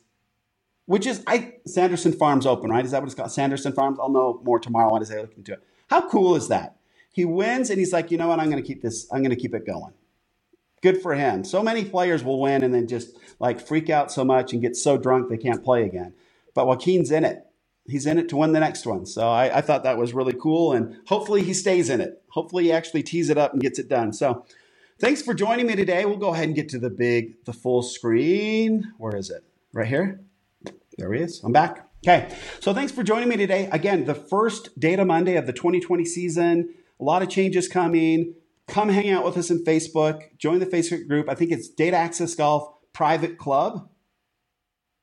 which 0.85 1.07
is 1.07 1.23
I 1.25 1.55
Sanderson 1.65 2.13
Farms 2.13 2.45
Open, 2.45 2.69
right? 2.69 2.85
Is 2.85 2.91
that 2.91 3.01
what 3.01 3.07
it's 3.07 3.15
called? 3.15 3.31
Sanderson 3.31 3.73
Farms? 3.73 3.97
I'll 3.99 4.09
know 4.09 4.39
more 4.43 4.59
tomorrow 4.59 4.95
I 4.95 5.03
say 5.03 5.19
look 5.19 5.35
into 5.35 5.53
it. 5.53 5.63
How 5.89 6.07
cool 6.09 6.35
is 6.35 6.47
that? 6.49 6.76
He 7.17 7.25
wins 7.25 7.71
and 7.71 7.79
he's 7.79 7.91
like, 7.91 8.11
you 8.11 8.17
know 8.17 8.27
what? 8.27 8.39
I'm 8.39 8.49
going 8.51 8.61
to 8.61 8.67
keep 8.67 8.83
this, 8.83 9.11
I'm 9.11 9.23
going 9.23 9.35
to 9.35 9.41
keep 9.41 9.55
it 9.55 9.65
going. 9.65 9.93
Good 10.83 11.01
for 11.01 11.15
him. 11.15 11.43
So 11.43 11.63
many 11.63 11.83
players 11.83 12.23
will 12.23 12.39
win 12.39 12.63
and 12.63 12.73
then 12.73 12.87
just 12.87 13.17
like 13.39 13.59
freak 13.59 13.89
out 13.89 14.11
so 14.11 14.23
much 14.23 14.53
and 14.53 14.61
get 14.61 14.75
so 14.75 14.97
drunk 14.97 15.27
they 15.27 15.37
can't 15.37 15.63
play 15.63 15.83
again. 15.83 16.13
But 16.53 16.67
Joaquin's 16.67 17.09
in 17.11 17.25
it 17.25 17.43
he's 17.87 18.05
in 18.05 18.17
it 18.17 18.29
to 18.29 18.37
win 18.37 18.51
the 18.51 18.59
next 18.59 18.85
one. 18.85 19.05
So 19.05 19.27
I, 19.27 19.57
I, 19.57 19.61
thought 19.61 19.83
that 19.83 19.97
was 19.97 20.13
really 20.13 20.33
cool, 20.33 20.73
and 20.73 20.97
hopefully 21.07 21.41
he 21.41 21.53
stays 21.53 21.89
in 21.89 22.01
it. 22.01 22.21
Hopefully 22.29 22.65
he 22.65 22.71
actually 22.71 23.01
tees 23.03 23.29
it 23.29 23.37
up 23.37 23.53
and 23.53 23.61
gets 23.61 23.79
it 23.79 23.87
done. 23.87 24.11
So 24.11 24.45
thanks 24.99 25.21
for 25.21 25.33
joining 25.33 25.67
me 25.67 25.75
today. 25.75 26.05
We'll 26.05 26.17
go 26.17 26.33
ahead 26.33 26.47
and 26.47 26.55
get 26.55 26.67
to 26.69 26.79
the 26.79 26.89
big, 26.89 27.45
the 27.45 27.53
full 27.53 27.81
screen. 27.81 28.93
Where 28.97 29.15
is 29.15 29.29
it? 29.29 29.43
Right 29.73 29.87
here. 29.87 30.19
There 30.97 31.13
he 31.13 31.21
is. 31.21 31.41
I'm 31.43 31.53
back. 31.53 31.87
Okay. 32.05 32.35
So 32.59 32.73
thanks 32.73 32.91
for 32.91 33.03
joining 33.03 33.29
me 33.29 33.37
today. 33.37 33.69
Again, 33.71 34.05
the 34.05 34.15
first 34.15 34.77
Data 34.79 35.05
Monday 35.05 35.35
of 35.35 35.45
the 35.47 35.53
2020 35.53 36.05
season. 36.05 36.73
A 36.99 37.03
lot 37.03 37.21
of 37.21 37.29
changes 37.29 37.67
coming. 37.67 38.33
Come 38.67 38.89
hang 38.89 39.09
out 39.09 39.23
with 39.23 39.37
us 39.37 39.49
in 39.49 39.63
Facebook. 39.63 40.23
Join 40.37 40.59
the 40.59 40.65
Facebook 40.65 41.07
group. 41.07 41.29
I 41.29 41.35
think 41.35 41.51
it's 41.51 41.69
Data 41.69 41.95
Access 41.97 42.35
Golf 42.35 42.69
Private 42.93 43.37
Club. 43.37 43.89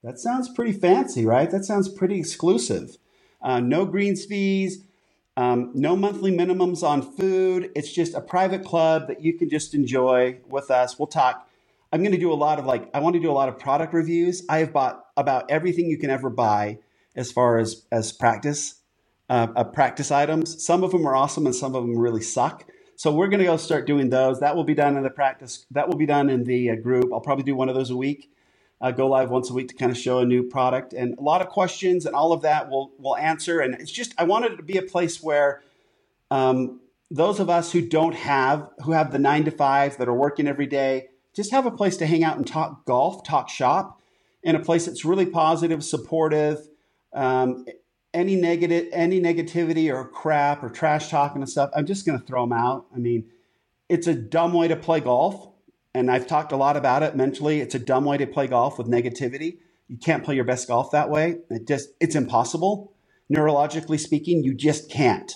That 0.02 0.18
sounds 0.18 0.50
pretty 0.50 0.72
fancy, 0.72 1.24
right? 1.24 1.50
That 1.50 1.64
sounds 1.64 1.88
pretty 1.88 2.18
exclusive. 2.18 2.98
Uh, 3.40 3.60
no 3.60 3.86
greens 3.86 4.24
fees, 4.24 4.84
um, 5.36 5.70
no 5.74 5.96
monthly 5.96 6.30
minimums 6.30 6.82
on 6.82 7.02
food. 7.02 7.70
It's 7.74 7.92
just 7.92 8.14
a 8.14 8.20
private 8.20 8.64
club 8.64 9.08
that 9.08 9.22
you 9.22 9.38
can 9.38 9.48
just 9.48 9.74
enjoy 9.74 10.38
with 10.48 10.70
us. 10.70 10.98
We'll 10.98 11.06
talk. 11.06 11.48
I'm 11.92 12.00
going 12.00 12.12
to 12.12 12.18
do 12.18 12.32
a 12.32 12.34
lot 12.34 12.58
of 12.58 12.66
like, 12.66 12.90
I 12.92 13.00
want 13.00 13.14
to 13.14 13.20
do 13.20 13.30
a 13.30 13.32
lot 13.32 13.48
of 13.48 13.58
product 13.58 13.94
reviews. 13.94 14.44
I 14.48 14.58
have 14.58 14.72
bought 14.72 15.06
about 15.16 15.50
everything 15.50 15.86
you 15.86 15.98
can 15.98 16.10
ever 16.10 16.28
buy 16.28 16.78
as 17.16 17.32
far 17.32 17.58
as, 17.58 17.86
as 17.92 18.12
practice, 18.12 18.74
uh, 19.28 19.48
uh, 19.56 19.64
practice 19.64 20.10
items. 20.10 20.64
Some 20.64 20.84
of 20.84 20.90
them 20.92 21.06
are 21.06 21.16
awesome 21.16 21.46
and 21.46 21.54
some 21.54 21.74
of 21.74 21.82
them 21.82 21.98
really 21.98 22.22
suck. 22.22 22.66
So 22.96 23.12
we're 23.12 23.28
going 23.28 23.40
to 23.40 23.46
go 23.46 23.56
start 23.56 23.86
doing 23.86 24.10
those. 24.10 24.40
That 24.40 24.54
will 24.54 24.64
be 24.64 24.74
done 24.74 24.96
in 24.96 25.02
the 25.02 25.10
practice. 25.10 25.66
That 25.70 25.88
will 25.88 25.96
be 25.96 26.06
done 26.06 26.30
in 26.30 26.44
the 26.44 26.70
uh, 26.70 26.76
group. 26.76 27.12
I'll 27.12 27.20
probably 27.20 27.44
do 27.44 27.56
one 27.56 27.68
of 27.68 27.74
those 27.74 27.90
a 27.90 27.96
week 27.96 28.30
go 28.92 29.06
live 29.06 29.30
once 29.30 29.50
a 29.50 29.52
week 29.54 29.68
to 29.68 29.74
kind 29.74 29.90
of 29.90 29.98
show 29.98 30.18
a 30.18 30.24
new 30.24 30.42
product 30.42 30.92
and 30.92 31.16
a 31.18 31.22
lot 31.22 31.40
of 31.40 31.48
questions 31.48 32.06
and 32.06 32.14
all 32.14 32.32
of 32.32 32.42
that 32.42 32.68
we'll, 32.70 32.90
we'll 32.98 33.16
answer. 33.16 33.60
And 33.60 33.74
it's 33.74 33.90
just, 33.90 34.14
I 34.18 34.24
wanted 34.24 34.52
it 34.52 34.56
to 34.56 34.62
be 34.62 34.76
a 34.76 34.82
place 34.82 35.22
where 35.22 35.62
um, 36.30 36.80
those 37.10 37.40
of 37.40 37.48
us 37.48 37.72
who 37.72 37.80
don't 37.80 38.14
have, 38.14 38.68
who 38.84 38.92
have 38.92 39.12
the 39.12 39.18
nine 39.18 39.44
to 39.44 39.50
five 39.50 39.96
that 39.98 40.08
are 40.08 40.14
working 40.14 40.46
every 40.46 40.66
day, 40.66 41.08
just 41.34 41.50
have 41.50 41.66
a 41.66 41.70
place 41.70 41.96
to 41.98 42.06
hang 42.06 42.22
out 42.22 42.36
and 42.36 42.46
talk 42.46 42.84
golf, 42.84 43.24
talk 43.24 43.48
shop 43.48 44.00
in 44.42 44.54
a 44.54 44.60
place 44.60 44.86
that's 44.86 45.04
really 45.04 45.26
positive, 45.26 45.82
supportive. 45.82 46.68
Um, 47.12 47.64
any 48.14 48.36
negative, 48.36 48.88
any 48.92 49.20
negativity 49.20 49.92
or 49.92 50.06
crap 50.06 50.62
or 50.62 50.70
trash 50.70 51.08
talking 51.08 51.42
and 51.42 51.50
stuff, 51.50 51.70
I'm 51.76 51.84
just 51.84 52.06
going 52.06 52.18
to 52.18 52.24
throw 52.24 52.44
them 52.44 52.52
out. 52.52 52.86
I 52.94 52.98
mean, 52.98 53.28
it's 53.88 54.06
a 54.06 54.14
dumb 54.14 54.54
way 54.54 54.68
to 54.68 54.76
play 54.76 55.00
golf 55.00 55.50
and 55.94 56.10
I've 56.10 56.26
talked 56.26 56.52
a 56.52 56.56
lot 56.56 56.76
about 56.76 57.02
it 57.02 57.16
mentally. 57.16 57.60
It's 57.60 57.74
a 57.74 57.78
dumb 57.78 58.04
way 58.04 58.16
to 58.18 58.26
play 58.26 58.46
golf 58.46 58.78
with 58.78 58.88
negativity. 58.88 59.58
You 59.88 59.98
can't 59.98 60.24
play 60.24 60.34
your 60.34 60.44
best 60.44 60.68
golf 60.68 60.90
that 60.92 61.10
way. 61.10 61.38
It 61.50 61.66
just 61.66 61.90
it's 62.00 62.14
impossible. 62.14 62.92
Neurologically 63.32 63.98
speaking, 63.98 64.42
you 64.42 64.54
just 64.54 64.90
can't. 64.90 65.32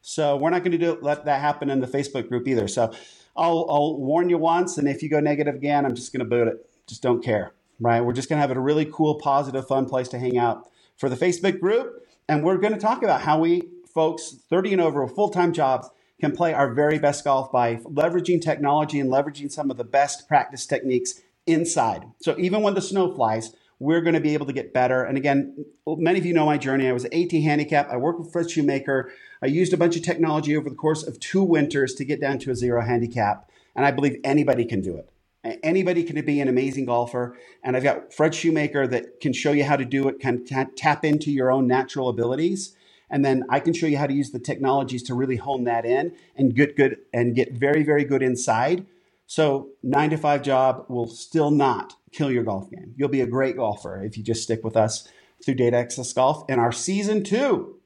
So 0.00 0.36
we're 0.36 0.50
not 0.50 0.62
going 0.62 0.72
to 0.72 0.78
do 0.78 0.98
let 1.02 1.24
that 1.26 1.40
happen 1.40 1.68
in 1.68 1.80
the 1.80 1.86
Facebook 1.86 2.28
group 2.28 2.48
either. 2.48 2.68
So 2.68 2.92
I'll, 3.36 3.66
I'll 3.68 3.98
warn 3.98 4.30
you 4.30 4.38
once, 4.38 4.78
and 4.78 4.88
if 4.88 5.02
you 5.02 5.08
go 5.08 5.20
negative 5.20 5.54
again, 5.54 5.84
I'm 5.84 5.94
just 5.94 6.12
going 6.12 6.20
to 6.20 6.28
boot 6.28 6.48
it. 6.48 6.70
Just 6.88 7.02
don't 7.02 7.22
care, 7.22 7.52
right? 7.78 8.00
We're 8.00 8.14
just 8.14 8.28
going 8.28 8.38
to 8.38 8.40
have 8.40 8.56
a 8.56 8.58
really 8.58 8.86
cool, 8.86 9.16
positive, 9.20 9.66
fun 9.68 9.86
place 9.86 10.08
to 10.08 10.18
hang 10.18 10.38
out 10.38 10.68
for 10.98 11.08
the 11.08 11.16
Facebook 11.16 11.60
group, 11.60 12.06
and 12.28 12.44
we're 12.44 12.58
going 12.58 12.74
to 12.74 12.78
talk 12.78 13.02
about 13.02 13.22
how 13.22 13.38
we 13.38 13.62
folks 13.94 14.36
30 14.50 14.74
and 14.74 14.82
over 14.82 15.02
with 15.02 15.14
full-time 15.14 15.52
jobs 15.52 15.88
can 16.20 16.32
play 16.32 16.52
our 16.52 16.74
very 16.74 16.98
best 16.98 17.24
golf 17.24 17.50
by 17.50 17.76
leveraging 17.76 18.42
technology 18.42 19.00
and 19.00 19.10
leveraging 19.10 19.50
some 19.50 19.70
of 19.70 19.76
the 19.76 19.84
best 19.84 20.28
practice 20.28 20.66
techniques 20.66 21.20
inside. 21.46 22.04
So 22.20 22.36
even 22.38 22.62
when 22.62 22.74
the 22.74 22.82
snow 22.82 23.14
flies, 23.14 23.54
we're 23.78 24.00
going 24.00 24.14
to 24.14 24.20
be 24.20 24.34
able 24.34 24.46
to 24.46 24.52
get 24.52 24.74
better. 24.74 25.04
And 25.04 25.16
again, 25.16 25.64
many 25.86 26.18
of 26.18 26.26
you 26.26 26.34
know 26.34 26.46
my 26.46 26.58
journey. 26.58 26.88
I 26.88 26.92
was 26.92 27.04
an 27.04 27.14
18 27.14 27.42
handicap. 27.42 27.88
I 27.88 27.96
worked 27.96 28.18
with 28.18 28.32
Fred 28.32 28.50
Shoemaker. 28.50 29.12
I 29.40 29.46
used 29.46 29.72
a 29.72 29.76
bunch 29.76 29.96
of 29.96 30.02
technology 30.02 30.56
over 30.56 30.68
the 30.68 30.74
course 30.74 31.06
of 31.06 31.20
two 31.20 31.44
winters 31.44 31.94
to 31.94 32.04
get 32.04 32.20
down 32.20 32.40
to 32.40 32.50
a 32.50 32.56
zero 32.56 32.82
handicap. 32.82 33.48
And 33.76 33.86
I 33.86 33.92
believe 33.92 34.16
anybody 34.24 34.64
can 34.64 34.80
do 34.80 34.96
it. 34.96 35.08
Anybody 35.44 36.02
can 36.02 36.22
be 36.24 36.40
an 36.40 36.48
amazing 36.48 36.86
golfer. 36.86 37.36
And 37.62 37.76
I've 37.76 37.82
got 37.82 38.12
Fred 38.12 38.34
Shoemaker 38.34 38.86
that 38.88 39.20
can 39.20 39.32
show 39.32 39.52
you 39.52 39.64
how 39.64 39.76
to 39.76 39.84
do 39.84 40.08
it, 40.08 40.18
can 40.18 40.44
tap 40.44 41.04
into 41.04 41.30
your 41.30 41.50
own 41.50 41.66
natural 41.66 42.08
abilities. 42.08 42.76
And 43.10 43.24
then 43.24 43.44
I 43.48 43.60
can 43.60 43.72
show 43.72 43.86
you 43.86 43.96
how 43.96 44.06
to 44.06 44.12
use 44.12 44.32
the 44.32 44.38
technologies 44.38 45.02
to 45.04 45.14
really 45.14 45.36
hone 45.36 45.64
that 45.64 45.86
in 45.86 46.14
and 46.36 46.54
get 46.54 46.76
good 46.76 46.98
and 47.12 47.34
get 47.34 47.52
very, 47.52 47.82
very 47.82 48.04
good 48.04 48.22
inside. 48.22 48.86
So 49.26 49.68
nine 49.82 50.10
to 50.10 50.16
five 50.16 50.42
job 50.42 50.86
will 50.88 51.06
still 51.06 51.50
not 51.50 51.94
kill 52.12 52.30
your 52.30 52.44
golf 52.44 52.70
game. 52.70 52.94
You'll 52.96 53.08
be 53.08 53.20
a 53.20 53.26
great 53.26 53.56
golfer 53.56 54.02
if 54.02 54.16
you 54.16 54.24
just 54.24 54.42
stick 54.42 54.64
with 54.64 54.76
us 54.76 55.08
through 55.44 55.54
Data 55.54 55.76
Access 55.76 56.12
Golf 56.12 56.44
in 56.50 56.58
our 56.58 56.72
season 56.72 57.22
two, 57.22 57.76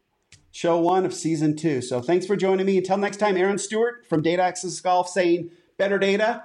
show 0.51 0.79
one 0.79 1.05
of 1.05 1.13
season 1.13 1.57
two. 1.57 1.83
So 1.83 2.01
thanks 2.01 2.27
for 2.27 2.37
joining 2.37 2.67
me. 2.67 2.79
Until 2.79 2.97
next 2.97 3.19
time, 3.19 3.37
Aaron 3.37 3.59
Stewart 3.59 4.07
from 4.09 4.23
Data 4.23 4.43
Access 4.43 4.81
Golf 4.81 5.09
saying 5.09 5.51
better 5.77 5.99
data 5.99 6.45